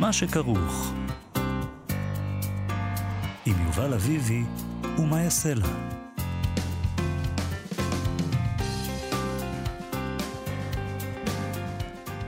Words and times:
מה 0.00 0.12
שכרוך. 0.12 0.92
עם 3.46 3.54
יובל 3.66 3.94
אביבי 3.94 4.42
ומה 4.98 5.22
יעשה 5.22 5.54
לה. 5.54 5.66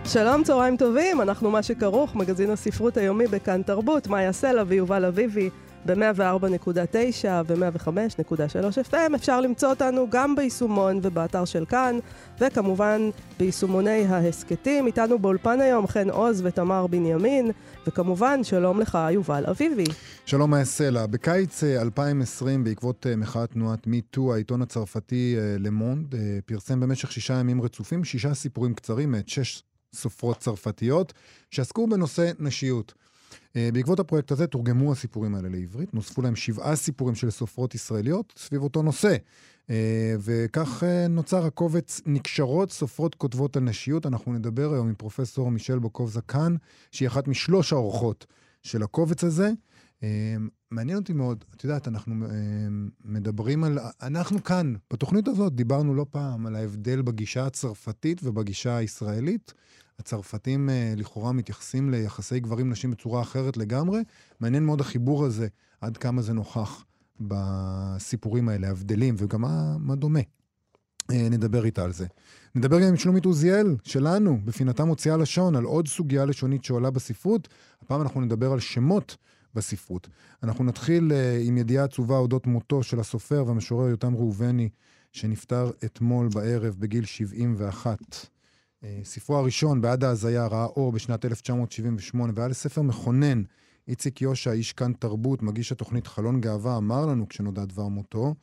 שלום, 0.05 0.43
צהריים 0.43 0.77
טובים, 0.77 1.21
אנחנו 1.21 1.51
מה 1.51 1.63
שכרוך, 1.63 2.17
מגזין 2.17 2.51
הספרות 2.51 2.97
היומי 2.97 3.27
בכאן 3.27 3.63
תרבות, 3.63 4.07
מאיה 4.07 4.33
סלע 4.33 4.63
ויובל 4.67 5.05
אביבי. 5.05 5.51
ב-104.9 5.91 7.27
ו-105.3 7.47 8.91
FM. 8.91 9.15
אפשר 9.15 9.41
למצוא 9.41 9.71
אותנו 9.71 10.07
גם 10.11 10.37
ביישומון 10.37 11.01
ובאתר 11.03 11.45
של 11.45 11.65
כאן, 11.65 11.99
וכמובן 12.41 13.11
ביישומוני 13.39 14.05
ההסכתים. 14.05 14.87
איתנו 14.87 15.19
באולפן 15.19 15.61
היום 15.61 15.87
חן 15.87 16.11
עוז 16.11 16.43
ותמר 16.45 16.87
בנימין, 16.87 17.51
וכמובן, 17.87 18.45
שלום 18.45 18.81
לך, 18.81 18.99
יובל 19.11 19.45
אביבי. 19.47 19.85
שלום, 20.27 20.51
מאיה 20.51 20.65
סלע. 20.65 21.07
בקיץ 21.07 21.65
2020, 21.65 22.61
אה, 22.61 22.65
בעקבות 22.65 23.07
אה, 23.07 23.17
מחאת 23.17 23.51
תנועת 23.51 23.87
MeToo, 23.87 24.33
העיתון 24.33 24.63
הצרפתי 24.63 25.37
אה, 25.39 25.57
למונד 25.59 26.15
פרסם 26.47 26.81
במשך 26.81 27.13
שישה 27.13 27.35
ימים 27.35 27.63
רצופים 27.63 28.05
שישה 28.05 28.35
סיפורים 28.35 28.75
קצרים 28.75 29.13
מאת 29.13 29.29
שש 29.29 29.63
סופרות 29.95 30.39
צרפתיות 30.39 31.13
שעסקו 31.51 31.87
בנושא 31.87 32.31
נשיות. 32.39 32.95
אה, 33.57 33.71
בעקבות 33.73 34.01
הפרויקט 34.01 34.33
הזה 34.33 34.47
תורגמו 34.47 34.93
הסיפורים 34.93 35.35
האלה 35.35 35.49
לעברית, 35.49 35.95
נוספו 35.95 36.23
להם 36.23 36.37
שבעה 36.37 36.77
סיפורים 36.77 37.15
של 37.15 37.31
סופרות 37.31 37.75
ישראליות 37.75 38.33
סביב 38.37 38.63
אותו 38.63 38.83
נושא. 38.83 39.17
אה, 39.71 40.15
וכך 40.21 40.83
אה, 40.87 41.09
נוצר 41.09 41.47
הקובץ 41.47 42.01
נקשרות 42.07 42.73
סופרות 42.73 43.15
כותבות 43.15 43.57
על 43.57 43.63
נשיות. 43.63 44.07
אנחנו 44.07 44.33
נדבר 44.33 44.73
היום 44.73 44.89
עם 44.89 44.95
פרופסור 44.95 45.51
מישל 45.51 45.79
בוקוב 45.79 46.11
זקן, 46.11 46.55
שהיא 46.93 47.09
אחת 47.09 47.29
משלוש 47.29 47.73
האורחות 47.73 48.27
של 48.63 48.83
הקובץ 48.83 49.25
הזה. 49.25 49.51
מעניין 50.71 50.99
אותי 50.99 51.13
מאוד, 51.13 51.45
את 51.57 51.65
יודעת, 51.65 51.89
אנחנו 51.89 52.15
מדברים 53.05 53.65
על, 53.65 53.79
אנחנו 54.03 54.45
כאן, 54.45 54.75
בתוכנית 54.93 55.29
הזאת 55.29 55.55
דיברנו 55.55 55.95
לא 55.95 56.07
פעם 56.11 56.47
על 56.47 56.57
ההבדל 56.57 57.03
בגישה 57.03 57.47
הצרפתית 57.47 58.21
ובגישה 58.25 58.77
הישראלית. 58.77 59.55
הצרפתים 59.99 60.71
אה, 60.71 60.95
לכאורה 60.97 61.33
מתייחסים 61.33 61.91
ליחסי 61.91 62.41
גברים-נשים 62.41 62.91
בצורה 62.91 63.23
אחרת 63.23 63.57
לגמרי. 63.57 64.01
מעניין 64.41 64.65
מאוד 64.65 64.81
החיבור 64.81 65.25
הזה, 65.25 65.49
עד 65.81 65.97
כמה 65.97 66.23
זה 66.23 66.33
נוכח 66.33 66.85
בסיפורים 67.21 68.49
האלה, 68.49 68.67
ההבדלים, 68.67 69.15
וגם 69.19 69.41
מה, 69.41 69.77
מה 69.79 69.95
דומה. 69.95 70.21
אה, 71.11 71.29
נדבר 71.31 71.65
איתה 71.65 71.85
על 71.85 71.93
זה. 71.93 72.07
נדבר 72.55 72.81
גם 72.81 72.89
עם 72.89 72.97
שלומית 72.97 73.25
עוזיאל, 73.25 73.77
שלנו, 73.85 74.41
בפינתה 74.45 74.85
מוציאה 74.85 75.17
לשון, 75.17 75.57
על 75.57 75.65
עוד 75.65 75.89
סוגיה 75.89 76.25
לשונית 76.25 76.65
שעולה 76.65 76.91
בספרות. 76.91 77.49
הפעם 77.83 78.03
אנחנו 78.03 78.21
נדבר 78.21 78.53
על 78.53 78.61
שמות 78.61 79.17
בספרות. 79.55 80.09
אנחנו 80.43 80.65
נתחיל 80.65 81.13
uh, 81.13 81.49
עם 81.49 81.57
ידיעה 81.57 81.85
עצובה 81.85 82.17
אודות 82.17 82.47
מותו 82.47 82.83
של 82.83 83.01
הסופר 83.01 83.45
והמשורר 83.47 83.89
יותם 83.89 84.15
ראובני, 84.15 84.69
שנפטר 85.13 85.71
אתמול 85.85 86.29
בערב 86.29 86.77
בגיל 86.79 87.05
71. 87.05 87.99
אה, 88.85 89.01
ספרו 89.05 89.37
הראשון, 89.37 89.81
בעד 89.81 90.05
ההזיה, 90.05 90.47
ראה 90.47 90.65
אור 90.65 90.93
בשנת 90.93 91.25
1978, 91.25 92.33
והיה 92.37 92.49
לספר 92.49 92.83
מכונן. 92.83 93.43
איציק 93.89 94.23
יושע, 94.23 94.53
איש 94.53 94.73
כאן 94.73 94.93
תרבות, 94.93 95.43
מגיש 95.43 95.73
התוכנית 95.73 96.07
חלון 96.07 96.41
גאווה, 96.41 96.77
אמר 96.77 97.07
לנו 97.07 97.29
כשנודע 97.29 97.65
דבר 97.65 97.89
מותו. 97.89 98.35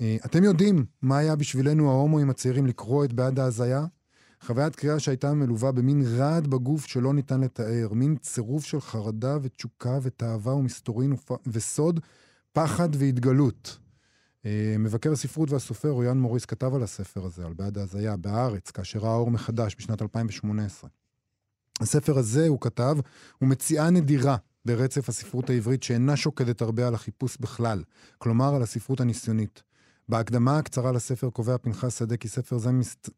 אה, 0.00 0.16
אתם 0.24 0.44
יודעים 0.44 0.84
מה 1.02 1.18
היה 1.18 1.36
בשבילנו 1.36 1.90
ההומואים 1.90 2.30
הצעירים 2.30 2.66
לקרוא 2.66 3.04
את 3.04 3.12
בעד 3.12 3.38
ההזיה? 3.38 3.86
חוויית 4.42 4.76
קריאה 4.76 5.00
שהייתה 5.00 5.34
מלווה 5.34 5.72
במין 5.72 6.02
רעד 6.06 6.46
בגוף 6.46 6.86
שלא 6.86 7.14
ניתן 7.14 7.40
לתאר, 7.40 7.88
מין 7.92 8.16
צירוף 8.16 8.64
של 8.64 8.80
חרדה 8.80 9.38
ותשוקה 9.42 9.98
ותאווה 10.02 10.54
ומסתורין 10.54 11.14
וסוד, 11.46 12.00
פחד 12.52 12.88
והתגלות. 12.92 13.78
אה, 14.46 14.76
מבקר 14.78 15.12
הספרות 15.12 15.50
והסופר 15.50 15.88
רויאן 15.88 16.18
מוריס 16.18 16.44
כתב 16.44 16.74
על 16.74 16.82
הספר 16.82 17.24
הזה, 17.24 17.46
על 17.46 17.52
בעד 17.52 17.78
ההזיה, 17.78 18.16
בהארץ, 18.16 18.70
כאשר 18.70 18.98
ראה 18.98 19.14
אור 19.14 19.30
מחדש 19.30 19.76
בשנת 19.78 20.02
2018. 20.02 20.90
הספר 21.80 22.18
הזה, 22.18 22.48
הוא 22.48 22.60
כתב, 22.60 22.96
הוא 23.38 23.48
מציאה 23.48 23.90
נדירה 23.90 24.36
ברצף 24.64 25.08
הספרות 25.08 25.50
העברית 25.50 25.82
שאינה 25.82 26.16
שוקדת 26.16 26.62
הרבה 26.62 26.88
על 26.88 26.94
החיפוש 26.94 27.36
בכלל, 27.40 27.82
כלומר 28.18 28.54
על 28.54 28.62
הספרות 28.62 29.00
הניסיונית. 29.00 29.62
בהקדמה 30.08 30.58
הקצרה 30.58 30.92
לספר 30.92 31.30
קובע 31.30 31.58
פנחס 31.58 31.98
שדה 31.98 32.16
כי 32.16 32.28
ספר 32.28 32.58
זה 32.58 32.70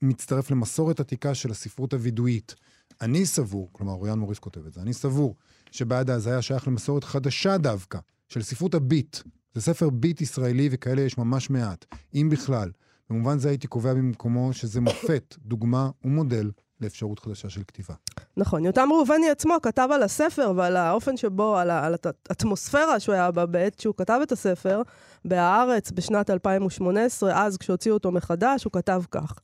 מצטרף 0.02 0.50
למסורת 0.50 1.00
עתיקה 1.00 1.34
של 1.34 1.50
הספרות 1.50 1.92
הווידואית. 1.92 2.54
אני 3.00 3.26
סבור, 3.26 3.70
כלומר 3.72 3.92
רויאן 3.92 4.18
מוריס 4.18 4.38
כותב 4.38 4.66
את 4.66 4.72
זה, 4.72 4.80
אני 4.80 4.92
סבור 4.92 5.36
שבעד 5.70 6.10
ההזיה 6.10 6.42
שייך 6.42 6.68
למסורת 6.68 7.04
חדשה 7.04 7.58
דווקא, 7.58 7.98
של 8.28 8.42
ספרות 8.42 8.74
הביט, 8.74 9.16
זה 9.56 9.62
ספר 9.62 9.90
ביט 9.90 10.20
ישראלי, 10.20 10.68
וכאלה 10.72 11.00
יש 11.00 11.18
ממש 11.18 11.50
מעט, 11.50 11.84
אם 12.14 12.28
בכלל. 12.32 12.70
במובן 13.10 13.38
זה 13.38 13.48
הייתי 13.48 13.66
קובע 13.66 13.94
במקומו 13.94 14.52
שזה 14.52 14.80
מופת, 14.80 15.36
דוגמה 15.50 15.90
ומודל 16.04 16.50
לאפשרות 16.80 17.18
חדשה 17.18 17.48
של 17.48 17.62
כתיבה. 17.68 17.94
נכון. 18.36 18.64
יותם 18.64 18.88
ראובני 18.92 19.30
עצמו 19.30 19.54
כתב 19.62 19.88
על 19.92 20.02
הספר 20.02 20.52
ועל 20.56 20.76
האופן 20.76 21.16
שבו, 21.16 21.56
על, 21.56 21.70
על 21.70 21.94
האטמוספירה 22.28 23.00
שהוא 23.00 23.14
היה 23.14 23.30
בה 23.30 23.46
בעת 23.46 23.80
שהוא 23.80 23.94
כתב 23.96 24.20
את 24.22 24.32
הספר, 24.32 24.82
בהארץ 25.24 25.90
בשנת 25.90 26.30
2018, 26.30 27.46
אז 27.46 27.56
כשהוציאו 27.56 27.94
אותו 27.94 28.12
מחדש, 28.12 28.64
הוא 28.64 28.72
כתב 28.72 29.02
כך: 29.10 29.38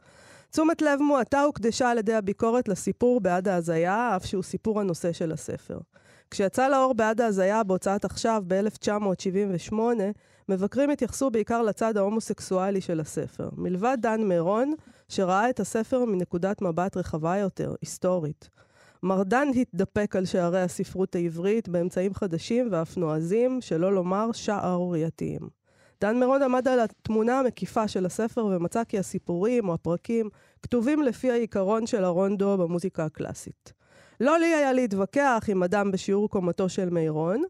תשומת 0.50 0.82
לב 0.82 1.00
מועטה 1.00 1.42
הוקדשה 1.42 1.90
על 1.90 1.98
ידי 1.98 2.14
הביקורת 2.14 2.68
לסיפור 2.68 3.20
בעד 3.20 3.48
ההזיה, 3.48 4.16
אף 4.16 4.26
שהוא 4.26 4.42
סיפור 4.42 4.80
הנושא 4.80 5.12
של 5.12 5.32
הספר. 5.32 5.78
כשיצא 6.32 6.68
לאור 6.68 6.94
בעד 6.94 7.20
ההזיה 7.20 7.64
בהוצאת 7.64 8.04
עכשיו 8.04 8.42
ב-1978, 8.46 9.74
מבקרים 10.48 10.90
התייחסו 10.90 11.30
בעיקר 11.30 11.62
לצד 11.62 11.96
ההומוסקסואלי 11.96 12.80
של 12.80 13.00
הספר. 13.00 13.48
מלבד 13.56 13.96
דן 14.00 14.20
מירון, 14.22 14.74
שראה 15.08 15.50
את 15.50 15.60
הספר 15.60 16.04
מנקודת 16.04 16.62
מבט 16.62 16.96
רחבה 16.96 17.36
יותר, 17.36 17.74
היסטורית. 17.80 18.50
מר 19.02 19.22
דן 19.22 19.48
התדפק 19.54 20.16
על 20.16 20.24
שערי 20.24 20.60
הספרות 20.60 21.14
העברית 21.14 21.68
באמצעים 21.68 22.14
חדשים 22.14 22.68
ואף 22.70 22.96
נועזים, 22.96 23.60
שלא 23.60 23.92
לומר 23.92 24.32
שערורייתיים. 24.32 25.48
דן 26.00 26.20
מירון 26.20 26.42
עמד 26.42 26.68
על 26.68 26.80
התמונה 26.80 27.38
המקיפה 27.38 27.88
של 27.88 28.06
הספר 28.06 28.44
ומצא 28.44 28.84
כי 28.84 28.98
הסיפורים 28.98 29.68
או 29.68 29.74
הפרקים 29.74 30.28
כתובים 30.62 31.02
לפי 31.02 31.30
העיקרון 31.30 31.86
של 31.86 32.04
הרונדו 32.04 32.58
במוזיקה 32.58 33.04
הקלאסית. 33.04 33.81
לא 34.22 34.38
לי 34.38 34.46
היה 34.46 34.72
להתווכח 34.72 35.44
עם 35.48 35.62
אדם 35.62 35.90
בשיעור 35.90 36.28
קומתו 36.28 36.68
של 36.68 36.90
מירון, 36.90 37.42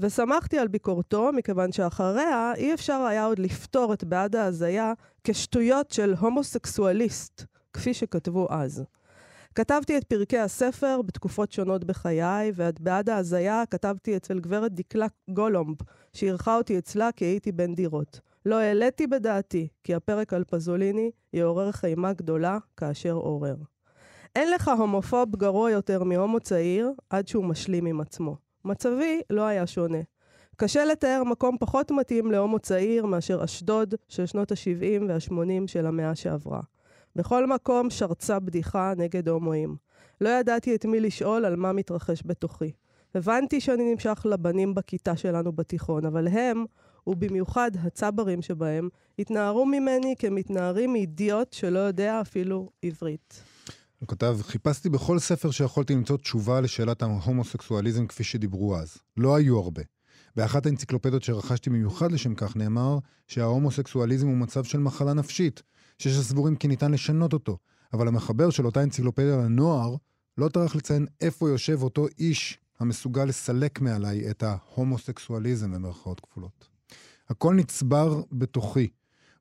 ושמחתי 0.00 0.58
על 0.58 0.68
ביקורתו, 0.68 1.32
מכיוון 1.32 1.72
שאחריה 1.72 2.52
אי 2.56 2.74
אפשר 2.74 2.94
היה 2.94 3.24
עוד 3.24 3.38
לפתור 3.38 3.92
את 3.92 4.04
בעד 4.04 4.36
ההזיה 4.36 4.92
כשטויות 5.24 5.90
של 5.90 6.14
הומוסקסואליסט, 6.18 7.44
כפי 7.72 7.94
שכתבו 7.94 8.46
אז. 8.50 8.84
כתבתי 9.54 9.98
את 9.98 10.04
פרקי 10.04 10.38
הספר 10.38 11.02
בתקופות 11.02 11.52
שונות 11.52 11.84
בחיי, 11.84 12.52
ואת 12.54 12.80
בעד 12.80 13.10
ההזיה 13.10 13.62
כתבתי 13.70 14.16
אצל 14.16 14.38
גברת 14.38 14.72
דקלה 14.72 15.06
גולומב, 15.30 15.76
שאירחה 16.12 16.56
אותי 16.56 16.78
אצלה 16.78 17.12
כי 17.12 17.24
הייתי 17.24 17.52
בן 17.52 17.74
דירות. 17.74 18.20
לא 18.46 18.58
העליתי 18.58 19.06
בדעתי 19.06 19.68
כי 19.84 19.94
הפרק 19.94 20.32
על 20.32 20.44
פזוליני 20.44 21.10
יעורר 21.32 21.72
חימה 21.72 22.12
גדולה 22.12 22.58
כאשר 22.76 23.12
עורר. 23.12 23.56
אין 24.36 24.50
לך 24.50 24.70
הומופוב 24.78 25.36
גרוע 25.36 25.70
יותר 25.70 26.04
מהומו 26.04 26.40
צעיר 26.40 26.92
עד 27.10 27.28
שהוא 27.28 27.44
משלים 27.44 27.86
עם 27.86 28.00
עצמו. 28.00 28.36
מצבי 28.64 29.20
לא 29.30 29.42
היה 29.42 29.66
שונה. 29.66 29.98
קשה 30.56 30.84
לתאר 30.84 31.22
מקום 31.24 31.56
פחות 31.60 31.90
מתאים 31.90 32.30
להומו 32.30 32.58
צעיר 32.58 33.06
מאשר 33.06 33.44
אשדוד 33.44 33.94
של 34.08 34.26
שנות 34.26 34.52
ה-70 34.52 35.04
וה-80 35.08 35.66
של 35.66 35.86
המאה 35.86 36.14
שעברה. 36.14 36.60
בכל 37.16 37.46
מקום 37.46 37.90
שרצה 37.90 38.38
בדיחה 38.38 38.92
נגד 38.96 39.28
הומואים. 39.28 39.76
לא 40.20 40.28
ידעתי 40.28 40.74
את 40.74 40.84
מי 40.84 41.00
לשאול 41.00 41.44
על 41.44 41.56
מה 41.56 41.72
מתרחש 41.72 42.22
בתוכי. 42.26 42.72
הבנתי 43.14 43.60
שאני 43.60 43.92
נמשך 43.92 44.26
לבנים 44.30 44.74
בכיתה 44.74 45.16
שלנו 45.16 45.52
בתיכון, 45.52 46.06
אבל 46.06 46.28
הם, 46.28 46.64
ובמיוחד 47.06 47.70
הצברים 47.82 48.42
שבהם, 48.42 48.88
התנערו 49.18 49.66
ממני 49.66 50.14
כמתנערים 50.18 50.92
מאידיוט 50.92 51.52
שלא 51.52 51.78
יודע 51.78 52.20
אפילו 52.20 52.70
עברית. 52.82 53.51
הוא 54.02 54.08
כתב, 54.08 54.38
חיפשתי 54.42 54.88
בכל 54.88 55.18
ספר 55.18 55.50
שיכולתי 55.50 55.94
למצוא 55.94 56.16
תשובה 56.16 56.60
לשאלת 56.60 57.02
ההומוסקסואליזם 57.02 58.06
כפי 58.06 58.24
שדיברו 58.24 58.76
אז. 58.76 58.96
לא 59.16 59.36
היו 59.36 59.58
הרבה. 59.58 59.82
באחת 60.36 60.66
האנציקלופדיות 60.66 61.22
שרכשתי 61.22 61.70
במיוחד 61.70 62.12
לשם 62.12 62.34
כך 62.34 62.56
נאמר 62.56 62.98
שההומוסקסואליזם 63.28 64.26
הוא 64.26 64.36
מצב 64.36 64.64
של 64.64 64.78
מחלה 64.78 65.14
נפשית, 65.14 65.62
שיש 65.98 66.16
הסבורים 66.16 66.56
כי 66.56 66.68
ניתן 66.68 66.92
לשנות 66.92 67.32
אותו, 67.32 67.58
אבל 67.92 68.08
המחבר 68.08 68.50
של 68.50 68.66
אותה 68.66 68.82
אנציקלופדיה 68.82 69.36
לנוער 69.36 69.96
לא 70.38 70.48
טרח 70.48 70.76
לציין 70.76 71.06
איפה 71.20 71.48
יושב 71.48 71.82
אותו 71.82 72.06
איש 72.18 72.58
המסוגל 72.80 73.24
לסלק 73.24 73.80
מעליי 73.80 74.30
את 74.30 74.42
ההומוסקסואליזם 74.42 75.72
במרכאות 75.72 76.20
כפולות. 76.20 76.68
הכל 77.28 77.54
נצבר 77.54 78.22
בתוכי. 78.32 78.88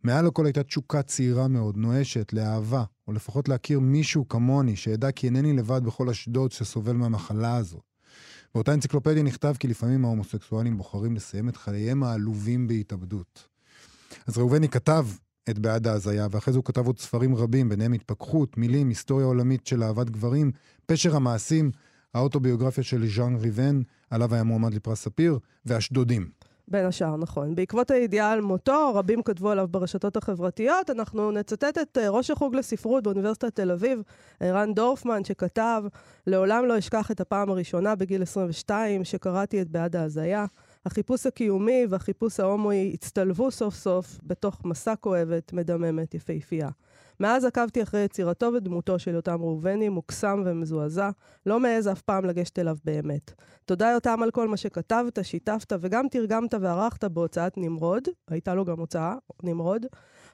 מעל 0.03 0.27
הכל 0.27 0.45
הייתה 0.45 0.63
תשוקה 0.63 1.01
צעירה 1.01 1.47
מאוד, 1.47 1.77
נואשת, 1.77 2.33
לאהבה, 2.33 2.83
או 3.07 3.13
לפחות 3.13 3.49
להכיר 3.49 3.79
מישהו 3.79 4.27
כמוני, 4.27 4.75
שידע 4.75 5.11
כי 5.11 5.27
אינני 5.27 5.53
לבד 5.53 5.81
בכל 5.83 6.09
אשדוד 6.09 6.51
שסובל 6.51 6.93
מהמחלה 6.93 7.55
הזו. 7.55 7.79
באותה 8.55 8.73
אנציקלופדיה 8.73 9.23
נכתב 9.23 9.53
כי 9.59 9.67
לפעמים 9.67 10.05
ההומוסקסואלים 10.05 10.77
בוחרים 10.77 11.15
לסיים 11.15 11.49
את 11.49 11.57
חייהם 11.57 12.03
העלובים 12.03 12.67
בהתאבדות. 12.67 13.47
אז 14.27 14.37
ראובני 14.37 14.69
כתב 14.69 15.05
את 15.49 15.59
בעד 15.59 15.87
ההזיה, 15.87 16.27
ואחרי 16.31 16.53
זה 16.53 16.57
הוא 16.57 16.65
כתב 16.65 16.87
עוד 16.87 16.99
ספרים 16.99 17.35
רבים, 17.35 17.69
ביניהם 17.69 17.93
התפכחות, 17.93 18.57
מילים, 18.57 18.89
היסטוריה 18.89 19.25
עולמית 19.25 19.67
של 19.67 19.83
אהבת 19.83 20.09
גברים, 20.09 20.51
פשר 20.85 21.15
המעשים, 21.15 21.71
האוטוביוגרפיה 22.13 22.83
של 22.83 23.07
ז'אן 23.15 23.35
ריבן, 23.35 23.81
עליו 24.09 24.33
היה 24.33 24.43
מועמד 24.43 24.73
לפרס 24.73 25.01
ספיר, 25.01 25.39
ואשדודים. 25.65 26.29
בין 26.71 26.85
השאר, 26.85 27.17
נכון. 27.17 27.55
בעקבות 27.55 27.91
הידיעה 27.91 28.31
על 28.31 28.41
מותו, 28.41 28.91
רבים 28.95 29.23
כתבו 29.23 29.49
עליו 29.49 29.67
ברשתות 29.67 30.17
החברתיות. 30.17 30.89
אנחנו 30.89 31.31
נצטט 31.31 31.77
את 31.77 31.97
uh, 31.97 32.01
ראש 32.09 32.31
החוג 32.31 32.55
לספרות 32.55 33.03
באוניברסיטת 33.03 33.55
תל 33.55 33.71
אביב, 33.71 34.01
ערן 34.39 34.73
דורפמן, 34.73 35.23
שכתב, 35.23 35.83
לעולם 36.27 36.65
לא 36.65 36.77
אשכח 36.77 37.11
את 37.11 37.21
הפעם 37.21 37.49
הראשונה 37.49 37.95
בגיל 37.95 38.21
22 38.21 39.03
שקראתי 39.03 39.61
את 39.61 39.69
בעד 39.69 39.95
ההזיה. 39.95 40.45
החיפוש 40.85 41.25
הקיומי 41.25 41.85
והחיפוש 41.89 42.39
ההומואי 42.39 42.91
הצטלבו 42.93 43.51
סוף 43.51 43.75
סוף 43.75 44.19
בתוך 44.23 44.65
מסע 44.65 44.95
כואבת, 44.95 45.53
מדממת, 45.53 46.13
יפהפייה. 46.13 46.69
מאז 47.21 47.45
עקבתי 47.45 47.83
אחרי 47.83 48.03
יצירתו 48.03 48.51
ודמותו 48.53 48.99
של 48.99 49.13
יותם 49.13 49.41
ראובני, 49.41 49.89
מוקסם 49.89 50.43
ומזועזע, 50.45 51.09
לא 51.45 51.59
מעז 51.59 51.87
אף 51.87 52.01
פעם 52.01 52.25
לגשת 52.25 52.59
אליו 52.59 52.75
באמת. 52.85 53.31
תודה 53.65 53.89
יותם 53.89 54.23
על 54.23 54.31
כל 54.31 54.47
מה 54.47 54.57
שכתבת, 54.57 55.19
שיתפת 55.25 55.73
וגם 55.81 56.07
תרגמת 56.07 56.53
וערכת 56.61 57.03
בהוצאת 57.03 57.57
נמרוד, 57.57 58.07
הייתה 58.27 58.55
לו 58.55 58.65
גם 58.65 58.79
הוצאה, 58.79 59.15
נמרוד. 59.43 59.85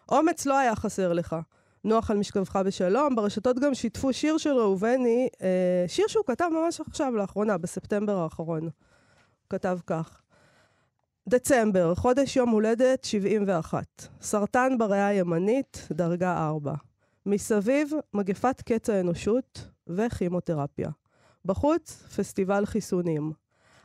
אומץ 0.10 0.46
לא 0.46 0.58
היה 0.58 0.76
חסר 0.76 1.14
לך. 1.14 1.36
נוח 1.84 2.12
על 2.12 2.18
משכבך 2.18 2.56
בשלום. 2.56 3.16
ברשתות 3.16 3.60
גם 3.60 3.74
שיתפו 3.74 4.14
שיר 4.14 4.38
של 4.38 4.54
ראובני, 4.54 5.28
אה, 5.42 5.86
שיר 5.88 6.08
שהוא 6.08 6.26
כתב 6.26 6.50
ממש 6.52 6.82
עכשיו, 6.82 7.16
לאחרונה, 7.16 7.58
בספטמבר 7.58 8.18
האחרון. 8.18 8.64
הוא 8.64 8.72
כתב 9.50 9.80
כך: 9.88 10.22
דצמבר, 11.30 11.96
חודש 11.96 12.36
יום 12.36 12.50
הולדת 12.50 13.04
71. 13.04 13.84
סרטן 14.22 14.78
בריאה 14.78 15.08
הימנית, 15.08 15.88
דרגה 15.92 16.48
4. 16.48 16.74
מסביב, 17.26 17.92
מגפת 18.14 18.62
קץ 18.62 18.90
האנושות 18.90 19.68
וכימותרפיה. 19.88 20.90
בחוץ, 21.46 22.04
פסטיבל 22.16 22.66
חיסונים. 22.66 23.32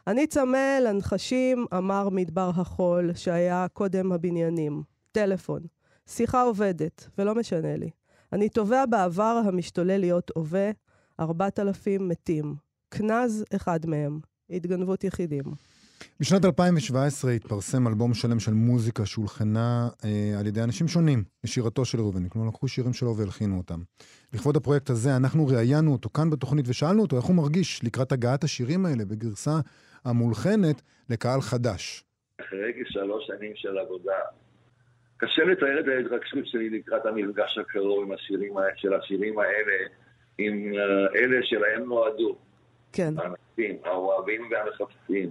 אני 0.06 0.26
צמא 0.26 0.78
לנחשים, 0.82 1.66
אמר 1.76 2.08
מדבר 2.08 2.50
החול, 2.54 3.10
שהיה 3.14 3.66
קודם 3.72 4.12
הבניינים. 4.12 4.82
טלפון. 5.12 5.62
שיחה 6.06 6.42
עובדת, 6.42 7.08
ולא 7.18 7.34
משנה 7.34 7.76
לי. 7.76 7.90
אני 8.32 8.48
תובע 8.48 8.86
בעבר 8.86 9.42
המשתולל 9.44 9.96
להיות 9.96 10.30
הווה, 10.34 10.70
ארבעת 11.20 11.58
אלפים 11.58 12.08
מתים. 12.08 12.54
כנז 12.90 13.44
אחד 13.56 13.86
מהם. 13.86 14.20
התגנבות 14.50 15.04
יחידים. 15.04 15.44
בשנת 16.20 16.44
2017 16.44 17.30
התפרסם 17.30 17.88
אלבום 17.88 18.14
שלם 18.14 18.40
של 18.40 18.52
מוזיקה 18.52 19.06
שהולחנה 19.06 19.88
אה, 20.04 20.40
על 20.40 20.46
ידי 20.46 20.62
אנשים 20.62 20.88
שונים 20.88 21.24
לשירתו 21.44 21.84
של 21.84 21.98
ראובני. 21.98 22.30
כלומר, 22.30 22.48
לקחו 22.48 22.68
שירים 22.68 22.92
שלו 22.92 23.16
והלחינו 23.16 23.56
אותם. 23.56 23.78
לכבוד 24.32 24.56
הפרויקט 24.56 24.90
הזה, 24.90 25.16
אנחנו 25.16 25.46
ראיינו 25.46 25.92
אותו 25.92 26.08
כאן 26.08 26.30
בתוכנית 26.30 26.68
ושאלנו 26.68 27.02
אותו 27.02 27.16
איך 27.16 27.24
הוא 27.24 27.36
מרגיש 27.36 27.84
לקראת 27.84 28.12
הגעת 28.12 28.44
השירים 28.44 28.86
האלה 28.86 29.04
בגרסה 29.04 29.56
המולחנת 30.04 30.82
לקהל 31.10 31.40
חדש. 31.40 32.04
אחרי 32.40 32.72
כשלוש 32.84 33.26
שנים 33.26 33.52
של 33.54 33.78
עבודה, 33.78 34.18
קשה 35.16 35.44
לתאר 35.44 35.80
את 35.80 35.84
ההתרגשות 35.88 36.46
שלי 36.46 36.70
לקראת 36.70 37.06
המפגש 37.06 37.58
הקרוב 37.58 38.04
עם 38.04 38.12
השירים, 38.12 38.54
של 38.76 38.94
השירים 38.94 39.38
האלה, 39.38 39.88
עם 40.38 40.72
uh, 40.72 41.16
אלה 41.16 41.36
שלהם 41.42 41.84
נועדו. 41.84 42.36
כן. 42.92 43.14
האנשים, 43.18 43.76
האוהבים 43.84 44.50
והמחפשים. 44.50 45.30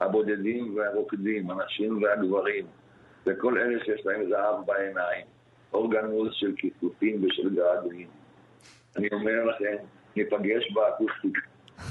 הבודדים 0.00 0.76
והרוקדים, 0.76 1.50
הנשים 1.50 2.02
והגברים, 2.02 2.66
וכל 3.26 3.58
אלה 3.58 3.84
שיש 3.84 4.06
להם 4.06 4.28
זהב 4.28 4.66
בעיניים, 4.66 5.26
אורגנוז 5.72 6.28
של 6.32 6.52
כיסופים 6.56 7.24
ושל 7.24 7.54
געגועים. 7.54 8.08
אני 8.96 9.08
אומר 9.12 9.44
לכם, 9.44 9.76
ניפגש 10.16 10.72
באקוסטיקה. 10.74 11.40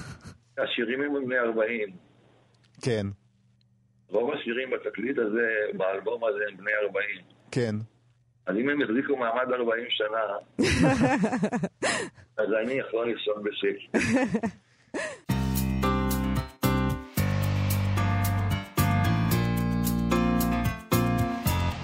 השירים 0.63 1.01
הם 1.01 1.25
בני 1.25 1.39
40. 1.39 1.89
כן. 2.81 3.07
רוב 4.10 4.33
השירים 4.33 4.69
בתקליט 4.69 5.18
הזה, 5.18 5.48
באלבום 5.74 6.24
הזה, 6.25 6.39
הם 6.51 6.57
בני 6.57 6.71
40. 6.83 7.06
כן. 7.51 7.75
אז 8.45 8.56
אם 8.56 8.69
הם 8.69 8.81
החזיקו 8.81 9.18
מעמד 9.18 9.53
40 9.53 9.86
שנה, 9.89 10.24
אז 12.38 12.48
אני 12.63 12.74
יכול 12.74 13.07
לישון 13.07 13.44
בשקט. 13.44 13.95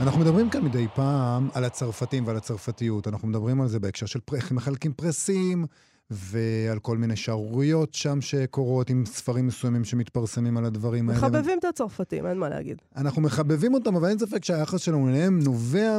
אנחנו 0.04 0.20
מדברים 0.20 0.50
כאן 0.50 0.64
מדי 0.64 0.88
פעם 0.96 1.50
על 1.54 1.64
הצרפתים 1.64 2.28
ועל 2.28 2.38
הצרפתיות. 2.38 3.08
אנחנו 3.08 3.28
מדברים 3.28 3.62
על 3.62 3.68
זה 3.68 3.80
בהקשר 3.80 4.06
של 4.06 4.20
איך 4.34 4.52
מחלקים 4.52 4.94
פרסים, 4.94 5.66
ועל 6.10 6.80
כל 6.80 6.98
מיני 6.98 7.16
שערוריות 7.16 7.94
שם 7.94 8.22
שקורות 8.22 8.90
עם 8.90 9.06
ספרים 9.06 9.48
מסוימים 9.48 9.84
שמתפרסמים 9.84 10.58
על 10.58 10.66
הדברים 10.66 11.10
האלה. 11.10 11.22
מחבבים 11.22 11.60
את 11.60 11.66
הצרפתים, 11.66 12.26
אין 12.26 12.38
מה 12.38 12.50
להגיד. 12.50 12.82
אנחנו 12.96 13.22
מחבבים 13.22 13.74
אותם, 13.74 13.96
אבל 13.96 14.10
אין 14.10 14.20
ספק 14.20 14.46
שהיחס 14.46 14.82
שלנו 14.82 15.10
אליהם 15.10 15.40
נובע 15.40 15.98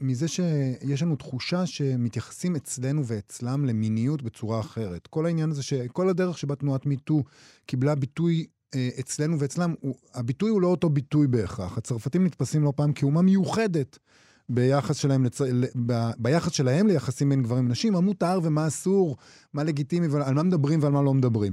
מזה 0.00 0.28
שיש 0.28 1.02
לנו 1.02 1.16
תחושה 1.16 1.66
שמתייחסים 1.66 2.56
אצלנו 2.56 3.06
ואצלם 3.06 3.64
למיניות 3.64 4.22
בצורה 4.22 4.60
אחרת. 4.60 5.06
כל 5.06 5.26
העניין 5.26 5.50
הזה, 5.50 5.62
כל 5.92 6.08
הדרך 6.08 6.38
שבה 6.38 6.54
תנועת 6.54 6.86
מיטו 6.86 7.22
קיבלה 7.66 7.94
ביטוי 7.94 8.46
אצלנו 9.00 9.38
ואצלם, 9.38 9.74
הביטוי 10.14 10.50
הוא 10.50 10.60
לא 10.60 10.68
אותו 10.68 10.88
ביטוי 10.88 11.26
בהכרח. 11.26 11.78
הצרפתים 11.78 12.24
נתפסים 12.24 12.62
לא 12.62 12.72
פעם 12.76 12.92
כאומה 12.92 13.22
מיוחדת 13.22 13.98
ביחס 14.48 14.96
שלהם, 14.96 15.24
לצ... 15.24 15.40
ב... 15.86 16.10
ביחס 16.18 16.52
שלהם 16.52 16.86
ליחסים 16.86 17.28
בין 17.28 17.42
גברים 17.42 17.66
ונשים, 17.66 17.92
מה 17.92 18.00
מותר 18.00 18.40
ומה 18.42 18.66
אסור, 18.66 19.16
מה 19.54 19.64
לגיטימי 19.64 20.06
ועל 20.06 20.34
מה 20.34 20.42
מדברים 20.42 20.82
ועל 20.82 20.92
מה 20.92 21.02
לא 21.02 21.14
מדברים. 21.14 21.52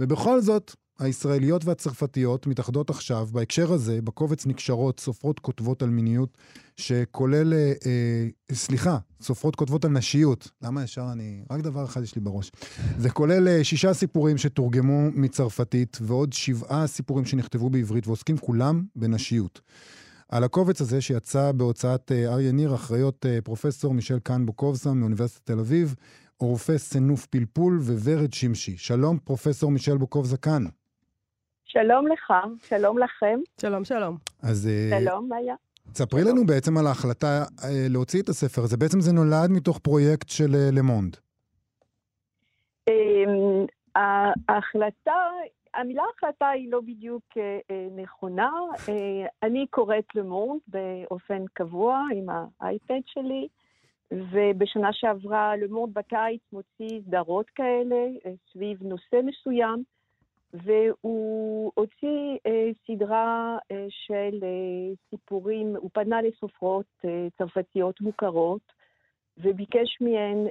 ובכל 0.00 0.40
זאת, 0.40 0.74
הישראליות 0.98 1.64
והצרפתיות 1.64 2.46
מתאחדות 2.46 2.90
עכשיו, 2.90 3.28
בהקשר 3.32 3.72
הזה, 3.72 4.02
בקובץ 4.02 4.46
נקשרות, 4.46 5.00
סופרות 5.00 5.38
כותבות 5.38 5.82
על 5.82 5.90
מיניות, 5.90 6.38
שכולל, 6.76 7.54
אה, 7.54 7.72
אה, 7.86 8.28
סליחה, 8.54 8.98
סופרות 9.20 9.56
כותבות 9.56 9.84
על 9.84 9.90
נשיות. 9.90 10.50
למה 10.62 10.82
ישר 10.82 11.08
אני... 11.12 11.42
רק 11.50 11.60
דבר 11.60 11.84
אחד 11.84 12.02
יש 12.02 12.14
לי 12.14 12.20
בראש. 12.20 12.50
זה 12.98 13.10
כולל 13.10 13.48
אה, 13.48 13.64
שישה 13.64 13.94
סיפורים 13.94 14.38
שתורגמו 14.38 15.10
מצרפתית, 15.14 15.98
ועוד 16.00 16.32
שבעה 16.32 16.86
סיפורים 16.86 17.24
שנכתבו 17.24 17.70
בעברית, 17.70 18.06
ועוסקים 18.06 18.38
כולם 18.38 18.82
בנשיות. 18.96 19.60
על 20.28 20.44
הקובץ 20.44 20.80
הזה 20.80 21.00
שיצא 21.00 21.52
בהוצאת 21.52 22.12
אה, 22.12 22.32
אריה 22.32 22.52
ניר, 22.52 22.74
אחראיות 22.74 23.26
אה, 23.26 23.38
פרופסור 23.44 23.94
מישל 23.94 24.18
קאן 24.18 24.46
בוקובסה 24.46 24.92
מאוניברסיטת 24.92 25.46
תל 25.46 25.58
אביב, 25.58 25.94
עורפי 26.36 26.78
סנוף 26.78 27.26
פלפול 27.26 27.78
וורד 27.80 28.32
שמשי. 28.32 28.76
שלום, 28.76 29.18
פרופסור 29.24 29.70
מישל 29.70 29.96
בוקובזה 29.96 30.36
כאן. 30.36 30.64
שלום 31.68 32.06
לך, 32.06 32.32
שלום 32.68 32.98
לכם. 32.98 33.40
שלום, 33.60 33.84
שלום. 33.84 34.16
אז... 34.42 34.68
אה, 34.68 35.00
שלום, 35.00 35.28
מאיה. 35.28 35.54
תספרי 35.92 36.24
לנו 36.24 36.46
בעצם 36.46 36.78
על 36.78 36.86
ההחלטה 36.86 37.44
אה, 37.64 37.86
להוציא 37.90 38.22
את 38.22 38.28
הספר 38.28 38.62
הזה. 38.62 38.76
בעצם 38.76 39.00
זה 39.00 39.12
נולד 39.12 39.50
מתוך 39.50 39.78
פרויקט 39.78 40.28
של 40.28 40.54
אה, 40.54 40.68
למונד. 40.72 41.16
אמ, 42.88 43.66
ההחלטה, 44.48 45.20
המילה 45.74 46.02
החלטה 46.16 46.48
היא 46.48 46.72
לא 46.72 46.80
בדיוק 46.80 47.24
נכונה. 47.96 48.50
אני 49.42 49.66
קוראת 49.70 50.14
למונד 50.14 50.60
באופן 50.68 51.44
קבוע 51.52 52.02
עם 52.14 52.26
האייפד 52.60 53.00
שלי, 53.06 53.48
ובשנה 54.10 54.88
שעברה 54.92 55.56
למונד 55.56 55.94
בקיץ 55.94 56.40
מוציא 56.52 57.00
סדרות 57.06 57.46
כאלה 57.54 57.96
סביב 58.52 58.82
נושא 58.82 59.16
מסוים. 59.24 59.84
והוא 60.54 61.72
הוציא 61.74 62.38
אה, 62.46 62.70
סדרה 62.86 63.58
אה, 63.72 63.86
של 63.88 64.38
אה, 64.42 64.94
סיפורים, 65.10 65.76
הוא 65.76 65.90
פנה 65.92 66.22
לסופרות 66.22 67.04
צרפתיות 67.38 68.00
מוכרות, 68.00 68.78
וביקש 69.40 69.98
מהן 70.00 70.46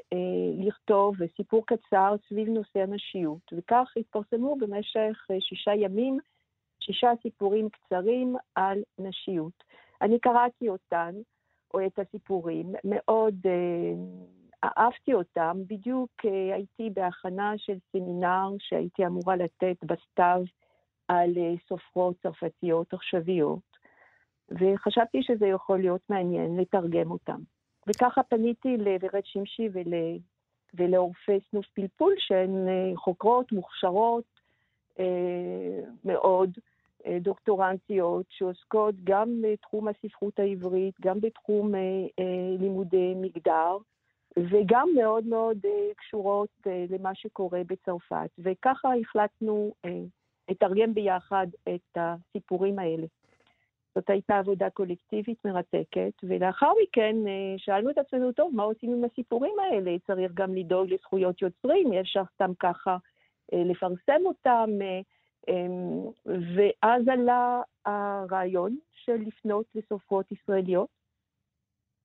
לכתוב 0.58 1.16
סיפור 1.38 1.66
קצר 1.66 2.16
סביב 2.30 2.48
נושא 2.48 2.80
הנשיות, 2.80 3.54
וכך 3.54 3.94
התפרסמו 3.98 4.56
במשך 4.56 5.28
שישה 5.40 5.76
ימים 5.76 6.20
שישה 6.80 7.12
סיפורים 7.22 7.70
קצרים 7.70 8.36
על 8.56 8.80
נשיות. 9.00 9.64
אני 10.02 10.20
קראתי 10.20 10.70
אותן, 10.70 11.16
או 11.74 11.86
את 11.86 12.00
הסיפורים, 12.00 12.74
מאוד 12.84 13.36
אה, 13.46 13.94
אהבתי 14.64 15.14
אותם, 15.14 15.62
בדיוק 15.68 16.12
אה, 16.26 16.56
הייתי 16.56 16.90
בהכנה 16.94 17.54
של 17.58 17.78
סמינר 17.92 18.50
שהייתי 18.60 19.06
אמורה 19.06 19.36
לתת 19.36 19.76
בסתיו 19.84 20.42
על 21.08 21.34
אה, 21.38 21.54
סופרות 21.68 22.16
צרפתיות 22.24 22.94
עכשוויות, 22.94 23.78
וחשבתי 24.52 25.24
שזה 25.24 25.48
יכול 25.48 25.80
להיות 25.80 26.02
מעניין 26.10 26.58
לתרגם 26.58 27.12
אותם. 27.12 27.40
וככה 27.88 28.24
פניתי 28.24 28.78
לוורד 28.78 29.26
שמשי 29.26 29.70
ול... 29.74 29.94
ולעורפי 30.74 31.40
סנוף 31.52 31.66
פלפול, 31.74 32.14
שהן 32.18 32.68
אה, 32.68 32.92
חוקרות 32.96 33.52
מוכשרות 33.52 34.24
מאוד, 36.06 36.50
דוקטורנטיות, 37.22 38.26
שעוסקות 38.30 38.96
גם 39.04 39.42
בתחום 39.42 39.88
הספרות 39.88 40.40
העברית, 40.40 40.96
גם 41.02 41.22
בתחום 41.22 41.74
לימודי 42.60 43.14
מגדר, 43.16 43.78
וגם 44.38 44.90
מאוד 44.96 45.26
מאוד 45.26 45.58
קשורות 45.98 46.50
למה 46.90 47.16
שקורה 47.16 47.62
בצרפת. 47.68 48.30
וככה 48.40 48.90
החלטנו 49.02 49.74
לתרגם 50.50 50.94
ביחד 50.94 51.48
את 51.76 51.98
הסיפורים 51.98 52.80
האלה. 52.80 53.08
זאת 53.96 54.10
הייתה 54.10 54.38
עבודה 54.38 54.70
קולקטיבית 54.70 55.46
מרתקת, 55.46 56.12
ולאחר 56.24 56.72
מכן 56.84 57.16
שאלנו 57.58 57.90
את 57.90 57.98
עצמנו, 57.98 58.32
טוב, 58.32 58.56
מה 58.56 58.64
עושים 58.64 58.94
עם 58.94 59.04
הסיפורים 59.04 59.54
האלה? 59.60 59.96
צריך 60.08 60.32
גם 60.34 60.56
לדאוג 60.56 60.94
לזכויות 60.94 61.42
יוצרים, 61.42 61.92
אי 61.92 62.02
אפשר 62.02 62.24
סתם 62.36 62.52
ככה 62.60 62.98
לפרסם 63.54 64.22
אותם, 64.26 64.70
ואז 66.56 67.08
עלה 67.08 67.62
הרעיון 67.86 68.78
של 68.94 69.16
לפנות 69.16 69.66
לסופרות 69.76 70.32
ישראליות, 70.32 70.90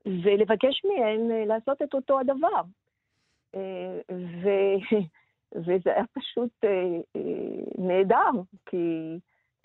ולבקש 0.07 0.83
מהן 0.85 1.47
לעשות 1.47 1.83
את 1.83 1.95
אותו 1.95 2.21
הדבר. 2.21 2.63
ו... 4.13 4.49
וזה 5.67 5.91
היה 5.95 6.05
פשוט 6.13 6.65
נהדר, 7.79 8.31
כי... 8.67 9.19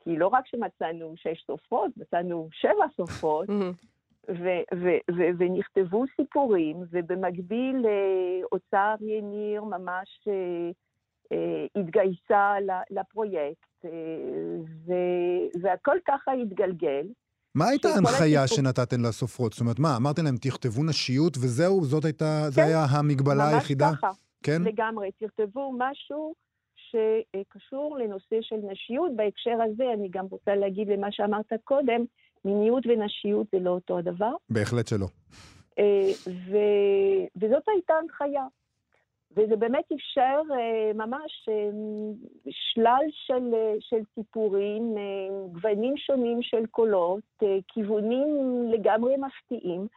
כי 0.07 0.17
לא 0.17 0.27
רק 0.27 0.47
שמצאנו 0.47 1.13
שש 1.15 1.43
סופרות, 1.47 1.91
מצאנו 1.97 2.49
שבע 2.51 2.85
סופרות, 2.95 3.49
ונכתבו 5.37 6.05
סיפורים, 6.15 6.77
ובמקביל 6.91 7.85
אוצר 8.51 8.95
יניר 9.01 9.63
ממש 9.63 10.27
התגייסה 11.75 12.55
לפרויקט, 12.89 13.85
והכל 15.61 15.97
ככה 16.05 16.31
התגלגל. 16.31 17.07
מה 17.55 17.67
הייתה 17.67 17.87
ההנחיה 17.89 18.43
הסיפור... 18.43 18.57
שנתתם 18.57 19.03
לסופרות? 19.03 19.53
זאת 19.53 19.61
אומרת, 19.61 19.79
מה, 19.79 19.95
אמרתם 19.97 20.25
להם, 20.25 20.37
תכתבו 20.37 20.83
נשיות 20.83 21.37
וזהו? 21.37 21.85
זאת 21.85 22.05
הייתה, 22.05 22.41
כן, 22.45 22.51
זה 22.51 22.63
היה 22.63 22.85
המגבלה 22.89 23.47
היחידה? 23.47 23.87
ממש 23.89 23.97
ככה, 23.97 24.11
כן? 24.43 24.61
לגמרי. 24.61 25.11
תכתבו 25.11 25.73
משהו 25.77 26.33
שקשור 26.75 27.97
לנושא 27.97 28.35
של 28.41 28.55
נשיות. 28.55 29.11
בהקשר 29.15 29.57
הזה 29.65 29.83
אני 29.93 30.09
גם 30.11 30.25
רוצה 30.31 30.55
להגיד 30.55 30.87
למה 30.87 31.07
שאמרת 31.11 31.53
קודם, 31.63 32.05
מיניות 32.45 32.83
ונשיות 32.85 33.47
זה 33.51 33.59
לא 33.59 33.69
אותו 33.69 33.97
הדבר. 33.97 34.31
בהחלט 34.49 34.87
שלא. 34.87 35.07
ו... 36.27 36.57
וזאת 37.35 37.63
הייתה 37.67 37.93
הנחיה. 37.93 38.43
וזה 39.31 39.55
באמת 39.55 39.91
אפשר 39.95 40.41
ממש 40.95 41.49
שלל 42.49 43.05
של, 43.11 43.53
של 43.79 44.01
סיפורים, 44.15 44.95
גוונים 45.51 45.97
שונים 45.97 46.41
של 46.41 46.65
קולות, 46.65 47.43
כיוונים 47.67 48.27
לגמרי 48.71 49.15
מפתיעים. 49.17 49.87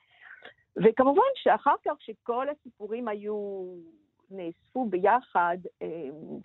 וכמובן 0.76 1.22
שאחר 1.34 1.75
כך, 1.84 1.92
שכל 2.00 2.46
הסיפורים 2.49 3.08
היו 3.08 3.64
נאספו 4.30 4.84
ביחד, 4.84 5.56
אה, 5.82 5.88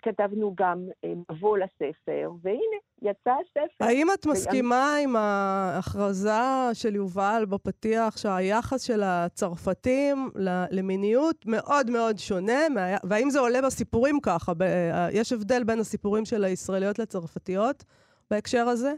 כתבנו 0.02 0.54
גם 0.54 0.84
אה, 1.04 1.12
מבוא 1.30 1.58
לספר, 1.58 2.30
והנה, 2.42 2.76
יצא 3.02 3.30
הספר. 3.30 3.84
האם 3.84 4.06
את 4.14 4.26
מסכימה 4.26 4.94
עם 5.04 5.16
ההכרזה 5.16 6.30
של 6.72 6.94
יובל 6.94 7.44
בפתיח 7.48 8.16
שהיחס 8.16 8.82
של 8.82 9.02
הצרפתים 9.04 10.30
למיניות 10.70 11.46
מאוד 11.46 11.90
מאוד 11.90 12.18
שונה, 12.18 12.60
והאם 13.04 13.30
זה 13.30 13.40
עולה 13.40 13.62
בסיפורים 13.62 14.20
ככה? 14.22 14.52
יש 15.12 15.32
הבדל 15.32 15.64
בין 15.64 15.78
הסיפורים 15.78 16.24
של 16.24 16.44
הישראליות 16.44 16.98
לצרפתיות 16.98 17.84
בהקשר 18.30 18.68
הזה? 18.68 18.92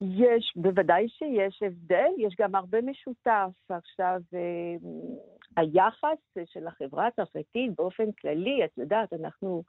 יש, 0.00 0.52
בוודאי 0.56 1.08
שיש 1.08 1.62
הבדל, 1.62 2.10
יש 2.18 2.34
גם 2.40 2.54
הרבה 2.54 2.78
משותף. 2.82 3.50
עכשיו, 3.68 4.20
אה, 4.34 4.88
היחס 5.56 6.18
של 6.44 6.66
החברה 6.66 7.06
הצרפתית 7.06 7.76
באופן 7.76 8.12
כללי, 8.12 8.64
את 8.64 8.78
יודעת, 8.78 9.12
אנחנו 9.12 9.62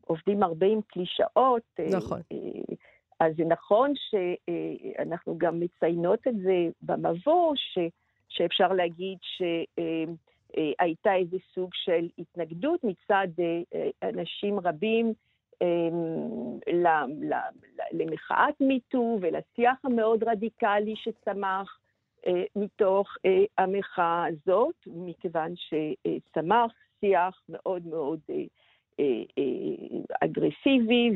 עובדים 0.00 0.42
הרבה 0.42 0.66
עם 0.66 0.80
קלישאות. 0.86 1.62
אה, 1.78 1.86
נכון. 1.96 2.20
אה, 2.32 2.74
אז 3.20 3.36
זה 3.36 3.44
נכון 3.44 3.92
שאנחנו 3.94 5.38
גם 5.38 5.60
מציינות 5.60 6.28
את 6.28 6.36
זה 6.36 6.68
במבוא, 6.82 7.54
ש, 7.56 7.78
שאפשר 8.28 8.72
להגיד 8.72 9.18
שהייתה 9.22 11.10
אה, 11.10 11.16
איזה 11.16 11.36
סוג 11.54 11.70
של 11.74 12.08
התנגדות 12.18 12.84
מצד 12.84 13.28
אנשים 14.02 14.60
רבים 14.60 15.12
למחאת 17.92 18.54
מיטו 18.60 19.18
ולשיח 19.20 19.84
המאוד 19.84 20.24
רדיקלי 20.24 20.94
שצמח 20.96 21.78
אה, 21.78 21.83
מתוך 22.56 23.08
אה, 23.26 23.44
המחאה 23.58 24.24
הזאת, 24.26 24.74
מכיוון 24.86 25.54
שצמח 25.56 26.72
שיח 27.00 27.42
מאוד 27.48 27.86
מאוד 27.86 28.20
אה, 29.00 29.04
אגרסיבי 30.24 31.10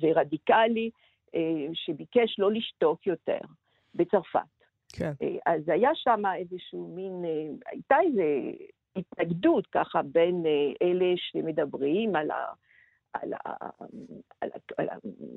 ורדיקלי, 0.00 0.90
שביקש 1.72 2.38
לא 2.38 2.52
לשתוק 2.52 3.06
יותר 3.06 3.38
בצרפת. 3.94 4.40
כן. 4.92 5.12
אז 5.46 5.68
היה 5.68 5.90
שם 5.94 6.22
איזשהו 6.36 6.92
מין, 6.94 7.24
הייתה 7.66 7.96
איזו 8.00 8.22
התנגדות 8.96 9.66
ככה 9.66 10.02
בין 10.02 10.44
אלה 10.82 11.14
שמדברים 11.16 12.16
על 12.16 12.30
ה... 12.30 12.44
על, 13.12 13.32
ה, 13.32 13.52
על, 14.40 14.50
ה, 14.54 14.58
על 14.78 14.88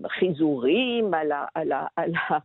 החיזורים, 0.05 1.13
על, 1.13 1.31
ה, 1.31 1.45
על, 1.55 1.71
ה, 1.71 1.88
על, 1.95 2.13
ה, 2.15 2.38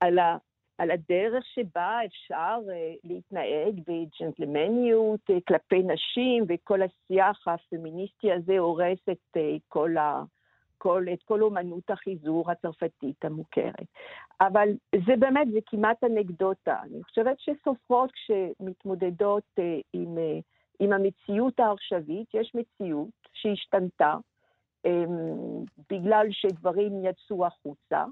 על, 0.00 0.18
ה, 0.18 0.36
על 0.78 0.90
הדרך 0.90 1.44
שבה 1.46 1.98
אפשר 2.06 2.58
uh, 2.66 2.98
להתנהג 3.04 3.80
בג'נטלמניות 3.86 5.20
uh, 5.30 5.34
כלפי 5.48 5.82
נשים, 5.82 6.44
וכל 6.48 6.80
השיח 6.82 7.48
הפמיניסטי 7.48 8.32
הזה 8.32 8.58
הורס 8.58 8.98
את, 9.10 9.36
uh, 9.36 9.40
כל, 9.68 9.96
ה, 9.96 10.22
כל, 10.78 11.06
את 11.12 11.22
כל 11.22 11.42
אומנות 11.42 11.90
החיזור 11.90 12.50
הצרפתית 12.50 13.24
המוכרת. 13.24 13.86
אבל 14.40 14.68
זה 15.06 15.16
באמת, 15.18 15.48
זה 15.52 15.58
כמעט 15.66 16.04
אנקדוטה. 16.04 16.76
אני 16.82 17.02
חושבת 17.02 17.36
שסופרות 17.40 18.12
כשמתמודדות 18.12 19.58
עם, 19.92 20.18
uh, 20.18 20.42
עם 20.80 20.92
המציאות 20.92 21.60
העכשווית, 21.60 22.34
יש 22.34 22.52
מציאות 22.54 23.28
שהשתנתה 23.32 24.14
um, 24.86 24.90
בגלל 25.90 26.26
שדברים 26.30 27.04
יצאו 27.04 27.46
החוצה. 27.46 28.04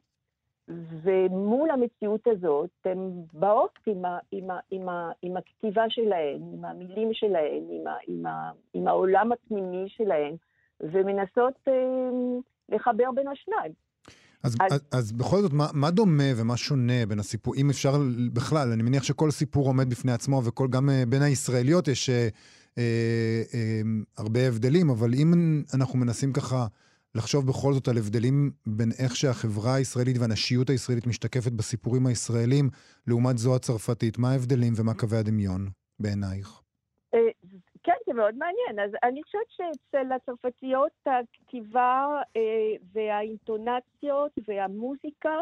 ומול 0.69 1.71
המציאות 1.71 2.27
הזאת, 2.27 2.71
הן 2.85 3.11
באות 3.33 3.79
עם, 3.87 4.05
ה, 4.05 4.19
עם, 4.33 4.51
ה, 4.51 4.59
עם, 4.71 4.89
ה, 4.89 5.11
עם 5.23 5.37
הכתיבה 5.37 5.83
שלהן, 5.89 6.41
עם 6.53 6.65
המילים 6.65 7.11
שלהן, 7.13 7.63
עם, 7.71 7.87
ה, 7.87 7.95
עם, 8.09 8.27
ה, 8.27 8.51
עם 8.75 8.89
העולם 8.89 9.33
התמימי 9.33 9.89
שלהן, 9.89 10.37
ומנסות 10.81 11.55
אה, 11.69 11.73
לחבר 12.69 13.11
בין 13.15 13.29
השניים. 13.29 13.73
אז, 14.43 14.57
אז, 14.61 14.81
אז 14.93 15.13
בכל 15.13 15.41
זאת, 15.41 15.53
מה, 15.53 15.67
מה 15.73 15.91
דומה 15.91 16.31
ומה 16.37 16.57
שונה 16.57 17.07
בין 17.09 17.19
הסיפור, 17.19 17.55
אם 17.57 17.71
אפשר 17.71 17.93
בכלל, 18.33 18.73
אני 18.73 18.83
מניח 18.83 19.03
שכל 19.03 19.31
סיפור 19.31 19.67
עומד 19.67 19.91
בפני 19.91 20.13
עצמו, 20.13 20.43
וכל, 20.45 20.69
גם 20.71 20.91
אה, 20.91 21.03
בין 21.09 21.23
הישראליות 21.23 21.89
יש 21.89 22.11
אה, 22.11 22.29
אה, 22.79 23.43
אה, 23.55 23.81
הרבה 24.19 24.41
הבדלים, 24.49 24.91
אבל 24.91 25.15
אם 25.15 25.63
אנחנו 25.75 25.99
מנסים 25.99 26.33
ככה 26.33 26.67
לחשוב 27.15 27.47
בכל 27.47 27.73
זאת 27.73 27.89
על 27.89 27.97
הבדלים 27.97 28.51
בין 28.67 28.91
איך 29.05 29.17
שהחברה 29.17 29.75
הישראלית 29.75 30.17
והנשיות 30.21 30.71
הישראלית 30.71 31.07
משתקפת 31.07 31.53
בסיפורים 31.53 32.07
הישראלים, 32.07 32.71
לעומת 33.07 33.39
זו 33.39 33.57
הצרפתית. 33.57 34.19
מה 34.19 34.31
ההבדלים 34.31 34.73
ומה 34.77 34.95
קווי 34.95 35.19
הדמיון 35.19 35.61
בעינייך? 36.01 36.63
אה, 37.15 37.19
כן, 37.83 37.97
זה 38.07 38.13
מאוד 38.15 38.35
מעניין. 38.35 38.79
אז 38.85 38.91
אני 39.03 39.23
חושבת 39.23 39.49
שאצל 39.49 40.13
הצרפתיות 40.13 40.93
הכתיבה 41.07 42.23
אה, 42.37 42.41
והאינטונציות 42.93 44.33
והמוזיקה 44.49 45.39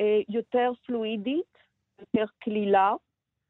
אה, 0.00 0.20
יותר 0.28 0.72
פלואידית, 0.86 1.58
יותר 1.98 2.24
קלילה. 2.38 2.92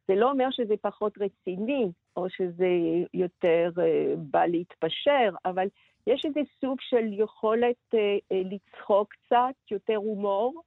זה 0.09 0.15
לא 0.15 0.31
אומר 0.31 0.51
שזה 0.51 0.75
פחות 0.81 1.19
רציני, 1.19 1.91
או 2.17 2.31
שזה 2.31 2.69
יותר 3.15 3.71
בא 4.17 4.47
להתפשר, 4.47 5.31
אבל 5.45 5.67
יש 6.07 6.25
איזה 6.25 6.41
סוג 6.61 6.79
של 6.81 7.05
יכולת 7.13 7.95
אה, 7.95 8.17
אה, 8.33 8.43
לצחוק 8.45 9.15
קצת, 9.15 9.55
יותר 9.71 9.97
הומור. 9.97 10.63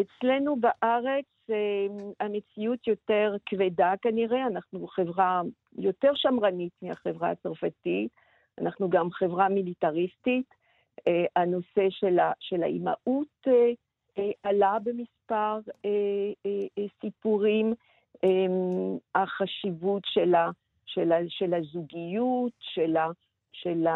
אצלנו 0.00 0.56
בארץ 0.56 1.24
אה, 1.50 1.86
המציאות 2.20 2.86
יותר 2.86 3.36
כבדה 3.46 3.92
כנראה, 4.02 4.46
אנחנו 4.46 4.86
חברה 4.86 5.42
יותר 5.78 6.10
שמרנית 6.14 6.72
מהחברה 6.82 7.30
הצרפתית, 7.30 8.10
אנחנו 8.58 8.90
גם 8.90 9.10
חברה 9.10 9.48
מיליטריסטית. 9.48 10.54
אה, 11.08 11.24
הנושא 11.36 11.90
של, 11.90 12.18
ה, 12.18 12.32
של 12.40 12.62
האימהות 12.62 13.28
אה, 13.46 13.52
אה, 14.18 14.30
עלה 14.42 14.78
במספר 14.84 15.58
אה, 15.84 15.90
אה, 16.46 16.66
אה, 16.78 16.84
סיפורים, 17.00 17.74
אה, 18.24 18.30
החשיבות 19.14 20.02
של, 20.06 20.34
ה, 20.34 20.50
של, 20.86 21.12
ה, 21.12 21.18
של 21.28 21.54
הזוגיות, 21.54 22.52
של 22.60 22.96
ה... 22.96 23.06
של 23.54 23.86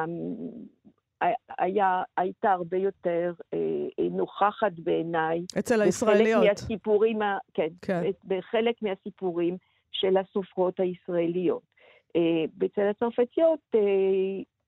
היה, 1.58 2.02
הייתה 2.16 2.52
הרבה 2.52 2.76
יותר 2.76 3.32
אה, 3.54 3.58
נוכחת 4.10 4.72
בעיניי. 4.78 5.44
אצל 5.58 5.82
הישראליות. 5.82 6.44
מהסיפורים, 6.44 7.18
כן, 7.54 7.68
כן. 7.82 8.02
בחלק 8.24 8.82
מהסיפורים 8.82 9.56
של 9.92 10.16
הסופרות 10.16 10.80
הישראליות. 10.80 11.62
אה, 12.16 12.44
בצד 12.58 12.82
הצרפתיות 12.90 13.60
אה, 13.74 13.80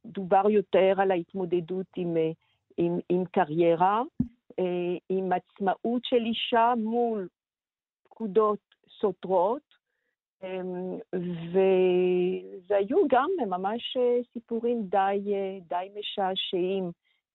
דובר 0.07 0.51
יותר 0.51 0.95
על 0.99 1.11
ההתמודדות 1.11 1.87
עם, 1.97 2.17
אה, 2.17 2.31
עם, 2.77 2.99
עם 3.09 3.25
קריירה, 3.25 4.03
עם 5.09 5.33
עצמאות 5.33 6.03
של 6.05 6.17
אישה 6.17 6.73
מול 6.77 7.29
פקודות 8.05 8.59
סותרות, 9.01 9.70
והיו 12.69 13.09
גם 13.09 13.31
ממש 13.49 13.97
סיפורים 14.33 14.83
די, 14.83 15.33
די 15.69 15.89
משעשעים. 15.99 16.91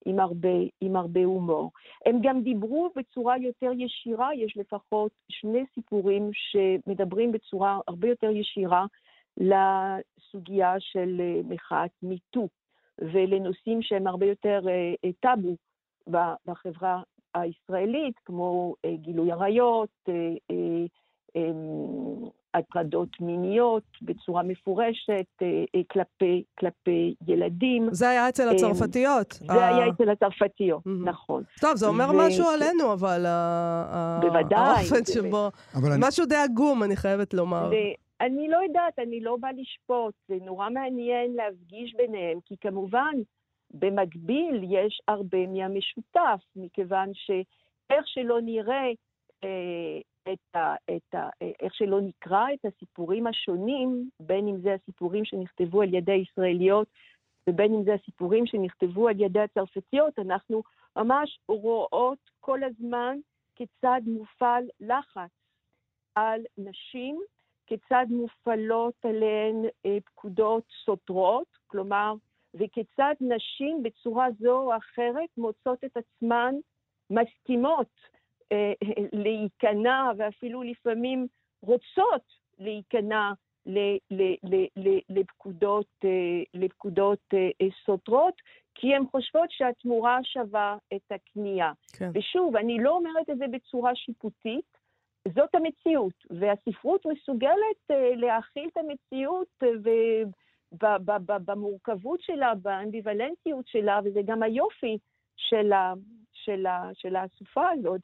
עם 0.05 0.19
הרבה, 0.19 0.49
עם 0.81 0.95
הרבה 0.95 1.23
הומור. 1.23 1.71
הם 2.05 2.19
גם 2.23 2.41
דיברו 2.41 2.89
בצורה 2.95 3.37
יותר 3.37 3.71
ישירה, 3.77 4.35
יש 4.35 4.57
לפחות 4.57 5.11
שני 5.29 5.63
סיפורים 5.73 6.29
שמדברים 6.33 7.31
בצורה 7.31 7.79
הרבה 7.87 8.07
יותר 8.07 8.29
ישירה 8.29 8.85
לסוגיה 9.37 10.75
של 10.79 11.17
אה, 11.19 11.41
מחאת 11.49 11.91
מיטו, 12.03 12.47
ולנושאים 12.99 13.81
שהם 13.81 14.07
הרבה 14.07 14.25
יותר 14.25 14.61
אה, 14.69 15.11
טאבו 15.19 15.55
בחברה 16.45 17.01
הישראלית, 17.35 18.19
כמו 18.25 18.75
אה, 18.85 18.95
גילוי 18.95 19.31
עריות, 19.31 20.09
הטרדות 22.57 23.09
מיניות 23.21 23.83
בצורה 24.01 24.43
מפורשת 24.43 25.25
כלפי, 25.91 26.43
כלפי 26.59 27.15
ילדים. 27.27 27.87
זה 27.91 28.09
היה 28.09 28.29
אצל 28.29 28.49
הצרפתיות. 28.49 29.33
זה 29.33 29.67
היה 29.67 29.89
אצל 29.89 30.09
הצרפתיות, 30.09 30.83
נכון. 31.05 31.43
טוב, 31.61 31.75
זה 31.75 31.87
אומר 31.87 32.11
משהו 32.13 32.45
עלינו, 32.49 32.93
אבל... 32.93 33.25
בוודאי. 34.21 34.59
האופן 34.59 35.05
שבו... 35.13 35.49
משהו 35.99 36.25
די 36.25 36.35
עגום, 36.35 36.83
אני 36.83 36.95
חייבת 36.95 37.33
לומר. 37.33 37.69
אני 38.21 38.47
לא 38.47 38.57
יודעת, 38.67 38.99
אני 38.99 39.21
לא 39.21 39.37
באה 39.39 39.51
לשפוט, 39.51 40.13
זה 40.27 40.35
נורא 40.41 40.69
מעניין 40.69 41.33
להפגיש 41.35 41.93
ביניהם, 41.95 42.39
כי 42.45 42.55
כמובן, 42.61 43.13
במקביל 43.71 44.61
יש 44.63 45.01
הרבה 45.07 45.47
מהמשותף, 45.47 46.41
מכיוון 46.55 47.11
שאיך 47.13 48.07
שלא 48.07 48.41
נראה, 48.41 48.85
אה, 49.43 49.99
את 50.33 50.55
ה, 50.55 50.75
את 50.95 51.15
ה, 51.15 51.29
איך 51.59 51.75
שלא 51.75 52.01
נקרא 52.01 52.45
את 52.53 52.65
הסיפורים 52.65 53.27
השונים, 53.27 54.09
בין 54.19 54.47
אם 54.47 54.61
זה 54.61 54.73
הסיפורים 54.73 55.25
שנכתבו 55.25 55.81
על 55.81 55.93
ידי 55.93 56.15
ישראליות 56.15 56.87
ובין 57.49 57.73
אם 57.73 57.83
זה 57.83 57.93
הסיפורים 57.93 58.45
שנכתבו 58.45 59.07
על 59.07 59.21
ידי 59.21 59.39
הצרפתיות, 59.39 60.19
אנחנו 60.19 60.63
ממש 60.95 61.39
רואות 61.47 62.19
כל 62.39 62.63
הזמן 62.63 63.17
כיצד 63.55 64.01
מופעל 64.05 64.63
לחץ 64.79 65.31
על 66.15 66.41
נשים 66.57 67.21
כיצד 67.67 68.05
מופעלות 68.09 68.93
עליהן 69.03 69.55
אה, 69.85 69.97
פקודות 70.05 70.63
סותרות, 70.85 71.47
כלומר, 71.67 72.13
וכיצד 72.53 73.13
נשים 73.21 73.83
בצורה 73.83 74.27
זו 74.39 74.57
או 74.57 74.77
אחרת 74.77 75.29
מוצאות 75.37 75.83
את 75.83 75.97
עצמן 75.97 76.55
מסכימות 77.09 77.87
אה, 78.03 78.14
להיכנע 79.13 80.11
ואפילו 80.17 80.63
לפעמים 80.63 81.27
רוצות 81.61 82.23
להיכנע 82.59 83.31
לפקודות, 85.09 85.87
אה, 86.03 86.09
לפקודות 86.53 87.33
סותרות, 87.85 88.33
כי 88.75 88.95
הן 88.95 89.03
חושבות 89.11 89.51
שהתמורה 89.51 90.19
שווה 90.23 90.77
את 90.95 91.11
הקנייה. 91.11 91.71
כן. 91.93 92.11
ושוב, 92.13 92.55
אני 92.55 92.77
לא 92.79 92.91
אומרת 92.91 93.29
את 93.29 93.37
זה 93.37 93.45
בצורה 93.51 93.95
שיפוטית, 93.95 94.77
זאת 95.35 95.55
המציאות, 95.55 96.13
והספרות 96.29 97.05
מסוגלת 97.05 97.89
להכיל 98.15 98.69
את 98.73 98.77
המציאות 98.77 99.63
במורכבות 101.45 102.21
שלה, 102.21 102.55
באמביוולנטיות 102.55 103.67
שלה, 103.67 103.99
וזה 104.03 104.19
גם 104.25 104.43
היופי 104.43 104.97
של, 105.37 105.73
ה, 105.73 105.93
של, 106.45 106.65
ה, 106.65 106.89
של 106.93 107.15
האסופה 107.15 107.61
הזאת. 107.79 108.01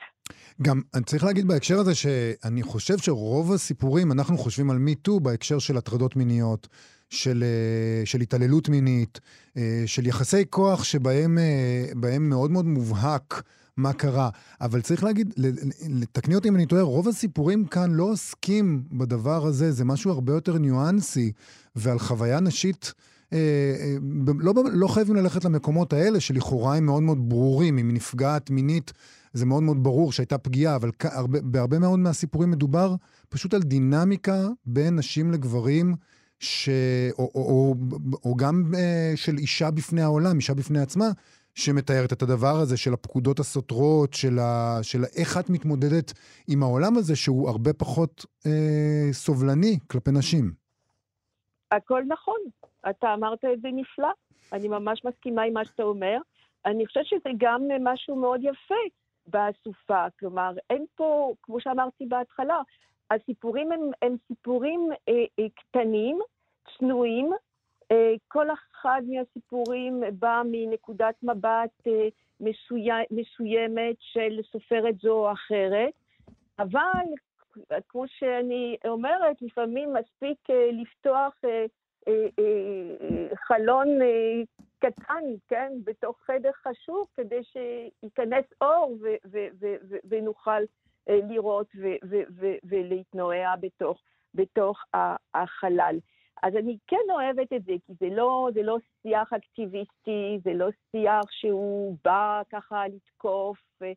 גם, 0.62 0.82
אני 0.94 1.04
צריך 1.04 1.24
להגיד 1.24 1.48
בהקשר 1.48 1.80
הזה 1.80 1.96
שאני 1.96 2.64
חושב 2.64 2.98
שרוב 2.98 3.54
הסיפורים, 3.54 4.12
אנחנו 4.12 4.38
חושבים 4.38 4.72
על 4.72 4.78
מיטו 4.78 5.20
בהקשר 5.20 5.60
של 5.60 5.78
הטרדות 5.78 6.16
מיניות, 6.16 6.68
של, 7.10 7.44
אה, 7.44 8.06
של 8.06 8.22
התעללות 8.22 8.70
מינית, 8.70 9.20
של 9.86 10.08
יחסי 10.08 10.44
כוח 10.50 10.84
שבהם 10.84 11.38
מאוד 12.20 12.52
מאוד 12.52 12.66
מובהק 12.66 13.44
מה 13.78 13.94
קרה. 13.94 14.30
אבל 14.62 14.82
צריך 14.82 15.04
להגיד, 15.04 15.34
תקני 16.12 16.36
אותי 16.36 16.50
אם 16.50 16.56
אני 16.56 16.66
טועה, 16.66 16.82
רוב 16.82 17.08
הסיפורים 17.08 17.66
כאן 17.66 17.92
לא 17.92 18.04
עוסקים 18.04 18.84
בדבר 18.92 19.46
הזה, 19.46 19.72
זה 19.72 19.86
משהו 19.86 20.12
הרבה 20.12 20.34
יותר 20.34 20.58
ניואנסי, 20.58 21.32
ועל 21.76 22.00
חוויה 22.00 22.40
נשית... 22.40 22.94
אה, 23.34 23.38
אה, 23.80 23.96
לא, 24.40 24.54
לא 24.74 24.88
חייבים 24.88 25.16
ללכת 25.16 25.46
למקומות 25.46 25.94
האלה, 25.94 26.20
שלכאורה 26.20 26.76
הם 26.76 26.86
מאוד 26.86 27.04
מאוד 27.04 27.30
ברורים. 27.30 27.78
אם 27.78 27.94
נפגעת 27.94 28.50
מינית, 28.50 28.94
זה 29.34 29.46
מאוד 29.46 29.64
מאוד 29.64 29.84
ברור 29.84 30.12
שהייתה 30.12 30.38
פגיעה, 30.38 30.76
אבל 30.76 30.92
הרבה, 31.04 31.42
בהרבה 31.42 31.80
מאוד 31.80 32.00
מהסיפורים 32.00 32.52
מדובר 32.52 32.96
פשוט 33.30 33.54
על 33.54 33.62
דינמיקה 33.62 34.48
בין 34.66 34.96
נשים 34.96 35.32
לגברים, 35.32 35.96
ש... 36.40 36.70
או, 37.20 37.32
או, 37.36 37.42
או, 37.42 37.76
או 38.26 38.36
גם 38.36 38.72
אה, 38.78 39.14
של 39.16 39.38
אישה 39.38 39.72
בפני 39.72 40.02
העולם, 40.02 40.36
אישה 40.36 40.54
בפני 40.54 40.80
עצמה, 40.80 41.10
שמתארת 41.56 42.14
את 42.14 42.22
הדבר 42.22 42.60
הזה 42.60 42.78
של 42.78 42.94
הפקודות 42.94 43.40
הסותרות, 43.40 44.14
של, 44.14 44.40
ה, 44.40 44.80
של 44.82 45.06
איך 45.16 45.38
את 45.38 45.50
מתמודדת 45.50 46.14
עם 46.48 46.64
העולם 46.64 46.98
הזה, 46.98 47.16
שהוא 47.16 47.50
הרבה 47.50 47.74
פחות 47.74 48.26
אה, 48.46 49.10
סובלני 49.12 49.80
כלפי 49.88 50.12
נשים. 50.12 50.52
הכל 51.72 52.04
נכון, 52.08 52.38
אתה 52.90 53.14
אמרת 53.14 53.46
את 53.46 53.62
זה 53.62 53.68
נפלא. 53.74 54.12
אני 54.54 54.68
ממש 54.68 55.06
מסכימה 55.06 55.42
עם 55.42 55.54
מה 55.54 55.66
שאתה 55.66 55.84
אומר. 55.84 56.18
אני 56.66 56.86
חושבת 56.86 57.06
שזה 57.06 57.30
גם 57.38 57.62
משהו 57.80 58.16
מאוד 58.16 58.40
יפה 58.44 58.76
באסופה. 59.28 60.06
כלומר, 60.20 60.52
אין 60.70 60.86
פה, 60.96 61.34
כמו 61.42 61.60
שאמרתי 61.60 62.06
בהתחלה, 62.06 62.62
הסיפורים 63.12 63.72
הם, 63.72 63.82
הם 64.02 64.16
סיפורים 64.28 64.90
אה, 65.10 65.14
אה, 65.40 65.48
קטנים, 65.56 66.20
צנועים, 66.78 67.32
אה, 67.92 68.14
כל 68.28 68.48
אחד 68.52 69.02
מהסיפורים 69.08 70.04
בא 70.20 70.42
מנקודת 70.46 71.16
מבט 71.24 71.88
אה, 71.88 72.08
מסוימת 73.12 73.96
של 74.00 74.40
סופרת 74.52 74.96
זו 75.02 75.12
או 75.12 75.32
אחרת, 75.32 75.94
אבל 76.60 77.06
כמו 77.88 78.08
שאני 78.08 78.78
אומרת, 78.88 79.42
לפעמים 79.42 79.94
מספיק 79.94 80.50
אה, 80.50 80.70
לפתוח 80.72 81.34
חלון 83.48 83.88
קטן, 84.80 85.24
כן, 85.48 85.72
בתוך 85.84 86.18
חדר 86.22 86.52
חשוב, 86.52 87.08
כדי 87.14 87.42
שייכנס 87.44 88.46
אור 88.62 88.98
ונוכל 90.10 90.62
לראות 91.08 91.68
ולהתנועע 92.64 93.56
בתוך, 93.56 94.02
בתוך 94.34 94.84
החלל. 95.34 96.00
אז 96.44 96.56
אני 96.56 96.78
כן 96.88 97.06
אוהבת 97.10 97.54
את 97.54 97.64
זה, 97.64 97.74
כי 97.86 97.94
זה 98.00 98.16
לא, 98.16 98.50
זה 98.54 98.64
לא 98.64 98.78
שיח 99.02 99.34
אקטיביסטי, 99.34 100.40
זה 100.44 100.54
לא 100.54 100.68
שיח 100.92 101.32
שהוא 101.32 101.98
בא 102.04 102.42
ככה 102.52 102.88
לתקוף, 102.88 103.58
זה 103.80 103.94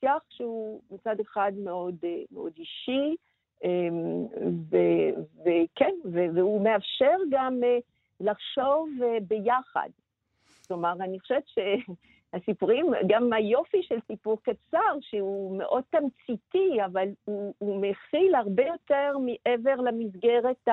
שיח 0.00 0.22
שהוא 0.28 0.80
מצד 0.90 1.20
אחד 1.20 1.52
מאוד, 1.56 1.94
מאוד 2.30 2.52
אישי, 2.56 3.16
וכן, 5.44 5.94
והוא 6.34 6.64
מאפשר 6.64 7.16
גם 7.30 7.60
אה, 7.64 7.78
לחשוב 8.20 8.88
אה, 9.02 9.18
ביחד. 9.28 9.88
כלומר, 10.68 10.92
אני 11.00 11.20
חושבת 11.20 11.44
שהסיפורים, 11.46 12.86
גם 13.08 13.32
היופי 13.32 13.82
של 13.82 13.98
סיפור 14.06 14.38
קצר, 14.42 14.96
שהוא 15.00 15.58
מאוד 15.58 15.82
תמציתי, 15.90 16.84
אבל 16.84 17.08
הוא, 17.24 17.54
הוא 17.58 17.82
מכיל 17.82 18.34
הרבה 18.34 18.62
יותר 18.66 19.18
מעבר 19.18 19.74
למסגרת. 19.74 20.68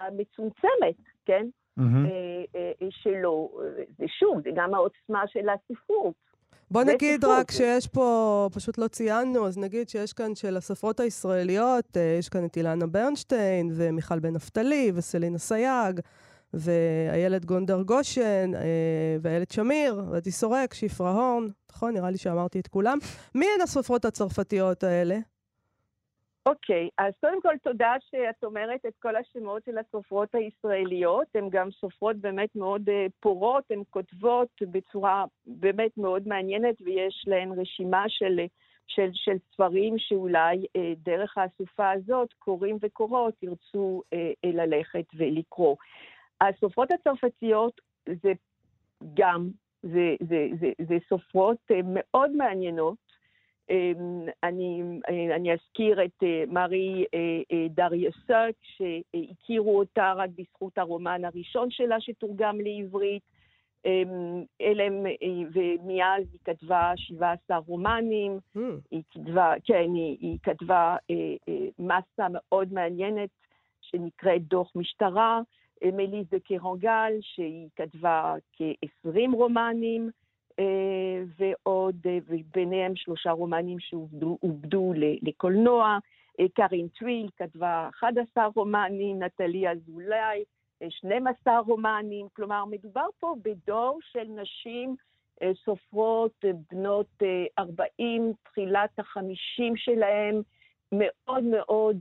המצומצמת, 0.00 0.96
כן? 1.24 1.46
Mm-hmm. 1.80 2.84
שלו. 2.90 3.50
ושוב, 3.98 4.40
זה 4.42 4.50
גם 4.54 4.74
העוצמה 4.74 5.26
של 5.26 5.48
הספרות. 5.48 6.25
בוא 6.70 6.84
נגיד. 6.84 7.24
רק 7.24 7.50
שיש 7.50 7.86
פה, 7.86 8.48
פשוט 8.52 8.78
לא 8.78 8.88
ציינו, 8.88 9.46
אז 9.46 9.58
נגיד 9.58 9.88
שיש 9.88 10.12
כאן 10.12 10.34
של 10.34 10.56
הספרות 10.56 11.00
הישראליות, 11.00 11.96
יש 12.18 12.28
כאן 12.28 12.44
את 12.44 12.56
אילנה 12.56 12.86
ברנשטיין, 12.86 13.70
ומיכל 13.74 14.18
בן 14.18 14.34
נפתלי, 14.34 14.92
וסלינה 14.94 15.38
סייג, 15.38 16.00
ואיילת 16.54 17.44
גונדר 17.44 17.82
גושן, 17.82 18.50
ואיילת 19.20 19.50
שמיר, 19.50 20.02
ואתי 20.10 20.30
סורק, 20.30 20.74
שפרה 20.74 21.10
הורן, 21.10 21.48
נכון? 21.72 21.94
נראה 21.94 22.10
לי 22.10 22.18
שאמרתי 22.18 22.60
את 22.60 22.66
כולם. 22.66 22.98
מי 23.34 23.46
הן 23.54 23.60
הסופרות 23.60 24.04
הצרפתיות 24.04 24.84
האלה? 24.84 25.18
אוקיי, 26.46 26.88
אז 26.98 27.12
קודם 27.20 27.42
כל 27.42 27.58
תודה 27.62 27.92
שאת 28.10 28.44
אומרת 28.44 28.86
את 28.86 28.92
כל 28.98 29.16
השמות 29.16 29.64
של 29.64 29.78
הסופרות 29.78 30.34
הישראליות. 30.34 31.26
הן 31.34 31.48
גם 31.50 31.70
סופרות 31.70 32.16
באמת 32.16 32.56
מאוד 32.56 32.88
אה, 32.88 33.06
פורות, 33.20 33.64
הן 33.70 33.82
כותבות 33.90 34.48
בצורה 34.62 35.24
באמת 35.46 35.98
מאוד 35.98 36.28
מעניינת, 36.28 36.74
ויש 36.80 37.24
להן 37.26 37.52
רשימה 37.60 38.04
של, 38.08 38.40
של, 38.86 39.10
של 39.12 39.36
ספרים 39.52 39.98
שאולי 39.98 40.66
אה, 40.76 40.92
דרך 40.96 41.38
האסופה 41.38 41.90
הזאת, 41.90 42.32
קוראים 42.38 42.78
וקוראות, 42.82 43.42
ירצו 43.42 44.02
אה, 44.12 44.32
ללכת 44.44 45.04
ולקרוא. 45.14 45.76
הסופרות 46.40 46.88
הצרפתיות 46.90 47.80
זה 48.22 48.32
גם, 49.14 49.48
זה, 49.82 50.14
זה, 50.28 50.48
זה, 50.60 50.70
זה 50.88 50.96
סופרות 51.08 51.70
מאוד 51.84 52.30
מעניינות. 52.30 53.05
אמ, 53.70 54.26
אני, 54.42 54.82
אני 55.34 55.52
אזכיר 55.52 56.04
את 56.04 56.22
אה, 56.22 56.44
מארי 56.48 57.04
אה, 57.14 57.18
אה, 57.52 57.66
דריוסק, 57.68 58.52
שהכירו 58.62 59.78
אותה 59.78 60.12
רק 60.16 60.30
בזכות 60.36 60.78
הרומן 60.78 61.24
הראשון 61.24 61.70
שלה 61.70 62.00
שתורגם 62.00 62.60
לעברית. 62.60 63.22
אמ, 63.86 64.44
אלם, 64.60 65.06
ומאז 65.52 66.24
היא 66.32 66.40
כתבה 66.44 66.92
17 66.96 67.56
רומנים, 67.56 68.38
mm. 68.56 68.60
היא 68.90 69.02
כתבה, 69.10 69.54
כן, 69.64 69.94
היא, 69.94 70.16
היא 70.20 70.38
כתבה 70.42 70.96
מסה 71.78 72.26
מאוד 72.30 72.72
מעניינת 72.72 73.28
שנקראת 73.80 74.42
דוח 74.42 74.72
משטרה, 74.74 75.40
מליז 75.84 76.26
דה 76.30 76.38
קרנגל, 76.38 77.12
שהיא 77.20 77.68
כתבה 77.76 78.34
כ-20 78.52 79.32
רומנים, 79.32 80.02
אה, 80.04 80.25
ועוד, 81.38 81.96
אה, 82.06 82.18
וביניהם 82.28 82.96
שלושה 82.96 83.30
רומנים 83.30 83.80
שעובדו 83.80 84.92
לקולנוע. 85.22 85.98
אה, 86.40 86.46
קארין 86.54 86.88
טוויל 86.88 87.28
כתבה 87.36 87.88
11 87.88 88.48
רומנים, 88.54 89.22
נטלי 89.22 89.68
אזולאי, 89.68 90.44
12 90.88 91.58
רומנים. 91.58 92.26
כלומר, 92.36 92.64
מדובר 92.64 93.06
פה 93.20 93.34
בדור 93.42 93.98
של 94.02 94.24
נשים 94.28 94.96
סופרות 95.64 96.44
בנות 96.70 97.22
40, 97.58 98.32
תחילת 98.42 98.98
החמישים 98.98 99.76
שלהם, 99.76 100.42
מאוד 100.92 101.44
מאוד 101.44 101.96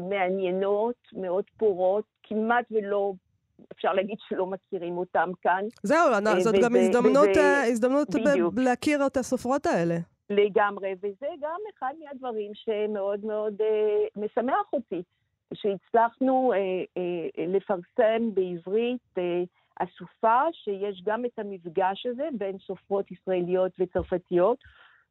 מעניינות, 0.00 0.96
מאוד 1.12 1.44
פורות, 1.56 2.04
כמעט 2.22 2.64
ולא 2.70 3.12
אפשר 3.72 3.92
להגיד 3.92 4.16
שלא 4.28 4.46
מכירים 4.46 4.98
אותם 4.98 5.30
כאן. 5.42 5.64
זהו, 5.82 6.12
אה, 6.12 6.40
זאת 6.40 6.54
וזה, 6.54 6.66
גם 6.66 6.76
הזדמנות, 6.76 7.28
וזה, 7.30 7.40
אה, 7.40 7.64
הזדמנות 7.64 8.08
ב- 8.54 8.58
להכיר 8.58 9.06
את 9.06 9.16
הסופרות 9.16 9.66
האלה. 9.66 9.96
לגמרי, 10.30 10.94
וזה 11.02 11.26
גם 11.40 11.60
אחד 11.74 11.94
מהדברים 12.04 12.50
שמאוד 12.54 13.24
מאוד 13.24 13.54
אה, 13.60 14.06
משמח 14.16 14.72
אותי, 14.72 15.02
שהצלחנו 15.54 16.52
אה, 16.52 16.58
אה, 16.96 17.46
לפרסם 17.46 18.34
בעברית 18.34 19.18
אה, 19.18 19.42
אסופה 19.78 20.40
שיש 20.52 21.02
גם 21.04 21.24
את 21.24 21.38
המפגש 21.38 22.06
הזה 22.06 22.28
בין 22.32 22.58
סופרות 22.66 23.10
ישראליות 23.10 23.72
וצרפתיות, 23.78 24.58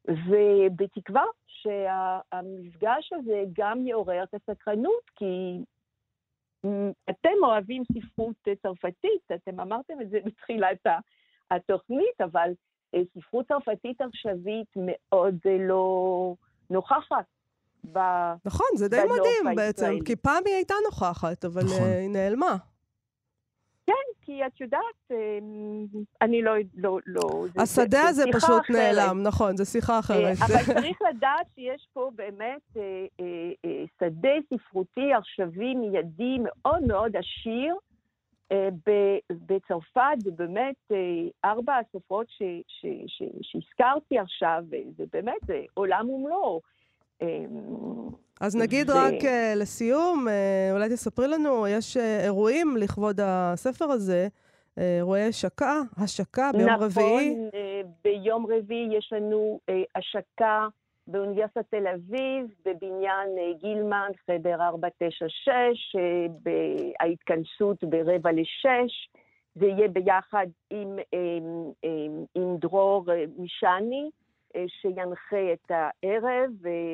ובתקווה 0.08 1.24
שהמפגש 1.46 3.12
הזה 3.12 3.42
גם 3.58 3.86
יעורר 3.86 4.22
את 4.22 4.34
הסקרנות, 4.34 5.10
כי 5.16 5.58
אתם 7.10 7.34
אוהבים 7.42 7.82
ספרות 7.92 8.36
צרפתית, 8.62 9.22
אתם 9.34 9.60
אמרתם 9.60 10.00
את 10.00 10.10
זה 10.10 10.18
בתחילת 10.26 10.86
התוכנית, 11.50 12.20
אבל 12.20 12.50
אה, 12.94 13.00
ספרות 13.18 13.48
צרפתית 13.48 14.00
עכשווית 14.00 14.68
מאוד 14.76 15.38
אה, 15.46 15.56
לא 15.68 16.34
נוכחת. 16.70 17.24
ב... 17.92 17.98
נכון, 18.44 18.66
זה 18.74 18.88
די 18.88 18.96
מדהים 18.96 19.56
בעצם, 19.56 19.94
כי 20.04 20.16
פעם 20.16 20.42
היא 20.46 20.54
הייתה 20.54 20.74
נוכחת, 20.84 21.44
אבל 21.44 21.62
נכון. 21.64 21.82
אה, 21.82 21.98
היא 21.98 22.10
נעלמה. 22.10 22.56
כן, 23.88 24.22
כי 24.22 24.46
את 24.46 24.60
יודעת, 24.60 25.10
אני 26.22 26.42
לא... 26.42 26.52
לא, 26.74 26.98
לא 27.06 27.46
השדה 27.58 28.02
הזה 28.08 28.24
פשוט 28.32 28.60
אחרת. 28.60 28.70
נעלם, 28.70 29.22
נכון, 29.22 29.56
זו 29.56 29.64
שיחה 29.64 29.98
אחרת. 29.98 30.36
אבל 30.46 30.54
צריך 30.74 30.98
לדעת 31.10 31.46
שיש 31.54 31.88
פה 31.92 32.10
באמת 32.14 32.76
שדה 34.00 34.30
ספרותי 34.54 35.12
עכשווי 35.12 35.74
מיידי 35.74 36.38
מאוד 36.42 36.82
מאוד 36.82 37.16
עשיר. 37.16 37.74
בצרפת 39.46 40.16
זה 40.24 40.30
באמת 40.30 40.92
ארבע 41.44 41.76
הסופרות 41.76 42.26
שהזכרתי 43.42 44.18
עכשיו, 44.18 44.64
זה 44.96 45.04
באמת 45.12 45.70
עולם 45.74 46.10
ומלואו. 46.10 46.60
אז 48.40 48.56
נגיד 48.56 48.90
ו... 48.90 48.92
רק 48.92 49.22
uh, 49.22 49.56
לסיום, 49.56 50.26
uh, 50.28 50.72
אולי 50.74 50.88
תספרי 50.88 51.28
לנו, 51.28 51.66
יש 51.66 51.96
uh, 51.96 52.00
אירועים 52.24 52.76
לכבוד 52.76 53.20
הספר 53.22 53.84
הזה, 53.84 54.28
uh, 54.30 54.80
אירועי 54.80 55.22
השקה, 55.28 55.80
השקה 55.96 56.50
ביום 56.52 56.70
נכון, 56.70 56.84
רביעי. 56.84 57.30
נכון, 57.30 57.48
uh, 57.48 57.86
ביום 58.04 58.46
רביעי 58.46 58.96
יש 58.98 59.12
לנו 59.12 59.60
uh, 59.70 59.74
השקה 59.94 60.66
באוניברסיטת 61.06 61.64
תל 61.70 61.86
אביב, 61.86 62.46
בבניין 62.64 63.28
uh, 63.36 63.60
גילמן, 63.60 64.10
חדר 64.26 64.62
496, 64.62 65.96
uh, 65.96 66.50
ההתכנסות 67.00 67.84
ברבע 67.84 68.32
לשש. 68.32 69.10
זה 69.54 69.66
יהיה 69.66 69.88
ביחד 69.88 70.46
עם, 70.70 70.96
עם, 71.12 71.72
עם, 71.82 72.24
עם 72.34 72.56
דרור 72.56 73.04
משני. 73.38 74.10
אה, 74.58 74.64
שינחה 74.68 75.52
את 75.52 75.70
הערב, 75.70 76.50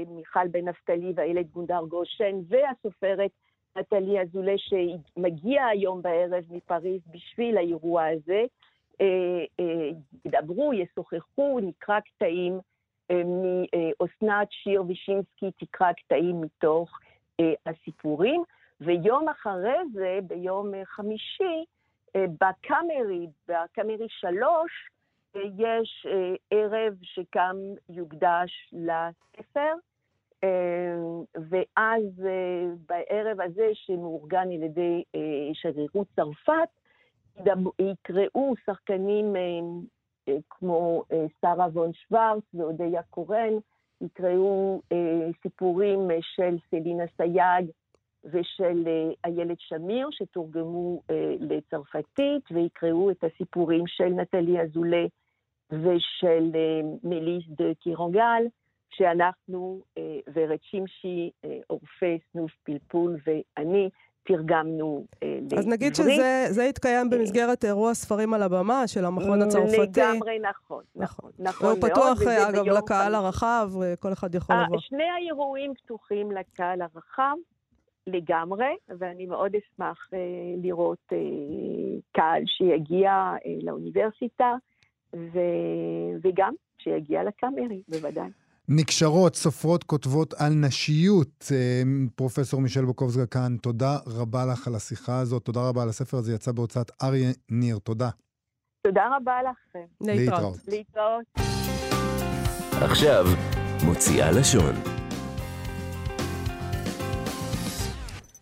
מיכל 0.09 0.48
בן 0.48 0.68
נפתלי 0.68 1.12
ואיילת 1.16 1.50
גונדר 1.50 1.85
גושן 1.88 2.40
והסופרת 2.48 3.31
נטלי 3.77 4.20
אזולא 4.20 4.53
שמגיע 4.57 5.66
היום 5.66 6.03
בערב 6.03 6.44
מפריז 6.50 7.00
בשביל 7.11 7.57
האירוע 7.57 8.05
הזה, 8.07 8.44
אה, 9.00 9.44
אה, 9.61 9.90
ידברו, 10.24 10.72
ישוחחו, 10.74 11.61
נקרא 11.62 12.00
קטעים 12.00 12.59
מאסנת 13.11 14.48
שיר 14.50 14.85
וישינסקי, 14.87 15.50
תקרא 15.59 15.92
קטעים 15.92 16.40
מתוך 16.40 16.98
הסיפורים, 17.66 18.42
ויום 18.81 19.29
אחרי 19.29 19.77
זה, 19.92 20.18
ביום 20.22 20.72
חמישי, 20.85 21.64
בקאמרי, 22.16 23.27
בקאמרי 23.48 24.07
שלוש, 24.09 24.90
יש 25.35 26.07
אה, 26.11 26.35
ערב 26.51 26.94
שגם 27.03 27.57
יוקדש 27.88 28.73
לספר, 28.73 29.75
אה, 30.44 30.97
ואז 31.35 32.27
אה, 32.27 32.66
בערב 32.88 33.40
הזה, 33.40 33.70
שמאורגן 33.75 34.53
על 34.53 34.62
ידי 34.62 35.03
שגרירות 35.53 36.07
צרפת, 36.16 36.68
יקראו 37.79 38.55
שחקנים 38.66 39.35
כמו 40.51 41.03
שרה 41.40 41.66
וון 41.73 41.92
שוורץ 41.92 42.42
ואודיה 42.55 43.03
קורן, 43.03 43.53
יקראו 44.01 44.83
סיפורים 45.42 46.09
של 46.20 46.57
סלינה 46.70 47.05
סייג 47.16 47.70
ושל 48.25 48.88
איילת 49.25 49.61
שמיר, 49.61 50.09
שתורגמו 50.11 51.01
לצרפתית, 51.40 52.44
ויקראו 52.51 53.11
את 53.11 53.25
הסיפורים 53.25 53.87
של 53.87 54.09
נטלי 54.09 54.61
אזולא 54.61 55.07
ושל 55.70 56.50
אה, 56.55 56.81
מליס 57.05 57.44
דה 57.48 57.74
קירונגל, 57.81 58.42
שאנחנו, 58.90 59.81
אה, 59.98 60.03
ורד 60.35 60.59
שמשי, 60.62 61.31
עורפי 61.66 62.07
אה, 62.07 62.16
סנוף 62.33 62.53
פלפול 62.64 63.16
ואני, 63.27 63.88
תרגמנו 64.27 65.05
לעברית. 65.22 65.53
אז 65.53 65.66
נגיד 65.66 65.94
שזה 65.94 66.64
התקיים 66.68 67.11
במסגרת 67.11 67.64
אירוע 67.64 67.94
ספרים 67.94 68.35
על 68.35 68.42
הבמה 68.42 68.87
של 68.87 69.05
המכון 69.05 69.42
הצרפתי. 69.42 70.00
לגמרי 70.00 70.38
נכון, 70.38 70.85
נכון, 70.96 71.31
נכון 71.38 71.66
מאוד. 71.68 71.79
הוא 71.83 71.90
פתוח, 71.90 72.22
אגב, 72.48 72.64
לקהל 72.64 73.14
הרחב, 73.14 73.70
כל 74.00 74.12
אחד 74.12 74.35
יכול 74.35 74.57
לבוא. 74.57 74.79
שני 74.81 75.05
האירועים 75.05 75.74
פתוחים 75.74 76.33
לקהל 76.33 76.83
הרחב. 76.83 77.35
לגמרי, 78.07 78.77
ואני 78.98 79.27
מאוד 79.27 79.53
אשמח 79.55 80.09
לראות 80.62 81.12
קהל 82.12 82.42
שיגיע 82.46 83.33
לאוניברסיטה. 83.62 84.55
ו... 85.14 85.38
וגם 86.24 86.55
שיגיע 86.79 87.24
לקאמרי, 87.24 87.83
בוודאי. 87.88 88.29
נקשרות, 88.68 89.37
סופרות, 89.37 89.85
כותבות 89.85 90.35
על 90.35 90.53
נשיות. 90.55 91.53
אה, 91.53 91.83
פרופסור 92.14 92.61
מישל 92.61 92.85
בוקובסקה 92.85 93.27
כאן, 93.27 93.57
תודה 93.57 93.96
רבה 94.07 94.46
לך 94.46 94.66
על 94.66 94.74
השיחה 94.74 95.18
הזאת, 95.18 95.44
תודה 95.44 95.68
רבה 95.68 95.83
על 95.83 95.88
הספר 95.88 96.16
הזה, 96.16 96.35
יצא 96.35 96.53
בהוצאת 96.53 96.90
אריה 97.03 97.31
ניר, 97.50 97.79
תודה. 97.79 98.11
תודה 98.87 99.16
רבה 99.16 99.38
לכם. 99.42 99.87
להתראות. 100.00 100.59
להתראות. 100.68 101.24
עכשיו, 102.83 103.24
מוציאה 103.87 104.33
לשון. 104.33 104.93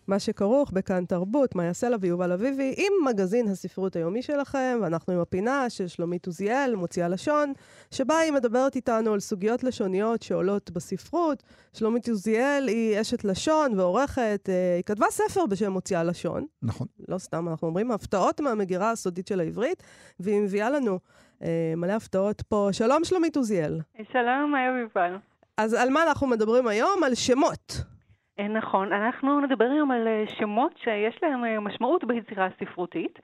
מה 0.07 0.19
שכרוך 0.19 0.71
בכאן 0.71 1.05
תרבות, 1.05 1.55
מאיה 1.55 1.73
סלע 1.73 1.97
ויובל 1.99 2.31
אביבי, 2.31 2.73
עם 2.77 2.93
מגזין 3.05 3.47
הספרות 3.47 3.95
היומי 3.95 4.21
שלכם, 4.21 4.79
ואנחנו 4.81 5.13
עם 5.13 5.19
הפינה 5.19 5.69
של 5.69 5.87
שלומית 5.87 6.25
עוזיאל, 6.25 6.75
מוציאה 6.75 7.07
לשון, 7.07 7.53
שבה 7.91 8.17
היא 8.17 8.31
מדברת 8.31 8.75
איתנו 8.75 9.13
על 9.13 9.19
סוגיות 9.19 9.63
לשוניות 9.63 10.21
שעולות 10.21 10.71
בספרות. 10.71 11.43
שלומית 11.73 12.09
עוזיאל 12.09 12.65
היא 12.67 13.01
אשת 13.01 13.23
לשון 13.23 13.79
ועורכת, 13.79 14.49
אה, 14.49 14.75
היא 14.75 14.83
כתבה 14.83 15.05
ספר 15.09 15.45
בשם 15.45 15.71
מוציאה 15.71 16.03
לשון. 16.03 16.45
נכון. 16.61 16.87
לא 17.07 17.17
סתם, 17.17 17.47
אנחנו 17.49 17.67
אומרים 17.67 17.91
הפתעות 17.91 18.41
מהמגירה 18.41 18.91
הסודית 18.91 19.27
של 19.27 19.39
העברית, 19.39 19.83
והיא 20.19 20.41
מביאה 20.41 20.69
לנו 20.69 20.99
אה, 21.43 21.73
מלא 21.77 21.91
הפתעות 21.93 22.41
פה. 22.41 22.69
שלום, 22.71 23.03
שלומית 23.03 23.37
עוזיאל. 23.37 23.79
שלום, 24.11 24.51
מאיה 24.51 24.71
ויובל. 24.71 25.17
אז 25.57 25.73
על 25.73 25.89
מה 25.89 26.03
אנחנו 26.03 26.27
מדברים 26.27 26.67
היום? 26.67 27.03
על 27.03 27.15
שמות. 27.15 27.92
אה, 28.39 28.47
נכון, 28.47 28.93
אנחנו 28.93 29.41
נדבר 29.41 29.65
היום 29.65 29.91
על 29.91 30.07
אה, 30.07 30.23
שמות 30.39 30.77
שיש 30.77 31.19
להם 31.23 31.45
אה, 31.45 31.59
משמעות 31.59 32.03
ביצירה 32.03 32.45
הספרותית. 32.45 33.19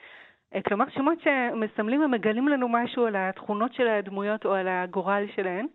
כלומר, 0.67 0.85
שמות 0.89 1.17
שמסמלים 1.21 2.01
ומגלים 2.03 2.47
לנו 2.47 2.69
משהו 2.69 3.05
על 3.05 3.15
התכונות 3.15 3.73
של 3.73 3.87
הדמויות 3.87 4.45
או 4.45 4.53
על 4.53 4.67
הגורל 4.67 5.25
שלהן, 5.35 5.67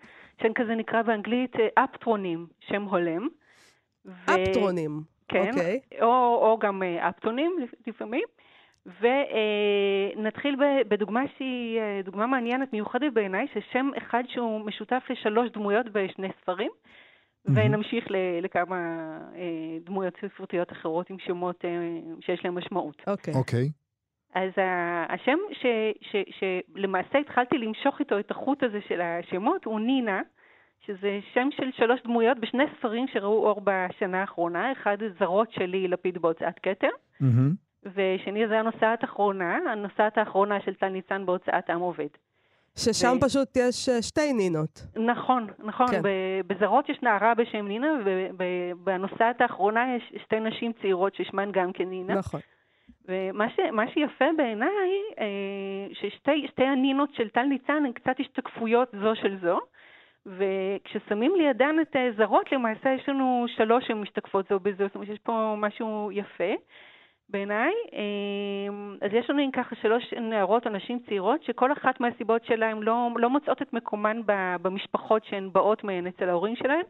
שהן 0.42 0.52
כזה 0.54 0.74
נקרא 0.74 1.02
באנגלית 1.02 1.52
אפטרונים, 1.74 2.46
שם 2.60 2.82
הולם. 2.82 3.28
אפטרונים. 4.24 5.00
כן, 5.28 5.50
okay. 5.50 5.58
אוקיי. 5.58 5.80
או, 6.02 6.38
או 6.42 6.58
גם 6.60 6.82
אפטונים 6.82 7.56
לפעמים. 7.86 8.24
ונתחיל 10.16 10.56
בדוגמה 10.88 11.22
שהיא 11.36 11.80
דוגמה 12.04 12.26
מעניינת, 12.26 12.72
מיוחדת 12.72 13.12
בעיניי, 13.12 13.46
ששם 13.54 13.90
אחד 13.98 14.22
שהוא 14.28 14.60
משותף 14.60 15.02
לשלוש 15.10 15.50
דמויות 15.50 15.86
בשני 15.88 16.28
ספרים. 16.40 16.70
ונמשיך 17.46 18.04
לכמה 18.42 18.76
אה, 19.36 19.78
דמויות 19.84 20.14
ספרותיות 20.24 20.72
אחרות 20.72 21.10
עם 21.10 21.16
שמות 21.18 21.64
אה, 21.64 21.70
שיש 22.20 22.44
להם 22.44 22.58
משמעות. 22.58 23.02
אוקיי. 23.06 23.34
אוקיי. 23.34 23.70
אז 24.34 24.50
השם 25.08 25.38
שלמעשה 26.30 27.18
התחלתי 27.18 27.58
למשוך 27.58 28.00
איתו 28.00 28.18
את 28.18 28.30
החוט 28.30 28.62
הזה 28.62 28.78
של 28.88 29.00
השמות 29.00 29.64
הוא 29.64 29.80
נינה, 29.80 30.20
שזה 30.86 31.18
שם 31.34 31.48
של 31.56 31.70
שלוש 31.76 32.00
דמויות 32.04 32.38
בשני 32.38 32.64
ספרים 32.78 33.06
שראו 33.12 33.46
אור 33.46 33.60
בשנה 33.64 34.20
האחרונה, 34.20 34.72
אחד 34.72 34.98
זרות 35.18 35.52
שלי, 35.52 35.88
לפיד 35.88 36.18
בהוצאת 36.18 36.58
כתר, 36.62 36.88
ושני 37.84 38.48
זה 38.48 38.58
הנוסעת 38.58 39.02
האחרונה, 39.02 39.58
הנוסעת 39.72 40.18
האחרונה 40.18 40.60
של 40.60 40.74
טל 40.74 40.88
ניצן 40.88 41.26
בהוצאת 41.26 41.70
עם 41.70 41.80
עובד. 41.80 42.08
ששם 42.78 43.16
ו... 43.16 43.20
פשוט 43.20 43.48
יש 43.56 43.88
אה, 43.88 44.02
שתי 44.02 44.32
נינות. 44.32 44.86
נכון, 44.96 45.46
נכון. 45.58 45.86
כן. 45.86 46.02
בזרות 46.46 46.88
יש 46.88 46.98
נערה 47.02 47.34
בשם 47.34 47.68
נינה, 47.68 47.88
ובנוסעת 48.04 49.40
האחרונה 49.40 49.96
יש 49.96 50.12
שתי 50.22 50.40
נשים 50.40 50.72
צעירות 50.82 51.14
ששמן 51.14 51.52
גם 51.52 51.72
כן 51.72 51.84
נינה. 51.84 52.14
נכון. 52.14 52.40
ומה 53.08 53.48
ש, 53.50 53.56
שיפה 53.94 54.24
בעיניי, 54.36 54.90
אה, 55.18 55.86
ששתי 55.92 56.64
הנינות 56.64 57.14
של 57.14 57.28
טל 57.28 57.42
ניצן 57.42 57.82
הן 57.86 57.92
קצת 57.92 58.20
השתקפויות 58.20 58.88
זו 59.02 59.14
של 59.14 59.38
זו, 59.42 59.58
וכששמים 60.26 61.34
לידן 61.36 61.76
את 61.82 61.96
זרות, 62.16 62.52
למעשה 62.52 62.90
יש 62.90 63.08
לנו 63.08 63.46
שלוש 63.56 63.84
שהן 63.86 64.00
משתקפות 64.00 64.46
זו 64.50 64.60
בזו, 64.60 64.84
זאת 64.86 64.94
אומרת 64.94 65.08
שיש 65.08 65.18
פה 65.18 65.54
משהו 65.58 66.10
יפה. 66.12 66.54
בעיניי. 67.28 67.72
אמ, 67.92 68.96
אז 69.02 69.10
יש 69.12 69.30
לנו 69.30 69.42
ככה 69.52 69.76
שלוש 69.76 70.14
נערות 70.14 70.66
או 70.66 70.72
נשים 70.72 70.98
צעירות, 71.06 71.42
שכל 71.42 71.72
אחת 71.72 72.00
מהסיבות 72.00 72.44
שלהן 72.44 72.82
לא, 72.82 73.08
לא 73.16 73.30
מוצאות 73.30 73.62
את 73.62 73.72
מקומן 73.72 74.20
במשפחות 74.62 75.24
שהן 75.24 75.52
באות 75.52 75.84
מהן 75.84 76.06
אצל 76.06 76.28
ההורים 76.28 76.56
שלהן. 76.56 76.84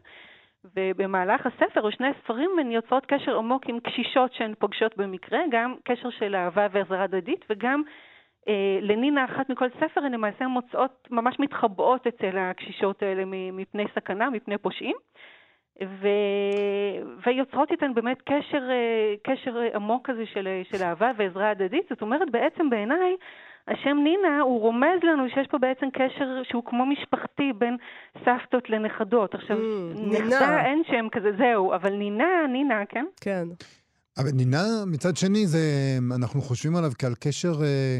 ובמהלך 0.75 1.45
הספר, 1.45 1.81
או 1.81 1.91
שני 1.91 2.07
הספרים, 2.07 2.49
הן 2.59 2.71
יוצרות 2.71 3.05
קשר 3.05 3.37
עמוק 3.37 3.65
עם 3.67 3.79
קשישות 3.79 4.33
שהן 4.33 4.53
פוגשות 4.59 4.97
במקרה, 4.97 5.39
גם 5.51 5.75
קשר 5.83 6.09
של 6.09 6.35
אהבה 6.35 6.67
ועזרה 6.71 7.03
הדדית, 7.03 7.45
וגם 7.49 7.81
אה, 8.47 8.79
לנינה 8.81 9.25
אחת 9.25 9.49
מכל 9.49 9.69
ספר, 9.69 10.01
הן 10.01 10.11
למעשה 10.11 10.47
מוצאות, 10.47 11.07
ממש 11.11 11.39
מתחבאות 11.39 12.07
אצל 12.07 12.37
הקשישות 12.37 13.03
האלה 13.03 13.23
מפני 13.53 13.85
סכנה, 13.95 14.29
מפני 14.29 14.57
פושעים. 14.57 14.95
ו... 15.83 16.07
ויוצרות 17.25 17.71
איתן 17.71 17.93
באמת 17.93 18.17
קשר, 18.21 18.63
אה, 18.69 19.13
קשר 19.23 19.57
עמוק 19.75 20.09
כזה 20.09 20.23
של, 20.33 20.47
של 20.71 20.83
אהבה 20.83 21.11
ועזרה 21.17 21.49
הדדית. 21.49 21.85
זאת 21.89 22.01
אומרת, 22.01 22.31
בעצם 22.31 22.69
בעיניי, 22.69 23.15
השם 23.67 23.97
נינה, 24.03 24.41
הוא 24.41 24.61
רומז 24.61 24.99
לנו 25.03 25.23
שיש 25.33 25.47
פה 25.47 25.57
בעצם 25.57 25.85
קשר 25.93 26.41
שהוא 26.43 26.63
כמו 26.65 26.85
משפחתי 26.85 27.53
בין 27.57 27.77
סבתות 28.25 28.69
לנכדות. 28.69 29.35
עכשיו, 29.35 29.57
mm, 29.57 29.99
נכדה 29.99 30.65
אין 30.65 30.81
שם 30.87 31.07
כזה, 31.11 31.29
זהו, 31.37 31.73
אבל 31.75 31.93
נינה, 31.93 32.47
נינה, 32.51 32.83
כן? 32.89 33.05
כן. 33.21 33.47
אבל 34.17 34.29
נינה, 34.33 34.63
מצד 34.87 35.17
שני, 35.17 35.47
זה, 35.47 35.59
אנחנו 36.15 36.41
חושבים 36.41 36.75
עליו 36.75 36.91
כעל 36.99 37.13
קשר 37.19 37.63
אה, 37.63 37.99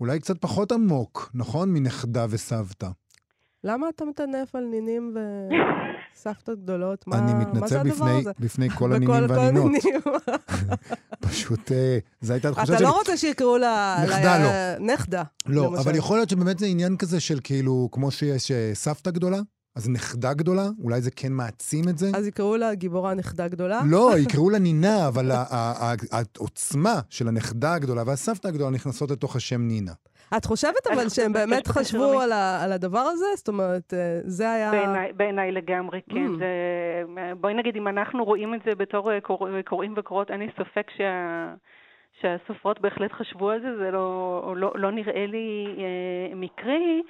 אולי 0.00 0.20
קצת 0.20 0.40
פחות 0.40 0.72
עמוק, 0.72 1.30
נכון? 1.34 1.68
מנכדה 1.74 2.24
וסבתא. 2.24 2.86
למה 3.64 3.88
אתה 3.88 4.04
מטנף 4.04 4.54
על 4.54 4.64
נינים 4.64 5.12
ו... 5.14 5.18
סבתות 6.16 6.62
גדולות, 6.62 7.06
מה, 7.06 7.18
אני 7.18 7.34
מתנצל 7.34 7.82
בפני, 7.82 8.24
בפני 8.38 8.70
כל 8.78 8.92
הנינים 8.92 9.30
והנינות. 9.30 9.72
פשוט, 11.28 11.72
אה, 11.72 11.98
זו 12.20 12.32
הייתה 12.32 12.52
תחושה 12.52 12.66
שלי. 12.66 12.76
אתה 12.76 12.84
לא 12.84 12.98
רוצה 12.98 13.16
שיקראו 13.16 13.58
לה... 13.58 14.04
נכדה, 14.08 14.38
לא. 14.38 14.86
נכדה. 14.94 15.22
לא, 15.46 15.66
אבל 15.78 15.94
יכול 15.94 16.16
להיות 16.16 16.30
שבאמת 16.30 16.58
זה 16.58 16.66
עניין 16.66 16.96
כזה 16.96 17.20
של 17.20 17.40
כאילו, 17.44 17.88
כמו 17.92 18.10
שיש 18.10 18.50
אה, 18.50 18.70
סבתא 18.74 19.10
גדולה, 19.10 19.38
אז 19.76 19.90
נכדה 19.90 20.34
גדולה, 20.34 20.62
אולי 20.82 21.00
זה 21.00 21.10
כן 21.10 21.32
מעצים 21.32 21.84
את 21.88 21.98
זה. 21.98 22.06
אז 22.14 22.26
יקראו 22.26 22.56
לה 22.56 22.74
גיבורה 22.74 23.14
נכדה 23.14 23.48
גדולה? 23.48 23.80
לא, 23.90 24.10
יקראו 24.24 24.50
לה 24.50 24.58
נינה, 24.58 25.08
אבל 25.08 25.30
העוצמה 26.10 27.00
של 27.10 27.28
הנכדה 27.28 27.74
הגדולה 27.74 28.02
והסבתא 28.06 28.48
הגדולה 28.48 28.70
נכנסות 28.70 29.10
לתוך 29.10 29.36
השם 29.36 29.60
נינה. 29.60 29.92
את 30.36 30.44
חושבת 30.44 30.86
אבל 30.92 31.08
שהם 31.08 31.32
באמת 31.32 31.66
חשבו 31.66 32.20
על, 32.20 32.32
ה, 32.32 32.64
על 32.64 32.72
הדבר 32.72 32.98
הזה? 32.98 33.26
זאת 33.36 33.48
אומרת, 33.48 33.94
אה, 33.94 34.20
זה 34.24 34.52
היה... 34.52 34.70
בעיניי, 34.70 35.12
בעיני 35.12 35.52
לגמרי, 35.52 36.00
כן. 36.10 36.26
Mm. 36.26 36.38
זה, 36.38 36.46
בואי 37.40 37.54
נגיד, 37.54 37.76
אם 37.76 37.88
אנחנו 37.88 38.24
רואים 38.24 38.54
את 38.54 38.60
זה 38.64 38.74
בתור 38.74 39.12
אה, 39.12 39.20
קור, 39.20 39.48
קוראים 39.64 39.94
וקוראות, 39.96 40.30
אין 40.30 40.40
לי 40.40 40.48
ספק 40.56 40.86
שה... 40.96 41.54
שהסופרות 42.20 42.80
בהחלט 42.80 43.12
חשבו 43.12 43.50
על 43.50 43.60
זה, 43.60 43.68
זה 43.78 43.90
לא, 43.90 44.54
לא, 44.56 44.72
לא 44.74 44.90
נראה 44.90 45.26
לי 45.26 45.66
אה, 45.78 46.34
מקרי. 46.34 47.02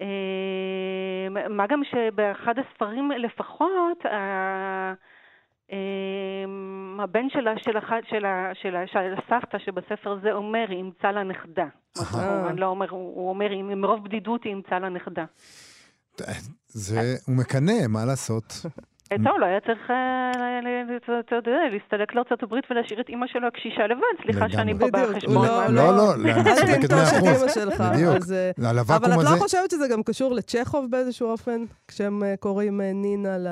אה, 0.00 1.48
מה 1.48 1.66
גם 1.66 1.82
שבאחד 1.84 2.54
הספרים 2.58 3.10
לפחות, 3.10 4.06
אה, 4.06 4.92
הבן 7.02 7.30
שלה, 7.30 7.54
של, 7.58 7.78
אחת, 7.78 8.02
של, 8.10 8.24
של, 8.54 8.74
של 8.86 9.14
הסבתא 9.18 9.58
שבספר 9.58 10.12
הזה 10.12 10.32
אומר, 10.32 10.64
היא 10.68 10.76
אימצה 10.76 11.12
לה 11.12 11.22
נכדה. 11.22 11.66
אני 12.50 12.60
לא 12.60 12.66
אומר, 12.66 12.90
הוא 12.90 13.28
אומר, 13.28 13.48
מרוב 13.76 14.04
בדידות 14.04 14.44
היא 14.44 14.52
אימצה 14.52 14.78
לה 14.78 14.88
נכדה. 14.88 15.24
זה, 16.68 17.00
הוא 17.26 17.36
מקנא, 17.36 17.86
מה 17.88 18.04
לעשות? 18.04 18.44
אה, 19.12 19.16
טוב, 19.24 19.38
לא 19.40 19.46
היה 19.46 19.60
צריך, 19.60 19.90
אה, 19.90 20.30
יודע, 21.36 21.50
להסתלק 21.72 22.14
לארצות 22.14 22.42
הברית 22.42 22.64
ולהשאיר 22.70 23.00
את 23.00 23.08
אימא 23.08 23.26
שלו 23.26 23.46
הקשישה 23.46 23.86
לבד. 23.86 24.22
סליחה 24.22 24.48
שאני 24.48 24.78
פה 24.78 24.86
בחשבון. 24.92 25.46
לא, 25.46 25.66
לא, 25.68 25.96
לא, 25.96 26.14
אל 26.46 26.76
תנטוש 26.80 27.08
את 27.18 27.24
אימא 27.24 27.48
שלך. 27.48 27.80
בדיוק. 27.80 28.16
אבל 28.88 29.12
את 29.12 29.24
לא 29.24 29.38
חושבת 29.38 29.70
שזה 29.70 29.88
גם 29.88 30.02
קשור 30.02 30.34
לצ'כוב 30.34 30.90
באיזשהו 30.90 31.28
אופן, 31.28 31.64
כשהם 31.88 32.22
אה, 32.22 32.34
קוראים 32.36 32.80
נינה 32.80 33.38
ל... 33.38 33.48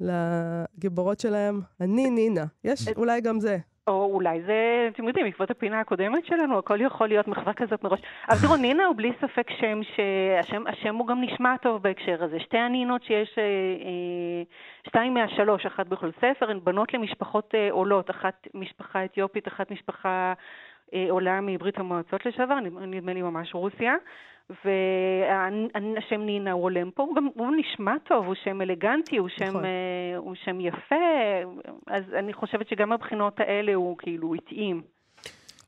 לגיבורות 0.00 1.20
שלהם, 1.20 1.60
אני 1.80 2.10
נינה. 2.10 2.44
יש 2.64 2.88
אולי 2.96 3.20
גם 3.20 3.40
זה. 3.40 3.58
או 3.86 4.10
אולי 4.12 4.42
זה, 4.42 4.88
אתם 4.92 5.08
יודעים, 5.08 5.26
בעקבות 5.26 5.50
הפינה 5.50 5.80
הקודמת 5.80 6.26
שלנו, 6.26 6.58
הכל 6.58 6.80
יכול 6.80 7.08
להיות 7.08 7.28
מחווה 7.28 7.52
כזאת 7.52 7.82
מראש. 7.84 8.00
אבל 8.28 8.38
תראו, 8.42 8.56
נינה 8.56 8.84
הוא 8.84 8.96
בלי 8.96 9.12
ספק 9.20 9.50
שם 9.60 9.80
שהשם 9.82 10.66
השם 10.66 10.94
הוא 10.94 11.06
גם 11.06 11.20
נשמע 11.20 11.56
טוב 11.56 11.82
בהקשר 11.82 12.24
הזה. 12.24 12.40
שתי 12.40 12.58
הנינות 12.58 13.02
שיש, 13.02 13.38
אה, 13.38 13.42
אה, 13.42 14.42
שתיים 14.86 15.14
מהשלוש, 15.14 15.66
אחת 15.66 15.86
בכל 15.86 16.10
ספר, 16.20 16.50
הן 16.50 16.60
בנות 16.64 16.94
למשפחות 16.94 17.54
אה, 17.54 17.68
עולות, 17.70 18.10
אחת 18.10 18.46
משפחה 18.54 19.04
אתיופית, 19.04 19.48
אחת 19.48 19.70
משפחה 19.70 20.32
עולה 21.10 21.40
מברית 21.40 21.78
המועצות 21.78 22.26
לשעבר, 22.26 22.60
נדמה 22.60 23.12
לי 23.12 23.22
ממש 23.22 23.54
רוסיה. 23.54 23.94
והשם 24.50 26.20
נינה 26.20 26.52
הוא 26.52 26.64
עולם 26.64 26.90
פה, 26.90 27.02
הוא, 27.02 27.16
גם, 27.16 27.28
הוא 27.34 27.52
נשמע 27.56 27.94
טוב, 28.08 28.26
הוא 28.26 28.34
שם 28.44 28.62
אלגנטי, 28.62 29.16
הוא 29.16 29.28
שם, 29.28 29.44
נכון. 29.44 29.62
uh, 29.62 30.16
הוא 30.16 30.34
שם 30.44 30.60
יפה, 30.60 30.94
אז 31.86 32.02
אני 32.18 32.32
חושבת 32.32 32.68
שגם 32.68 32.92
הבחינות 32.92 33.40
האלה 33.40 33.74
הוא 33.74 33.96
כאילו 33.98 34.34
התאים. 34.34 34.82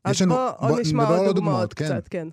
אז 0.05 0.21
בואו 0.21 0.69
בוא 0.69 0.79
נשמע 0.79 1.03
עוד 1.03 1.35
דוגמאות 1.35 1.73
כן. 1.73 1.85
קצת, 1.85 2.07
כן. 2.07 2.27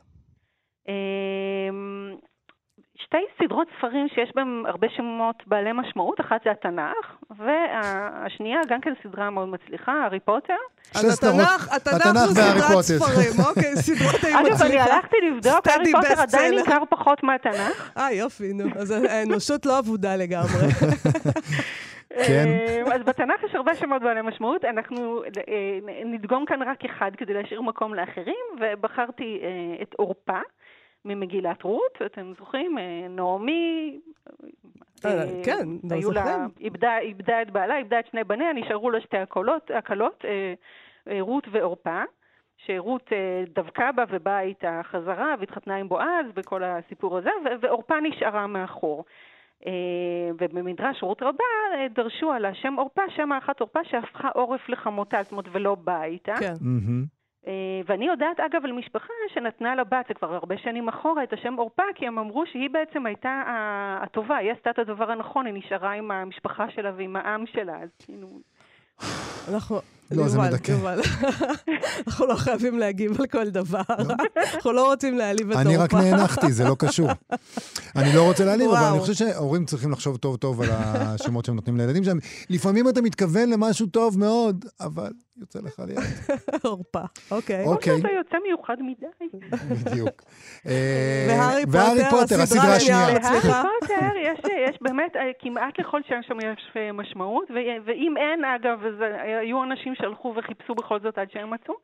שתי 3.05 3.25
סדרות 3.39 3.69
ספרים 3.79 4.09
שיש 4.09 4.33
בהם 4.35 4.63
הרבה 4.67 4.87
שמות 4.97 5.43
בעלי 5.47 5.73
משמעות, 5.73 6.21
אחת 6.21 6.41
זה 6.45 6.51
התנ"ך, 6.51 7.17
והשנייה 7.31 8.61
גם 8.69 8.81
כן 8.81 8.93
סדרה 9.03 9.31
מאוד 9.31 9.49
מצליחה, 9.49 9.93
הארי 9.93 10.21
פוטר. 10.21 10.55
אז 10.95 11.19
התנ"ך, 11.19 11.73
התנ"ך 11.73 12.07
הוא 12.07 12.33
סדרת 12.33 12.81
ספרים, 12.81 13.47
אוקיי, 13.49 13.77
סדרות 13.77 14.25
היו 14.25 14.41
מצליחה. 14.41 14.55
אגב, 14.55 14.63
אני 14.63 14.81
הלכתי 14.81 15.17
לבדוק, 15.31 15.67
הארי 15.67 15.93
פוטר 15.93 16.21
עדיין 16.21 16.55
נמכר 16.55 16.83
פחות 16.91 17.23
מהתנ"ך. 17.23 17.91
אה, 17.99 18.13
יופי, 18.13 18.53
נו, 18.53 18.65
אז 18.77 18.91
האנושות 18.91 19.67
לא 19.67 19.79
אבודה 19.79 20.17
לגמרי. 20.17 20.67
כן. 22.27 22.47
אה, 22.49 22.95
אז 22.95 23.03
בתנ"ך 23.03 23.43
יש 23.45 23.55
הרבה 23.55 23.75
שמות 23.75 24.03
בעלי 24.03 24.23
משמעות, 24.23 24.65
אנחנו 24.65 25.23
אה, 25.49 25.79
נדגום 26.05 26.45
כאן 26.45 26.63
רק 26.63 26.85
אחד 26.85 27.11
כדי 27.17 27.35
להשאיר 27.35 27.63
מקום 27.63 27.95
לאחרים, 27.95 28.45
ובחרתי 28.61 29.41
אה, 29.43 29.83
את 29.83 29.95
עורפה 29.95 30.41
ממגילת 31.07 31.63
רות, 31.63 31.99
אתם 32.07 32.33
זוכרים? 32.39 32.79
אה, 32.79 33.09
נעמי... 33.09 34.01
אה, 35.05 35.11
אה, 35.11 35.45
כן, 35.45 35.69
לא 35.91 36.01
זוכרים. 36.01 36.49
איבדה, 36.61 36.99
איבדה 36.99 37.43
את 37.43 37.51
בעלה, 37.51 37.79
איבדה 37.79 38.01
את 38.01 38.07
שני 38.11 38.25
בניה, 38.25 38.53
נשארו 38.53 38.91
לה 38.91 39.01
שתי 39.01 39.19
הקולות, 39.19 39.71
הקלות, 39.75 40.25
רות 41.21 41.49
ועורפה. 41.53 42.03
שרות 42.67 43.11
דבקה 43.55 43.93
בה 43.93 44.05
ובאה 44.11 44.41
איתה 44.41 44.81
חזרה 44.85 45.35
והתחתנה 45.41 45.77
עם 45.77 45.89
בועז 45.89 46.27
וכל 46.35 46.63
הסיפור 46.65 47.19
הזה, 47.19 47.31
ועורפה 47.63 48.01
נשארה 48.01 48.47
מאחור. 48.47 49.05
ובמדרש 50.39 51.03
רות 51.03 51.23
רבה 51.23 51.45
דרשו 51.95 52.33
על 52.33 52.45
השם 52.45 52.75
עורפה, 52.75 53.03
שם 53.17 53.33
האחת 53.33 53.61
עורפה 53.61 53.85
שהפכה 53.85 54.29
עורף 54.29 54.69
לחמותה, 54.69 55.23
זאת 55.23 55.33
אומרת, 55.33 55.49
ולא 55.53 55.75
באה 55.75 56.05
איתה. 56.05 56.35
כן. 56.41 56.55
אה, 57.47 57.53
ואני 57.87 58.07
יודעת, 58.07 58.41
אגב, 58.41 58.65
על 58.65 58.73
משפחה 58.73 59.13
שנתנה 59.35 59.75
לבת, 59.75 60.05
זה 60.09 60.15
כבר 60.15 60.35
הרבה 60.35 60.55
שנים 60.59 60.89
אחורה, 60.89 61.23
את 61.23 61.33
השם 61.33 61.55
עורפה, 61.55 61.83
כי 61.95 62.07
הם 62.07 62.19
אמרו 62.19 62.45
שהיא 62.47 62.71
בעצם 62.71 63.07
הייתה 63.07 63.43
הטובה, 64.03 64.37
היא 64.37 64.53
עשתה 64.53 64.71
את 64.71 64.79
הדבר 64.79 65.11
הנכון, 65.11 65.47
היא 65.47 65.55
נשארה 65.55 65.93
עם 65.93 66.11
המשפחה 66.11 66.67
שלה 66.75 66.93
ועם 66.97 67.17
העם 67.17 67.45
שלה, 67.47 67.77
אז 67.83 67.89
כאילו... 67.99 68.29
אנחנו... 69.49 69.81
לא, 70.11 70.29
זה 70.29 70.39
מדכא. 70.39 70.73
אנחנו 72.07 72.27
לא 72.27 72.35
חייבים 72.35 72.79
להגיב 72.79 73.21
על 73.21 73.27
כל 73.27 73.51
דבר. 73.51 73.81
אנחנו 74.37 74.73
לא 74.73 74.91
רוצים 74.91 75.19
להעליב 75.19 75.51
את 75.51 75.57
אני 75.57 75.77
רק 75.77 75.93
עורפה. 75.93 76.11
נאנחתי, 76.11 76.53
זה 76.53 76.65
לא 76.65 76.77
קשור. 76.79 77.09
אני 77.97 78.15
לא 78.15 78.23
רוצה 78.23 78.45
להעליב, 78.45 78.71
אבל. 78.71 78.91
אני 78.93 79.01
חושב 79.01 79.13
שהורים 79.13 79.65
צריכים 79.65 79.93
לחשוב 79.93 80.17
טוב 80.17 80.37
טוב 80.37 80.63
על 80.63 80.69
השמות 80.71 81.45
שהם 81.45 81.55
נותנים 81.55 81.77
לילדים 81.77 82.05
שלהם. 82.05 82.19
לפעמים 82.51 82.89
אתה 82.89 83.03
מתכוון 83.03 83.51
למשהו 83.51 83.87
טוב 83.87 84.19
מאוד, 84.19 84.65
אבל 84.81 85.11
יוצא 85.41 85.59
לך 85.59 85.83
להיות. 85.87 86.05
עורפה, 86.65 87.01
אוקיי. 87.31 87.65
אוקיי. 87.65 87.93
או 87.93 87.99
שאתה 87.99 88.09
יוצא 88.11 88.37
מיוחד 88.47 88.77
מדי. 88.81 89.07
בדיוק. 89.85 90.23
אה, 90.69 91.27
והארי 91.29 91.63
והארי 91.69 92.05
פוטר, 92.11 92.43
הסדרה 92.43 92.77
השנייה. 92.77 93.07
בהארי 93.07 93.41
פוטר 93.41 94.17
יש, 94.17 94.39
יש 94.69 94.77
באמת, 94.81 95.17
אה, 95.17 95.31
כמעט 95.39 95.79
לכל 95.79 96.01
שם 96.09 96.23
שם 96.23 96.37
יש 96.41 96.71
אה, 96.77 96.93
משמעות, 96.93 97.51
ואם 97.85 98.15
אין, 98.17 98.45
אגב, 98.45 98.85
אז 98.87 98.95
היו 99.41 99.63
אנשים 99.63 99.95
שהלכו 99.95 100.35
וחיפשו 100.37 100.75
בכל 100.75 101.01
זאת 101.01 101.19
עד 101.19 101.31
שהם 101.31 101.51
מצאו. 101.51 101.75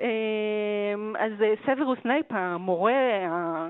אה, 0.00 0.94
אז 1.18 1.32
סוורוס 1.66 1.98
סנייפ, 2.04 2.26
המורה 2.30 2.92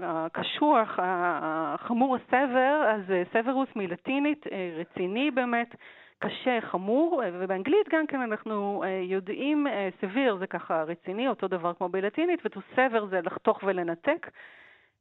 הקשוח, 0.02 0.98
החמור 1.02 2.16
הסבר, 2.16 2.84
אז 2.94 3.12
סוורוס 3.32 3.68
מלטינית, 3.76 4.44
רציני 4.78 5.30
באמת. 5.30 5.74
קשה, 6.18 6.58
חמור, 6.70 7.22
אה, 7.24 7.30
ובאנגלית 7.32 7.88
גם 7.92 8.06
כן 8.06 8.20
אנחנו 8.20 8.82
אה, 8.84 9.00
יודעים, 9.04 9.66
אה, 9.66 9.88
severe 10.00 10.36
זה 10.36 10.46
ככה 10.46 10.82
רציני, 10.82 11.28
אותו 11.28 11.48
דבר 11.48 11.72
כמו 11.74 11.88
בלטינית, 11.88 12.40
ו-to 12.44 12.76
sever 12.76 13.04
זה 13.10 13.20
לחתוך 13.20 13.58
ולנתק. 13.66 14.26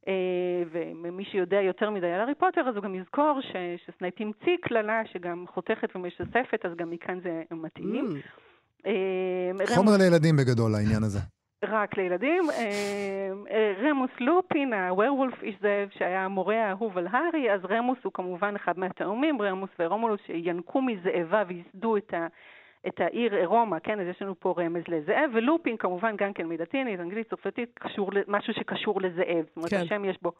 אה, 0.08 0.64
ומי 1.04 1.26
שיודע 1.26 1.62
יותר 1.62 1.90
מדי 1.90 2.08
על 2.08 2.20
הארי 2.20 2.36
פוטר, 2.36 2.62
אז 2.70 2.76
הוא 2.76 2.84
גם 2.84 2.96
יזכור 2.96 3.40
ש- 3.42 3.86
שסנייפ 3.86 4.14
המציא 4.20 4.58
קללה 4.62 5.02
שגם 5.14 5.46
חותכת 5.54 5.96
ומשספת, 5.96 6.66
אז 6.66 6.72
גם 6.78 6.90
מכאן 6.90 7.20
זה 7.24 7.44
מתאים. 7.52 8.10
Mm, 8.10 8.86
אה, 8.86 9.76
חומר 9.76 9.92
לילדים 10.00 10.36
בגדול, 10.38 10.76
העניין 10.76 11.04
הזה. 11.04 11.20
רק 11.64 11.98
לילדים. 11.98 12.44
אה, 12.50 13.32
אה, 13.52 13.74
רמוס 13.78 14.12
לופין, 14.20 14.74
הוורולף 14.74 15.44
איש 15.44 15.56
זאב, 15.62 15.90
שהיה 15.98 16.26
המורה 16.26 16.66
האהוב 16.66 16.98
על 16.98 17.08
הארי, 17.12 17.54
אז 17.54 17.66
רמוס 17.66 17.98
הוא 18.04 18.14
כמובן 18.14 18.56
אחד 18.56 18.80
מהתאומים, 18.80 19.42
רמוס 19.42 19.70
ורומולוס, 19.80 20.22
שינקו 20.26 20.82
מזאבה 20.82 21.44
וייסדו 21.48 21.98
את 21.98 22.14
ה... 22.14 22.28
את 22.88 23.02
העיר 23.02 23.46
רומא, 23.46 23.80
כן, 23.80 24.00
אז 24.00 24.08
יש 24.08 24.22
לנו 24.22 24.40
פה 24.40 24.54
רמז 24.58 24.84
לזאב, 24.88 25.30
ולופין 25.34 25.78
כמובן 25.78 26.16
גם 26.16 26.34
כן 26.34 26.48
מלטינית, 26.48 27.00
אנגלית, 27.00 27.30
צרפתית, 27.30 27.80
קשור, 27.80 28.10
משהו 28.28 28.54
שקשור 28.54 29.02
לזאב. 29.02 29.46
זאת 29.46 29.58
אומרת, 29.58 29.70
כן. 29.70 29.78
השם 29.78 30.06
יש 30.06 30.18
בו 30.22 30.32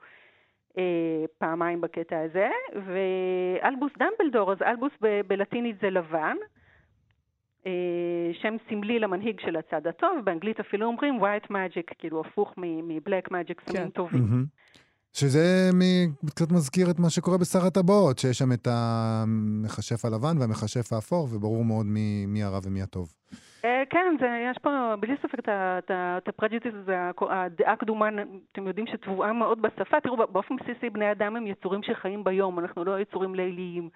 אה, 0.78 1.26
פעמיים 1.38 1.82
בקטע 1.82 2.20
הזה. 2.20 2.50
ואלבוס 2.86 3.92
דמבלדור, 3.98 4.52
אז 4.52 4.62
אלבוס 4.62 4.92
ב- 5.02 5.22
בלטינית 5.28 5.76
זה 5.82 5.90
לבן, 5.90 6.36
שם 8.42 8.56
סמלי 8.70 9.00
למנהיג 9.00 9.40
של 9.40 9.56
הצד 9.56 9.88
הטוב, 9.88 10.12
באנגלית 10.24 10.60
אפילו 10.60 10.88
אומרים 10.88 11.20
white 11.22 11.52
magic, 11.52 11.96
כאילו 11.98 12.22
הפוך 12.22 12.54
מ 12.58 12.70
black 12.70 13.28
magic, 13.28 13.72
סמים 13.72 13.84
כן. 13.84 13.90
טובים. 13.90 14.22
מהמם. 14.22 14.46
שזה 15.14 15.70
מ- 15.74 16.30
קצת 16.30 16.52
מזכיר 16.52 16.88
את 16.92 17.00
מה 17.00 17.10
שקורה 17.10 17.38
בשר 17.38 17.60
הטבעות, 17.68 18.20
שיש 18.20 18.38
שם 18.38 18.52
את 18.54 18.68
המכשף 18.72 20.06
הלבן 20.06 20.38
והמכשף 20.40 20.94
האפור, 20.94 21.28
וברור 21.32 21.66
מאוד 21.66 21.86
מי, 21.86 22.26
מי 22.28 22.44
הרע 22.44 22.60
ומי 22.64 22.82
הטוב. 22.82 23.14
אה, 23.66 23.84
כן, 23.90 24.16
זה, 24.20 24.28
יש 24.52 24.58
פה 24.62 24.94
בלי 25.00 25.16
ספק 25.24 25.40
את 25.50 26.28
ה 26.28 26.32
prejudice, 26.32 26.74
הזה, 26.82 26.98
הדעה 27.30 27.74
הקדומה, 27.74 28.10
אתם 28.52 28.68
יודעים 28.68 28.88
שטבועה 28.88 29.34
מאוד 29.34 29.62
בשפה. 29.62 30.00
תראו, 30.02 30.18
באופן 30.32 30.56
בסיסי 30.56 30.90
בני 30.90 31.12
אדם 31.12 31.36
הם 31.36 31.48
יצורים 31.48 31.84
שחיים 31.84 32.24
ביום, 32.24 32.60
אנחנו 32.60 32.86
לא 32.86 33.00
יצורים 33.00 33.36
ליליים. 33.36 33.90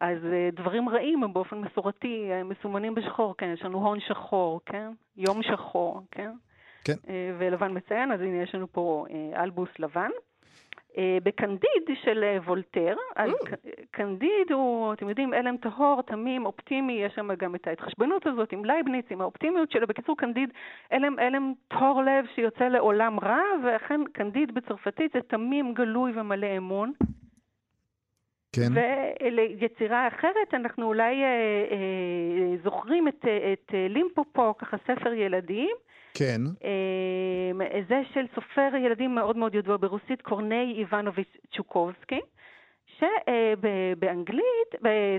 אז 0.00 0.18
אה, 0.32 0.48
דברים 0.52 0.88
רעים 0.88 1.24
הם 1.24 1.32
באופן 1.32 1.58
מסורתי 1.58 2.30
מסומנים 2.44 2.94
בשחור, 2.94 3.34
כן, 3.38 3.52
יש 3.52 3.62
לנו 3.62 3.78
הון 3.78 4.00
שחור, 4.00 4.60
כן? 4.66 4.90
יום 5.16 5.42
שחור, 5.42 6.02
כן? 6.10 6.30
כן. 6.84 6.94
אה, 7.08 7.32
ולבן 7.38 7.76
מציין, 7.76 8.12
אז 8.12 8.20
הנה 8.20 8.42
יש 8.42 8.54
לנו 8.54 8.72
פה 8.72 9.06
אה, 9.10 9.42
אלבוס 9.42 9.68
לבן. 9.78 10.10
בקנדיד 11.22 11.82
של 12.04 12.24
וולטר, 12.44 12.96
אז 13.16 13.30
Mm. 13.30 13.68
קנדיד 13.90 14.52
הוא, 14.52 14.92
אתם 14.92 15.08
יודעים, 15.08 15.34
אלם 15.34 15.56
טהור, 15.56 16.02
תמים, 16.02 16.46
אופטימי, 16.46 16.92
יש 16.92 17.12
שם 17.14 17.34
גם 17.34 17.54
את 17.54 17.66
ההתחשבנות 17.66 18.26
הזאת 18.26 18.52
עם 18.52 18.64
לייבניץ, 18.64 19.06
עם 19.10 19.20
האופטימיות 19.20 19.70
שלו. 19.70 19.86
בקיצור, 19.86 20.16
קנדיד, 20.16 20.50
עלם, 20.92 21.18
עלם 21.18 21.52
טהור 21.68 22.02
לב 22.02 22.24
שיוצא 22.34 22.64
לעולם 22.64 23.20
רע, 23.20 23.40
ואכן 23.64 24.00
קנדיד 24.12 24.54
בצרפתית 24.54 25.12
זה 25.12 25.20
תמים, 25.28 25.74
גלוי 25.74 26.12
ומלא 26.14 26.56
אמון. 26.56 26.92
כן? 28.52 28.72
וליצירה 28.72 30.08
אחרת, 30.08 30.54
אנחנו 30.54 30.86
אולי 30.86 31.22
אה, 31.22 31.28
אה, 31.70 32.56
זוכרים 32.64 33.08
את, 33.08 33.24
אה, 33.26 33.52
את 33.52 33.74
אה, 33.74 33.86
לימפופו, 33.88 34.54
ככה 34.58 34.76
ספר 34.86 35.12
ילדים. 35.12 35.76
כן. 36.14 36.40
אה, 36.64 37.80
זה 37.88 38.02
של 38.14 38.26
סופר 38.34 38.76
ילדים 38.84 39.14
מאוד 39.14 39.36
מאוד 39.36 39.54
ידוע 39.54 39.76
ברוסית, 39.76 40.22
קורני 40.22 40.74
איבנוביץ' 40.78 41.36
צ'וקובסקי, 41.56 42.20
שבאנגלית, 42.98 44.74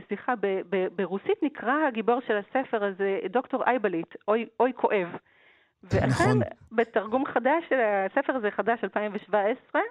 סליחה, 0.07 0.35
ב- 0.35 0.61
ב- 0.69 0.87
ברוסית 0.95 1.43
נקרא 1.43 1.87
הגיבור 1.87 2.19
של 2.27 2.37
הספר 2.37 2.83
הזה 2.83 3.19
דוקטור 3.29 3.63
אייבליט, 3.63 4.15
אוי, 4.27 4.45
אוי 4.59 4.73
כואב. 4.75 5.07
ואכן, 5.83 6.07
נכון. 6.07 6.39
בתרגום 6.71 7.25
חדש 7.25 7.63
של 7.69 7.79
הספר 7.79 8.35
הזה, 8.35 8.51
חדש 8.51 8.79
2017, 8.83 9.51
אה, 9.75 9.81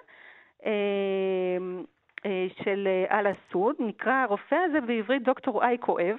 אה, 0.65 1.57
של 2.63 2.87
אה, 2.87 3.19
אלה 3.19 3.29
סוד, 3.51 3.75
נקרא 3.79 4.13
הרופא 4.13 4.55
הזה 4.69 4.81
בעברית 4.87 5.23
דוקטור 5.23 5.63
איי 5.63 5.77
כואב. 5.79 6.15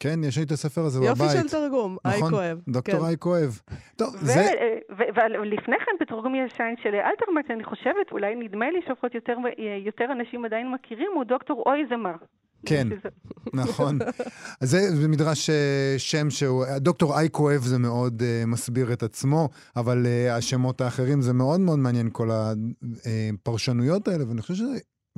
כן, 0.00 0.24
יש 0.24 0.38
לי 0.38 0.44
את 0.44 0.50
הספר 0.50 0.80
הזה 0.80 1.04
יופי 1.04 1.22
בבית. 1.22 1.30
של 1.42 1.48
תרגום, 1.48 1.96
איי 2.04 2.18
נכון, 2.18 2.30
כואב. 2.30 2.58
דוקטור 2.68 3.00
כן. 3.00 3.06
איי 3.06 3.16
כואב. 3.18 3.60
טוב, 3.96 4.14
ו- 4.14 4.18
זה... 4.26 4.46
ו- 4.98 5.16
ולפני 5.40 5.76
כן, 5.78 5.92
בתרגום 6.00 6.34
ישן 6.34 6.74
של 6.82 6.94
אלתרמן, 6.94 7.40
שאני 7.48 7.64
חושבת, 7.64 8.12
אולי 8.12 8.34
נדמה 8.34 8.70
לי 8.70 8.78
שלפחות 8.88 9.14
יותר, 9.14 9.36
יותר 9.84 10.04
אנשים 10.12 10.44
עדיין 10.44 10.72
מכירים, 10.72 11.10
הוא 11.14 11.24
דוקטור 11.24 11.62
אויזמר. 11.66 12.14
כן. 12.66 12.86
שזה- 12.90 13.08
נכון. 13.54 13.98
אז 14.60 14.70
זה 14.70 15.06
במדרש 15.06 15.50
אה, 15.50 15.94
שם 15.98 16.30
שהוא, 16.30 16.64
דוקטור 16.76 17.18
איי 17.18 17.28
כואב 17.30 17.60
זה 17.60 17.78
מאוד 17.78 18.20
uh, 18.22 18.46
מסביר 18.46 18.92
את 18.92 19.02
עצמו, 19.02 19.48
אבל 19.76 20.02
uh, 20.06 20.32
השמות 20.32 20.80
האחרים 20.80 21.20
זה 21.20 21.32
מאוד 21.32 21.60
מאוד 21.60 21.78
מעניין 21.78 22.08
כל 22.12 22.28
הפרשנויות 22.30 24.08
האלה, 24.08 24.28
ואני 24.28 24.42
חושב 24.42 24.54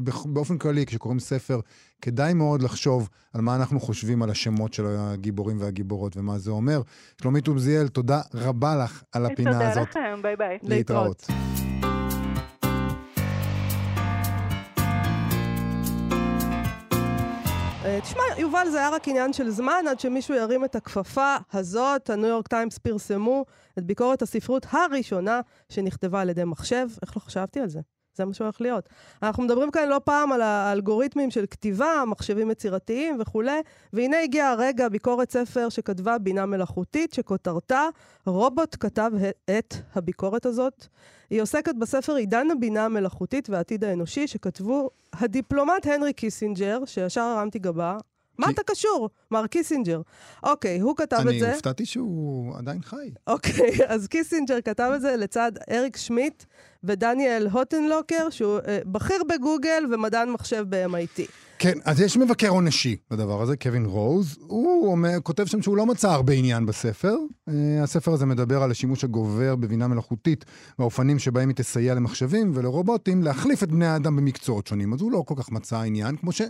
שבאופן 0.07 0.59
כללי, 0.59 0.87
כשקוראים 0.87 1.21
ספר, 1.21 1.61
כדאי 2.03 2.35
מאוד 2.35 2.63
לחשוב 2.63 3.09
על 3.35 3.41
מה 3.41 3.57
אנחנו 3.57 3.81
חושבים 3.81 4.23
על 4.23 4.31
השמות 4.31 4.73
של 4.73 4.87
הגיבורים 4.99 5.61
והגיבורות 5.61 6.17
ומה 6.17 6.39
זה 6.39 6.51
אומר. 6.51 6.83
שלומית 7.23 7.49
עוזיאל, 7.49 7.89
תודה 7.89 8.21
רבה 8.35 8.77
לך 8.77 9.03
על 9.13 9.27
הפינה 9.27 9.53
תודה 9.53 9.71
הזאת. 9.71 9.89
לכם, 9.89 10.21
ביי 10.23 10.37
ביי. 10.37 10.59
להתראות. 10.63 11.27
אה, 17.85 18.01
תשמע, 18.01 18.23
יובל, 18.39 18.67
זה 18.71 18.79
היה 18.79 18.91
רק 18.91 19.09
עניין 19.09 19.33
של 19.33 19.51
זמן 19.51 19.85
עד 19.91 20.01
שמישהו 20.01 20.35
ירים 20.35 20.65
את 20.65 20.77
הכפפה 20.77 21.37
הזאת. 21.53 22.11
הניו 22.11 22.29
יורק 22.29 22.49
טיימס 22.49 22.79
פרסמו 22.79 23.45
את 23.79 23.85
ביקורת 23.85 24.23
הספרות 24.23 24.67
הראשונה 24.71 25.41
שנכתבה 25.69 26.21
על 26.21 26.31
ידי 26.31 26.45
מחשב. 26.45 26.87
איך 27.03 27.17
לא 27.17 27.21
חשבתי 27.21 27.61
על 27.61 27.69
זה? 27.69 27.81
זה 28.19 28.25
מה 28.25 28.35
שהולך 28.35 28.61
להיות. 28.61 28.89
אנחנו 29.23 29.43
מדברים 29.43 29.71
כאן 29.71 29.89
לא 29.89 30.01
פעם 30.05 30.33
על 30.33 30.43
האלגוריתמים 30.43 31.31
של 31.31 31.45
כתיבה, 31.51 32.03
מחשבים 32.07 32.51
יצירתיים 32.51 33.17
וכולי, 33.21 33.61
והנה 33.93 34.21
הגיע 34.23 34.47
הרגע, 34.49 34.89
ביקורת 34.89 35.31
ספר 35.31 35.69
שכתבה 35.69 36.19
בינה 36.19 36.47
מלאכותית, 36.47 37.13
שכותרתה, 37.13 37.83
רובוט 38.27 38.77
כתב 38.81 39.11
את 39.59 39.75
הביקורת 39.95 40.47
הזאת. 40.47 40.87
היא 41.31 41.43
עוסקת 41.43 41.75
בספר 41.75 42.15
עידן 42.15 42.51
הבינה 42.51 42.85
המלאכותית 42.85 43.51
והעתיד 43.51 43.85
האנושי, 43.85 44.27
שכתבו 44.27 44.91
הדיפלומט 45.13 45.87
הנרי 45.87 46.13
קיסינג'ר, 46.13 46.79
שישר 46.87 47.21
הרמתי 47.21 47.59
גבה, 47.59 47.97
מה 48.39 48.47
קי- 48.47 48.53
אתה 48.53 48.63
קשור? 48.67 49.11
מר 49.31 49.47
קיסינג'ר. 49.47 50.01
אוקיי, 50.43 50.81
הוא 50.81 50.97
כתב 50.97 51.17
את 51.21 51.27
אני 51.27 51.41
זה. 51.41 51.53
הופתעתי 51.53 51.87
שהוא 51.87 52.57
עדיין 52.59 52.83
חי. 52.83 53.11
אוקיי, 53.27 53.71
אז 53.89 54.07
קיסינג'ר 54.07 54.61
כתב 54.61 54.93
את 54.97 55.01
זה 55.01 55.17
לצד 55.17 55.53
אריק 55.71 55.97
שמיט 55.97 56.45
ודניאל 56.85 57.49
הוטנלוקר, 57.53 58.31
שהוא 58.31 58.59
אה, 58.69 58.79
בכיר 58.87 59.23
בגוגל 59.29 59.85
ומדען 59.93 60.31
מחשב 60.31 60.65
ב-MIT. 60.69 61.21
כן, 61.59 61.79
אז 61.85 62.01
יש 62.01 62.17
מבקר 62.17 62.49
אנושי 62.49 62.97
לדבר 63.11 63.43
הזה, 63.43 63.57
קווין 63.57 63.87
רוז. 63.87 64.37
הוא 64.41 64.93
אומר, 64.93 65.21
כותב 65.23 65.47
שם 65.47 65.63
שהוא 65.63 65.77
לא 65.77 65.87
מצא 65.87 66.11
הרבה 66.11 66.33
עניין 66.33 66.67
בספר. 66.67 67.17
אה, 67.49 67.53
הספר 67.83 68.13
הזה 68.13 68.27
מדבר 68.27 68.63
על 68.63 68.71
השימוש 68.71 69.05
הגובר 69.05 69.57
בבינה 69.57 69.89
מלאכותית 69.89 70.45
והאופנים 70.79 71.19
שבהם 71.19 71.49
היא 71.49 71.57
תסייע 71.57 71.95
למחשבים 71.95 72.53
ולרובוטים 72.55 73.23
להחליף 73.23 73.63
את 73.63 73.69
בני 73.71 73.87
האדם 73.87 74.17
במקצועות 74.17 74.67
שונים. 74.67 74.93
אז 74.93 75.01
הוא 75.01 75.13
לא 75.13 75.25
כל 75.27 75.35
כך 75.37 75.51
מצא 75.51 75.81
עניין, 75.81 76.17
כמו 76.17 76.33
ש... 76.33 76.41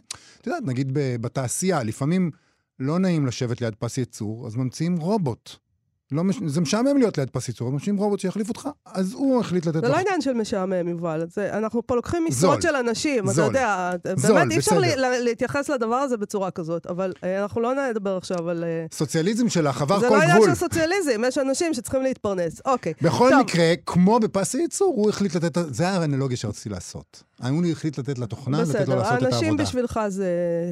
את 0.40 0.46
יודעת, 0.46 0.62
נגיד 0.66 0.88
בתעשייה, 0.94 1.82
לפעמים 1.82 2.30
לא 2.78 2.98
נעים 2.98 3.26
לשבת 3.26 3.60
ליד 3.60 3.74
פס 3.74 3.98
ייצור, 3.98 4.46
אז 4.46 4.56
ממציאים 4.56 4.96
רובוט. 4.96 5.67
לא 6.12 6.24
מש... 6.24 6.36
זה 6.46 6.60
משעמם 6.60 6.96
להיות 6.98 7.18
ליד 7.18 7.30
פס 7.30 7.48
ייצור, 7.48 7.70
ממציאים 7.72 7.96
רובוט 7.96 8.20
שיחליף 8.20 8.48
אותך. 8.48 8.68
אז 8.86 9.12
הוא 9.12 9.40
החליט 9.40 9.66
לתת 9.66 9.80
זה 9.80 9.88
לא 9.88 9.96
עניין 9.96 10.20
של 10.20 10.32
משעמם, 10.32 10.88
יובל. 10.88 11.24
זה, 11.34 11.58
אנחנו 11.58 11.86
פה 11.86 11.94
לוקחים 11.96 12.24
משרות. 12.28 12.62
של 12.62 12.76
אנשים, 12.76 13.24
אתה 13.24 13.32
זול. 13.32 13.44
יודע. 13.44 13.90
זול, 14.16 14.32
באמת, 14.34 14.52
אי 14.52 14.58
אפשר. 14.58 14.78
לה- 14.78 14.96
לה- 14.96 15.18
להתייחס 15.20 15.68
לדבר 15.70 15.94
הזה 15.96 16.16
בצורה 16.16 16.50
כזאת, 16.50 16.86
אבל 16.86 17.12
אה, 17.24 17.42
אנחנו 17.42 17.60
לא 17.60 17.72
נדבר 17.90 18.16
עכשיו 18.16 18.50
על... 18.50 18.64
אה, 18.64 18.86
סוציאליזם 18.92 19.48
שלך 19.48 19.82
עבר 19.82 20.00
זה 20.00 20.08
כל 20.08 20.14
לא 20.16 20.22
עניין 20.22 20.36
גבול. 20.36 20.48
של 20.48 20.54
סוציאליזם, 20.54 21.22
יש 21.26 21.38
אנשים 21.38 21.74
שצריכים 21.74 22.02
להתפרנס. 22.02 22.60
אוקיי. 22.64 22.92
בכל 23.02 23.30
טוב. 23.30 23.40
מקרה, 23.40 23.72
כמו 23.86 24.20
בפס 24.20 24.54
הייצור, 24.54 24.94
הוא 24.96 25.10
החליט 25.10 25.34
לתת, 25.36 25.58
זה 25.74 25.88
האנלוגיה 25.88 26.36
שרציתי 26.36 26.68
לעשות. 26.68 27.22
הוא 27.42 27.66
החליט 27.72 27.98
לתת 27.98 28.18
לתוכנה, 28.18 28.62
לתת 28.62 28.68
לו 28.74 28.80
בסדר, 28.80 28.94
לעשות 28.96 29.18
את 29.18 29.22
האנשים 29.22 29.44
העבודה. 29.44 29.62
בשבילך 29.64 30.00
זה 30.08 30.28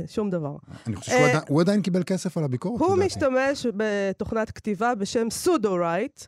שום 0.07 0.31
דבר. 0.31 0.57
אני 0.87 0.97
חושב 0.97 1.13
שהוא 1.13 1.21
אה, 1.21 1.29
עדיין- 1.29 1.45
הוא 1.49 1.61
עדיין 1.61 1.83
קיבל 1.83 2.03
כסף 2.03 2.37
על 2.39 2.45
הביקורת, 2.45 2.81
הוא. 2.81 2.97
משתמש 2.97 3.67
בתוכנת 3.77 4.51
כתיבה 4.51 4.95
בשם 4.95 5.31
סודו-רייט, 5.31 6.25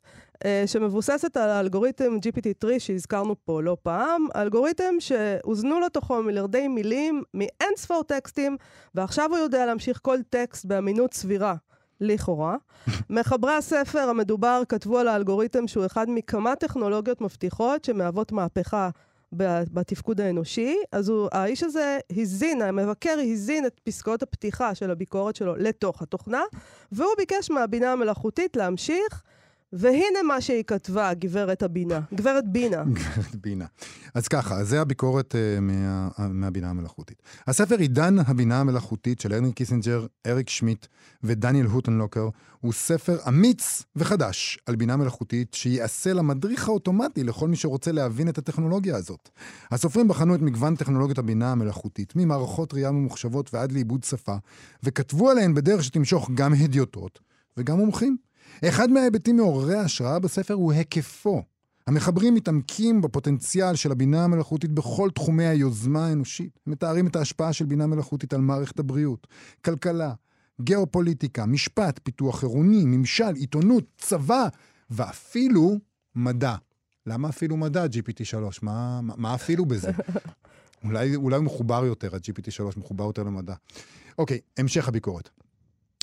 שמבוססת 0.67 1.37
על 1.37 1.51
האלגוריתם 1.51 2.17
GPT-3 2.17 2.67
שהזכרנו 2.79 3.35
פה 3.45 3.63
לא 3.63 3.77
פעם, 3.83 4.27
אלגוריתם 4.37 4.95
שהוזנו 4.99 5.81
לתוכו 5.81 6.23
מיליארדי 6.23 6.69
מילים 6.69 7.23
מאין 7.35 7.73
ספור 7.77 8.03
טקסטים, 8.03 8.57
ועכשיו 8.95 9.31
הוא 9.31 9.39
יודע 9.39 9.67
להמשיך 9.67 9.99
כל 10.03 10.19
טקסט 10.31 10.65
באמינות 10.65 11.15
סבירה. 11.15 11.55
לכאורה. 12.01 12.57
מחברי 13.11 13.53
הספר 13.53 13.99
המדובר 14.09 14.63
כתבו 14.69 14.99
על 14.99 15.09
האלגוריתם 15.09 15.67
שהוא 15.69 15.87
אחד 15.87 16.07
מכמה 16.09 16.57
טכנולוגיות 16.57 17.21
מבטיחות 17.21 17.85
שמהוות 17.85 18.33
מהפכה 18.33 18.91
בתפקוד 19.33 20.21
האנושי. 20.21 20.77
אז 20.93 21.09
הוא, 21.09 21.29
האיש 21.33 21.63
הזה 21.63 21.99
הזין, 22.17 22.63
המבקר 22.63 23.19
הזין 23.33 23.67
את 23.67 23.81
פסקאות 23.85 24.23
הפתיחה 24.23 24.75
של 24.75 24.91
הביקורת 24.91 25.37
שלו 25.37 25.57
לתוך 25.57 26.03
התוכנה, 26.03 26.43
והוא 26.93 27.13
ביקש 27.19 27.51
מהבינה 27.51 27.93
המלאכותית 27.93 28.57
להמשיך, 28.57 29.23
והנה 29.73 30.23
מה 30.27 30.41
שהיא 30.41 30.65
כתבה, 30.67 31.15
גברת 31.15 31.63
הבינה, 31.63 32.01
גברת 32.15 32.53
בינה. 32.53 32.85
גברת 32.99 33.37
בינה. 33.37 33.67
אז 34.15 34.29
ככה, 34.29 34.65
זה 34.65 34.81
הביקורת 34.81 35.35
uh, 35.35 35.61
מה, 35.61 36.09
מהבינה 36.19 36.71
המלאכותית. 36.71 37.23
הספר 37.47 37.79
עידן 37.79 38.19
הבינה 38.19 38.61
המלאכותית 38.61 39.21
של 39.21 39.33
הנרי 39.33 39.53
קיסינג'ר, 39.53 40.07
אריק 40.27 40.49
שמיט 40.49 40.87
ודניאל 41.23 41.67
הוטנלוקר 41.67 42.29
הוא 42.61 42.73
ספר 42.73 43.19
אמיץ 43.29 43.83
וחדש 43.97 44.59
על 44.67 44.77
בינה 44.77 44.97
מלאכותית 44.97 45.55
שייעשה 45.55 46.13
למדריך 46.13 46.69
האוטומטי 46.69 47.25
לכל 47.25 47.49
מי 47.49 47.57
שרוצה 47.57 47.93
להבין 47.93 48.29
את 48.29 48.39
הטכנולוגיה 48.39 48.97
הזאת. 48.97 49.29
הסופרים 49.71 50.09
בחנו 50.09 50.35
את 50.35 50.41
מגוון 50.41 50.77
טכנולוגיות 50.77 51.19
הבינה 51.19 51.53
המלאכותית, 51.53 52.17
ממערכות 52.17 52.75
ראייה 52.75 52.91
ממוחשבות 52.91 53.55
ועד 53.55 53.73
לעיבוד 53.73 54.05
שפה, 54.05 54.37
וכתבו 54.83 55.31
עליהן 55.31 55.55
בדרך 55.55 55.85
שתמשוך 55.85 56.31
גם 56.35 56.55
הדיוטות 56.55 57.21
וגם 57.57 57.77
מומחים. 57.77 58.28
אחד 58.65 58.91
מההיבטים 58.91 59.37
מעוררי 59.37 59.75
ההשראה 59.75 60.19
בספר 60.19 60.55
הוא 60.55 60.73
היקפו. 60.73 61.43
המחברים 61.87 62.35
מתעמקים 62.35 63.01
בפוטנציאל 63.01 63.75
של 63.75 63.93
הבינה 63.93 64.25
המלאכותית 64.25 64.73
בכל 64.73 65.11
תחומי 65.15 65.47
היוזמה 65.47 66.07
האנושית. 66.07 66.59
מתארים 66.67 67.07
את 67.07 67.17
ההשפעה 67.17 67.53
של 67.53 67.65
בינה 67.65 67.87
מלאכותית 67.87 68.35
על 68.35 68.41
מערכת 68.41 68.79
הבריאות, 68.79 69.27
כלכלה, 69.65 70.13
גיאופוליטיקה, 70.61 71.47
משפט, 71.47 72.01
פיתוח 72.03 72.43
עירוני, 72.43 72.85
ממשל, 72.85 73.35
עיתונות, 73.35 73.85
צבא, 73.99 74.49
ואפילו 74.91 75.79
מדע. 76.15 76.55
למה 77.07 77.29
אפילו 77.29 77.57
מדע, 77.57 77.85
GPT-3? 77.85 78.59
מה, 78.63 79.01
מה, 79.03 79.15
מה 79.17 79.35
אפילו 79.35 79.67
בזה? 79.67 79.91
אולי, 80.85 81.17
אולי 81.17 81.37
הוא 81.37 81.45
מחובר 81.45 81.85
יותר, 81.85 82.15
ה-GPT-3 82.15 82.79
מחובר 82.79 83.05
יותר 83.05 83.23
למדע. 83.23 83.55
אוקיי, 84.19 84.41
המשך 84.59 84.89
הביקורת. 84.89 85.31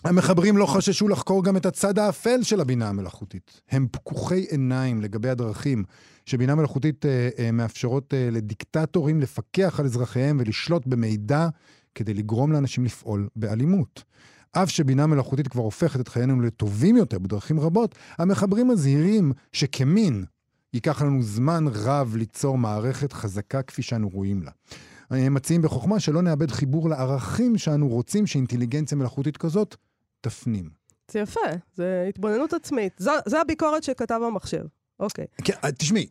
המחברים 0.03 0.57
לא 0.57 0.65
חששו 0.65 1.07
לחקור 1.07 1.43
גם 1.43 1.57
את 1.57 1.65
הצד 1.65 1.99
האפל 1.99 2.43
של 2.43 2.61
הבינה 2.61 2.89
המלאכותית. 2.89 3.61
הם 3.69 3.87
פקוחי 3.91 4.45
עיניים 4.49 5.01
לגבי 5.01 5.29
הדרכים 5.29 5.83
שבינה 6.25 6.55
מלאכותית 6.55 7.05
אה, 7.05 7.29
אה, 7.39 7.51
מאפשרות 7.51 8.13
אה, 8.13 8.29
לדיקטטורים 8.31 9.21
לפקח 9.21 9.79
על 9.79 9.85
אזרחיהם 9.85 10.37
ולשלוט 10.39 10.87
במידע 10.87 11.47
כדי 11.95 12.13
לגרום 12.13 12.51
לאנשים 12.51 12.85
לפעול 12.85 13.27
באלימות. 13.35 14.03
אף 14.51 14.69
שבינה 14.69 15.07
מלאכותית 15.07 15.47
כבר 15.47 15.61
הופכת 15.61 15.99
את 15.99 16.07
חיינו 16.07 16.41
לטובים 16.41 16.97
יותר 16.97 17.19
בדרכים 17.19 17.59
רבות, 17.59 17.95
המחברים 18.17 18.67
מזהירים 18.67 19.31
שכמין 19.51 20.25
ייקח 20.73 21.01
לנו 21.01 21.23
זמן 21.23 21.65
רב 21.73 22.15
ליצור 22.15 22.57
מערכת 22.57 23.13
חזקה 23.13 23.61
כפי 23.61 23.81
שאנו 23.81 24.09
רואים 24.09 24.43
לה. 24.43 24.51
הם 25.09 25.33
מציעים 25.33 25.61
בחוכמה 25.61 25.99
שלא 25.99 26.21
נאבד 26.21 26.51
חיבור 26.51 26.89
לערכים 26.89 27.57
שאנו 27.57 27.87
רוצים 27.87 28.27
שאינטליגנציה 28.27 28.97
מלאכותית 28.97 29.37
כזאת 29.37 29.75
תפנים. 30.30 30.69
זה 31.11 31.19
יפה, 31.19 31.39
זה 31.73 32.05
התבוננות 32.09 32.53
עצמית. 32.53 32.93
זו, 32.99 33.38
הביקורת 33.41 33.84
שכתב 33.84 34.19
המחשב. 34.28 34.65
אוקיי. 34.99 35.26
כן, 35.43 35.53
אה, 35.63 35.71
תשמעי, 35.71 36.07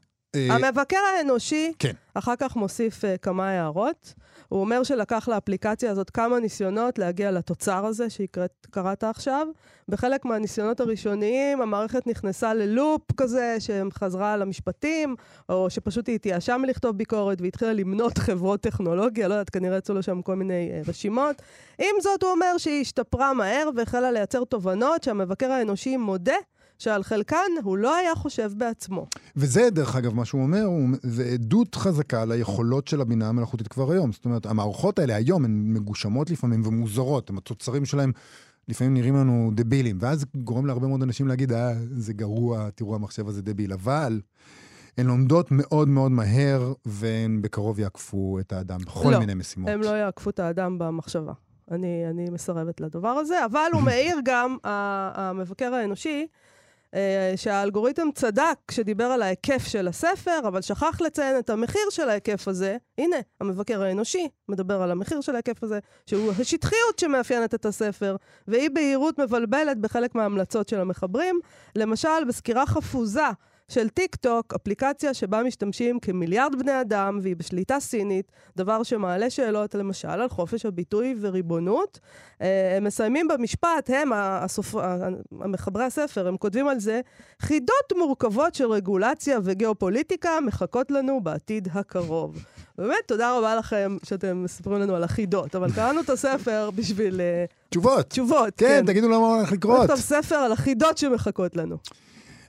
המבקר 0.51 0.97
האנושי 0.97 1.73
כן. 1.79 1.93
אחר 2.15 2.37
כך 2.39 2.57
מוסיף 2.57 3.05
uh, 3.05 3.19
כמה 3.23 3.51
הערות. 3.51 4.15
הוא 4.49 4.61
אומר 4.61 4.83
שלקח 4.83 5.29
לאפליקציה 5.29 5.91
הזאת 5.91 6.11
כמה 6.11 6.41
ניסיונות 6.41 6.99
להגיע 6.99 7.31
לתוצר 7.31 7.87
הזה 7.87 8.11
שקראת 8.11 9.05
עכשיו. 9.05 9.47
בחלק 9.89 10.25
מהניסיונות 10.25 10.81
הראשוניים 10.81 11.61
המערכת 11.61 12.07
נכנסה 12.07 12.55
ללופ 12.55 13.03
כזה 13.17 13.57
שחזרה 13.59 14.33
על 14.33 14.43
המשפטים, 14.43 15.17
או 15.49 15.71
שפשוט 15.71 16.09
היא 16.09 16.15
התייאשה 16.15 16.57
מלכתוב 16.57 16.99
ביקורת 16.99 17.41
והתחילה 17.41 17.73
למנות 17.73 18.19
חברות 18.27 18.61
טכנולוגיה, 18.61 19.29
לא 19.29 19.35
יודעת, 19.35 19.51
כנראה 19.51 19.77
יצאו 19.77 19.95
לו 19.95 20.03
שם 20.03 20.23
כל 20.23 20.35
מיני 20.35 20.71
uh, 20.71 20.89
רשימות. 20.89 21.43
עם 21.79 22.01
זאת, 22.01 22.23
הוא 22.23 22.31
אומר 22.31 22.59
שהיא 22.59 22.81
השתפרה 22.81 23.33
מהר 23.35 23.69
והחלה 23.77 24.11
לייצר 24.11 24.45
תובנות 24.45 25.03
שהמבקר 25.03 25.51
האנושי 25.53 25.97
מודה 25.97 26.37
שעל 26.79 27.03
חלקן 27.03 27.37
הוא 27.63 27.79
לא 27.79 27.97
היה 27.97 28.15
חושב 28.15 28.53
בעצמו. 28.57 29.07
וזה, 29.37 29.71
דרך 29.71 29.97
אגב, 29.97 30.15
מה 30.15 30.25
שהוא 30.25 30.43
אומר, 30.43 30.63
הוא, 30.63 30.89
זה 31.03 31.25
עדות 31.25 31.75
חזקה 31.75 32.25
ליכולות 32.25 32.89
של 32.89 33.01
הבינה 33.01 33.29
המלאכותית 33.29 33.69
כבר 33.69 33.93
היום. 33.93 34.13
זאת 34.13 34.25
אומרת, 34.25 34.47
המערכות 34.47 34.99
האלה 34.99 35.15
היום 35.15 35.45
הן 35.45 35.65
מגושמות 35.67 36.31
לפעמים 36.31 36.67
ומוזרות, 36.67 37.31
הם 37.31 37.39
התוצרים 37.39 37.85
שלהם 37.85 38.13
לפעמים 38.69 38.95
נראים 38.95 39.17
לנו 39.17 39.51
דבילים, 39.55 39.99
ואז 40.01 40.25
גורם 40.37 40.67
להרבה 40.67 40.87
מאוד 40.87 41.03
אנשים 41.03 41.29
להגיד, 41.29 41.53
אה, 41.53 41.73
זה 41.91 42.13
גרוע, 42.13 42.71
תראו, 42.71 42.95
המחשב 42.95 43.29
הזה 43.29 43.43
דביל. 43.43 43.73
אבל 43.73 44.21
הן 44.99 45.07
לומדות 45.07 45.49
מאוד 45.51 45.89
מאוד 45.89 46.11
מהר, 46.11 46.73
והן 46.85 47.43
בקרוב 47.43 47.81
יעקפו 47.81 48.39
את 48.41 48.53
האדם 48.53 48.79
בכל 48.81 49.11
לא, 49.11 49.19
מיני 49.19 49.35
משימות. 49.35 49.71
הם 49.71 49.81
לא 49.81 49.89
יעקפו 49.89 50.31
את 50.31 50.39
האדם 50.39 50.79
במחשבה. 50.79 51.33
אני, 51.71 52.05
אני 52.11 52.31
מסרבת 52.31 52.81
לדבר 52.81 53.09
הזה, 53.09 53.45
אבל 53.45 53.69
הוא 53.73 53.83
מעיר 53.89 54.17
גם, 54.25 54.57
המבקר 54.65 55.75
האנושי, 55.75 56.27
שהאלגוריתם 57.37 58.09
צדק 58.15 58.57
כשדיבר 58.69 59.05
על 59.05 59.23
ההיקף 59.23 59.67
של 59.67 59.89
הספר, 59.89 60.41
אבל 60.49 60.61
שכח 60.61 61.01
לציין 61.01 61.39
את 61.39 61.51
המחיר 61.51 61.91
של 61.91 62.09
ההיקף 62.09 62.49
הזה. 62.49 62.77
הנה, 62.99 63.17
המבקר 63.41 63.83
האנושי 63.83 64.29
מדבר 64.49 64.83
על 64.83 64.91
המחיר 64.91 65.21
של 65.21 65.35
ההיקף 65.35 65.63
הזה, 65.63 65.79
שהוא 66.07 66.33
השטחיות 66.41 66.99
שמאפיינת 66.99 67.55
את 67.55 67.67
הספר, 67.67 68.17
ואי 68.49 68.69
בהירות 68.69 69.19
מבלבלת 69.21 69.79
בחלק 69.79 70.15
מההמלצות 70.15 70.69
של 70.69 70.81
המחברים. 70.81 71.41
למשל, 71.77 72.25
בסקירה 72.29 72.67
חפוזה 72.67 73.29
של 73.69 73.89
טיק 73.89 74.17
טוק, 74.17 74.55
אפליקציה 74.55 75.15
שבה 75.15 75.43
משתמשים 75.43 76.01
כמיליארד 76.01 76.59
בני 76.59 76.81
אדם 76.81 77.19
והיא 77.23 77.37
בשליטה 77.37 77.81
סינית, 77.81 78.33
דבר 78.57 78.83
שמעלה 78.83 79.31
שאלות 79.31 79.75
למשל 79.75 80.09
על 80.09 80.29
חופש 80.29 80.67
הביטוי 80.67 81.15
וריבונות. 81.21 82.01
אה, 82.43 82.77
הם 82.77 82.85
מסיימים 82.85 83.29
במשפט, 83.29 83.91
הם, 83.91 84.11
הסופ... 84.15 84.75
המחברי 85.41 85.85
הספר, 85.85 86.29
הם 86.29 86.37
כותבים 86.37 86.69
על 86.69 86.79
זה, 86.79 87.01
חידות 87.41 87.93
מורכבות 87.97 88.55
של 88.55 88.71
רגולציה 88.71 89.39
וגאופוליטיקה 89.45 90.31
מחכות 90.47 90.91
לנו 90.91 91.21
בעתיד 91.21 91.69
הקרוב. 91.73 92.45
באמת, 92.79 92.97
תודה 93.07 93.39
רבה 93.39 93.57
לכם 93.57 93.97
שאתם 94.03 94.45
מספרים 94.45 94.81
לנו 94.81 94.97
על 94.97 95.05
החידות, 95.05 95.55
אבל 95.55 95.73
קראנו 95.73 96.01
את 96.01 96.11
הספר 96.11 96.71
בשביל 96.75 97.21
אה, 97.21 97.45
תשובות. 97.71 98.07
תשובות. 98.09 98.55
כן, 98.57 98.85
תגידו 98.87 99.09
לנו 99.09 99.21
מה 99.21 99.37
הולך 99.37 99.53
לקרות. 99.53 99.81
נכתוב 99.81 100.01
ספר 100.01 100.37
על 100.37 100.53
החידות 100.53 100.99
שמחכות 100.99 101.57
לנו. 101.57 101.77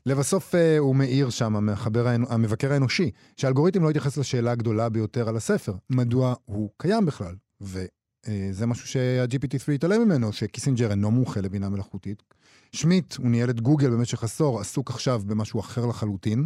לבסוף 0.06 0.56
אה, 0.56 0.78
הוא 0.78 0.96
מעיר 0.96 1.30
שם, 1.30 1.56
המחבר, 1.56 2.08
המבקר 2.08 2.74
האנושי, 2.74 3.12
שהאלגוריתם 3.38 3.84
לא 3.84 3.90
התייחס 3.90 4.18
לשאלה 4.18 4.52
הגדולה 4.52 4.90
ביותר 4.90 5.30
על 5.30 5.38
הספר, 5.38 5.74
מדוע 5.90 6.34
הוא 6.46 6.70
קיים 6.78 7.06
בכלל. 7.06 7.36
אה, 8.28 8.48
זה 8.52 8.66
משהו 8.66 8.88
שה-GPT-3 8.88 9.72
התעלם 9.72 10.02
ממנו, 10.02 10.34
שקיסינג'ר 10.34 10.92
אינו 10.92 11.12
מומחה 11.12 11.42
לבינה 11.42 11.70
מלאכותית. 11.70 12.24
שמיט, 12.72 13.16
הוא 13.16 13.28
ניהל 13.28 13.50
את 13.50 13.62
גוגל 13.62 13.90
במשך 13.90 14.24
עשור, 14.24 14.60
עסוק 14.60 14.90
עכשיו 14.90 15.22
במשהו 15.26 15.60
אחר 15.60 15.86
לחלוטין. 15.86 16.46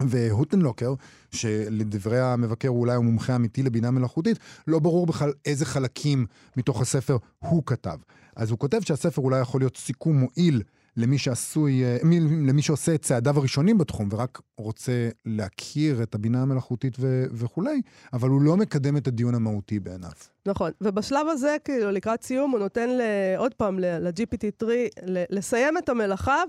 והוטנלוקר, 0.00 0.94
שלדברי 1.30 2.20
המבקר 2.20 2.68
הוא 2.68 2.80
אולי 2.80 2.94
המומחה 2.94 3.32
האמיתי 3.32 3.62
לבינה 3.62 3.90
מלאכותית, 3.90 4.38
לא 4.66 4.78
ברור 4.78 5.06
בכלל 5.06 5.32
איזה 5.44 5.64
חלקים 5.64 6.26
מתוך 6.56 6.80
הספר 6.80 7.16
הוא 7.38 7.62
כתב. 7.66 7.96
אז 8.36 8.50
הוא 8.50 8.58
כותב 8.58 8.80
שהספר 8.82 9.22
אולי 9.22 9.40
יכול 9.40 9.60
להיות 9.60 9.76
סיכום 9.76 10.16
מועיל 10.16 10.62
למי 10.98 11.18
שעשוי, 11.18 11.84
אה, 11.84 11.96
מי- 12.04 12.20
למי 12.20 12.62
שעושה 12.62 12.94
את 12.94 13.02
צעדיו 13.02 13.38
הראשונים 13.38 13.78
בתחום 13.78 14.08
ורק 14.12 14.40
רוצה 14.56 14.92
להכיר 15.26 16.02
את 16.02 16.14
הבינה 16.14 16.42
המלאכותית 16.42 16.96
ו- 17.00 17.24
וכולי, 17.32 17.82
אבל 18.12 18.28
הוא 18.28 18.42
לא 18.42 18.56
מקדם 18.56 18.96
את 18.96 19.06
הדיון 19.08 19.34
המהותי 19.34 19.80
בעיניו. 19.80 20.10
נכון, 20.46 20.70
ובשלב 20.80 21.26
הזה, 21.28 21.56
כאילו, 21.64 21.90
לקראת 21.90 22.22
סיום, 22.22 22.50
הוא 22.50 22.58
נותן 22.60 22.88
ל- 22.90 23.02
עוד 23.36 23.54
פעם 23.54 23.78
ל- 23.78 23.98
ל-GPT-3 24.08 24.64
ל- 25.06 25.24
לסיים 25.30 25.78
את 25.78 25.88
המלאכה 25.88 26.42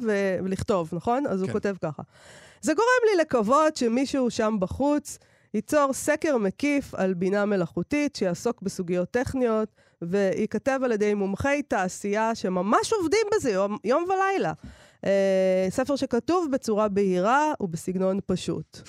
ולכתוב, 0.44 0.90
נכון? 0.94 1.24
אז 1.30 1.40
הוא 1.42 1.48
כן. 1.48 1.54
כותב 1.54 1.76
ככה. 1.84 2.04
זה 2.62 2.74
גורם 2.74 2.88
לי 3.16 3.22
לקוות 3.22 3.76
שמישהו 3.78 4.30
שם 4.30 4.56
בחוץ 4.60 5.18
ייצור 5.54 5.94
סקר 5.94 6.38
מקיף 6.38 6.94
על 6.96 7.14
בינה 7.14 7.46
מלאכותית 7.46 8.16
שיעסוק 8.16 8.62
בסוגיות 8.62 9.12
טכניות, 9.12 9.70
וייכתב 10.02 10.80
על 10.84 10.92
ידי 10.92 11.14
מומחי 11.14 11.62
תעשייה 11.68 12.36
שממש 12.36 12.94
עובדים 12.94 13.28
בזה 13.36 13.52
יום, 13.52 13.78
יום 13.84 14.06
ולילה. 14.10 14.54
אה, 15.06 15.68
ספר 15.70 15.96
שכתוב 15.96 16.52
בצורה 16.52 16.88
בהירה 16.88 17.54
ובסגנון 17.62 18.20
פשוט. 18.26 18.80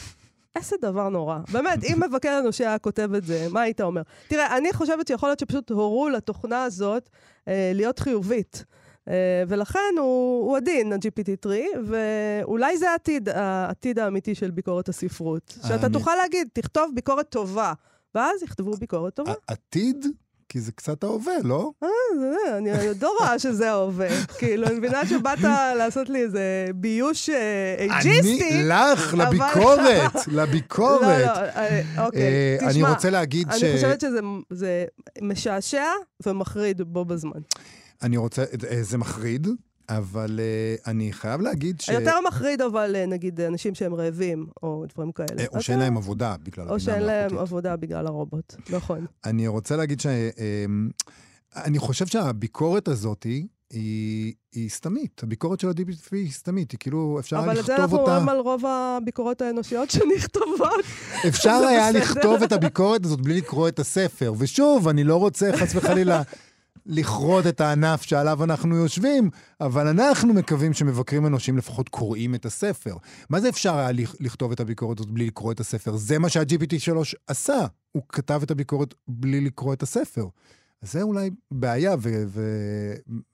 איזה 0.57 0.77
דבר 0.83 1.09
נורא. 1.09 1.39
באמת, 1.53 1.85
אם 1.85 2.03
מבקר 2.09 2.39
אנושי 2.43 2.67
היה 2.67 2.79
כותב 2.79 3.15
את 3.15 3.25
זה, 3.25 3.47
מה 3.51 3.61
היית 3.61 3.81
אומר? 3.81 4.03
תראה, 4.29 4.57
אני 4.57 4.73
חושבת 4.73 5.07
שיכול 5.09 5.29
להיות 5.29 5.39
שפשוט 5.39 5.71
הורו 5.71 6.09
לתוכנה 6.09 6.65
הזאת 6.65 7.09
אה, 7.49 7.73
להיות 7.75 7.99
חיובית. 7.99 8.65
אה, 9.09 9.15
ולכן 9.49 9.95
הוא, 9.99 10.47
הוא 10.49 10.57
עדין, 10.57 10.93
ה-GPT-3, 10.93 11.49
ואולי 11.87 12.79
זה 12.79 12.91
העתיד, 12.91 13.29
העתיד 13.29 13.99
האמיתי 13.99 14.35
של 14.35 14.51
ביקורת 14.51 14.89
הספרות. 14.89 15.59
שאתה 15.69 15.89
תוכל 15.89 16.15
להגיד, 16.15 16.49
תכתוב 16.53 16.91
ביקורת 16.95 17.29
טובה, 17.29 17.73
ואז 18.15 18.43
יכתבו 18.43 18.71
ביקורת 18.77 19.15
טובה. 19.15 19.33
ה- 19.33 19.53
עתיד? 19.53 20.07
כי 20.51 20.61
זה 20.61 20.73
קצת 20.73 21.05
ההווה, 21.05 21.33
לא? 21.45 21.71
אה, 21.83 21.89
אני 22.59 22.89
עוד 22.89 23.03
לא 23.03 23.15
רואה 23.21 23.39
שזה 23.39 23.71
ההווה. 23.71 24.09
כאילו, 24.39 24.67
אני 24.67 24.75
מבינה 24.79 25.07
שבאת 25.07 25.39
לעשות 25.79 26.09
לי 26.09 26.23
איזה 26.23 26.41
ביוש 26.75 27.31
אה, 27.31 27.77
אייג'יסטי. 27.79 28.51
אני, 28.51 28.63
לך, 28.69 29.15
אבל- 29.15 29.27
לביקורת, 29.27 30.15
לא, 30.29 30.43
לביקורת. 30.43 31.03
לא, 31.03 31.31
אה, 31.31 31.81
אוקיי, 32.07 32.23
אה, 32.23 32.57
אני 32.63 32.71
תשמע. 32.73 32.89
רוצה 32.91 33.11
להגיד 33.11 33.49
ש... 33.53 33.63
אני 33.65 33.73
חושבת 33.75 34.01
שזה 34.01 34.21
זה 34.51 34.85
משעשע 35.23 35.85
ומחריד 36.27 36.83
בו 36.83 37.05
בזמן. 37.05 37.41
אני 38.03 38.17
רוצה, 38.17 38.45
זה 38.83 38.99
מחריד, 38.99 39.47
אבל 39.91 40.41
אה, 40.41 40.93
אני 40.93 41.13
חייב 41.13 41.41
להגיד 41.41 41.81
ש... 41.81 41.89
יותר 41.89 42.21
מחריד, 42.29 42.61
אבל 42.63 42.97
אה, 42.97 43.07
נגיד 43.07 43.41
אנשים 43.41 43.75
שהם 43.75 43.95
רעבים, 43.95 44.47
או 44.63 44.85
דברים 44.95 45.13
כאלה. 45.13 45.29
אה, 45.39 45.47
או 45.55 45.63
שאין 45.63 45.79
להם 45.79 45.97
עבודה 45.97 46.35
בגלל 46.43 46.65
הבינה 46.65 46.75
או 46.75 46.81
שאין 46.81 47.03
להם. 47.03 47.39
עבודה 47.39 47.77
בגלל 47.77 48.07
הרובוט, 48.07 48.55
נכון. 48.71 49.07
אני 49.25 49.47
רוצה 49.47 49.77
להגיד 49.77 50.01
ש... 50.01 50.07
אה, 50.07 50.65
אני 51.57 51.79
חושב 51.79 52.07
שהביקורת 52.07 52.89
הזאת 52.89 53.27
היא, 53.71 54.35
היא 54.53 54.69
סתמית. 54.69 55.21
הביקורת 55.23 55.61
של 55.61 55.69
ה-DPP 55.69 56.09
היא 56.13 56.31
סתמית, 56.31 56.73
היא 56.73 56.79
כאילו, 56.79 57.17
אפשר 57.21 57.37
היה 57.37 57.45
אבל 57.45 57.61
את 57.61 57.65
זה 57.65 57.73
לכתוב 57.73 57.81
אנחנו 57.81 57.99
אותה... 57.99 58.11
אומרים 58.11 58.29
על 58.29 58.39
רוב 58.39 58.63
הביקורות 58.67 59.43
האנושיות 59.43 59.91
שנכתבות. 59.91 60.85
אפשר 61.29 61.63
היה. 61.69 61.91
לכתוב 61.91 62.43
את 62.43 62.53
הביקורת 62.53 63.05
הזאת 63.05 63.21
בלי 63.21 63.35
לקרוא 63.35 63.69
את 63.69 63.79
הספר. 63.79 64.33
ושוב, 64.39 64.89
אני 64.89 65.05
לא 65.05 65.17
רוצה 65.17 65.51
חס 65.57 65.75
וחלילה 65.75 66.23
לכרות 66.87 67.47
את 67.47 67.61
הענף 67.61 68.03
שעליו 68.03 68.45
אנחנו 68.45 68.77
יושבים, 68.77 69.31
אבל 69.61 69.87
אנחנו 69.87 70.35
מקווים 70.35 70.73
שמבקרים 70.73 71.27
אנושיים 71.27 71.57
לפחות 71.59 71.89
קוראים 71.89 72.35
את 72.35 72.47
הספר. 72.47 72.97
מה 73.31 73.41
זה 73.41 73.49
אפשר 73.49 73.77
היה 73.79 73.93
לכ- 73.93 74.15
לכתוב 74.21 74.53
את 74.53 74.61
הביקורת 74.61 75.01
הזאת 75.01 75.11
בלי 75.11 75.27
לקרוא 75.27 75.53
את 75.53 75.61
הספר? 75.61 75.97
זה 75.97 76.19
מה 76.19 76.29
שה-GPT3 76.29 76.93
עשה. 77.27 77.59
הוא 77.93 78.03
כתב 78.09 78.41
את 78.43 78.51
הביקורת 78.51 78.95
בלי 79.09 79.41
לקרוא 79.41 79.73
את 79.73 79.83
הספר. 79.83 80.27
אז 80.83 80.93
זה 80.93 81.03
אולי 81.03 81.31
בעיה, 81.51 81.95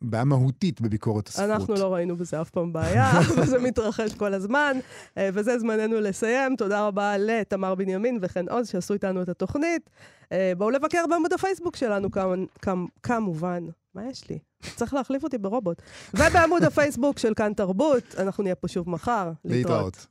ובעיה 0.02 0.24
מהותית 0.24 0.80
בביקורת 0.80 1.28
הספרות. 1.28 1.50
אנחנו 1.50 1.74
לא 1.74 1.94
ראינו 1.94 2.16
בזה 2.16 2.40
אף 2.40 2.50
פעם 2.50 2.72
בעיה, 2.72 3.12
וזה 3.42 3.58
מתרחש 3.58 4.14
כל 4.14 4.34
הזמן, 4.34 4.76
אה, 5.18 5.28
וזה 5.34 5.58
זמננו 5.58 6.00
לסיים. 6.00 6.56
תודה 6.56 6.86
רבה 6.86 7.14
לתמר 7.18 7.74
בנימין 7.74 8.18
וחן 8.22 8.48
עוז 8.48 8.68
שעשו 8.68 8.94
איתנו 8.94 9.22
את 9.22 9.28
התוכנית. 9.28 9.90
אה, 10.32 10.52
בואו 10.58 10.70
לבקר 10.70 11.04
בעמוד 11.10 11.32
הפייסבוק 11.32 11.76
שלנו, 11.76 12.10
כמובן- 12.10 12.44
כמ- 12.62 12.86
כמובן. 13.02 13.64
מה 13.94 14.02
יש 14.10 14.30
לי? 14.30 14.38
צריך 14.76 14.94
להחליף 14.94 15.24
אותי 15.24 15.38
ברובוט. 15.38 15.82
ובעמוד 16.14 16.62
הפייסבוק 16.62 17.18
של 17.18 17.34
כאן 17.34 17.52
תרבות, 17.52 18.02
אנחנו 18.18 18.42
נהיה 18.42 18.54
פה 18.54 18.68
שוב 18.68 18.90
מחר. 18.90 19.32
להתראות. 19.44 20.06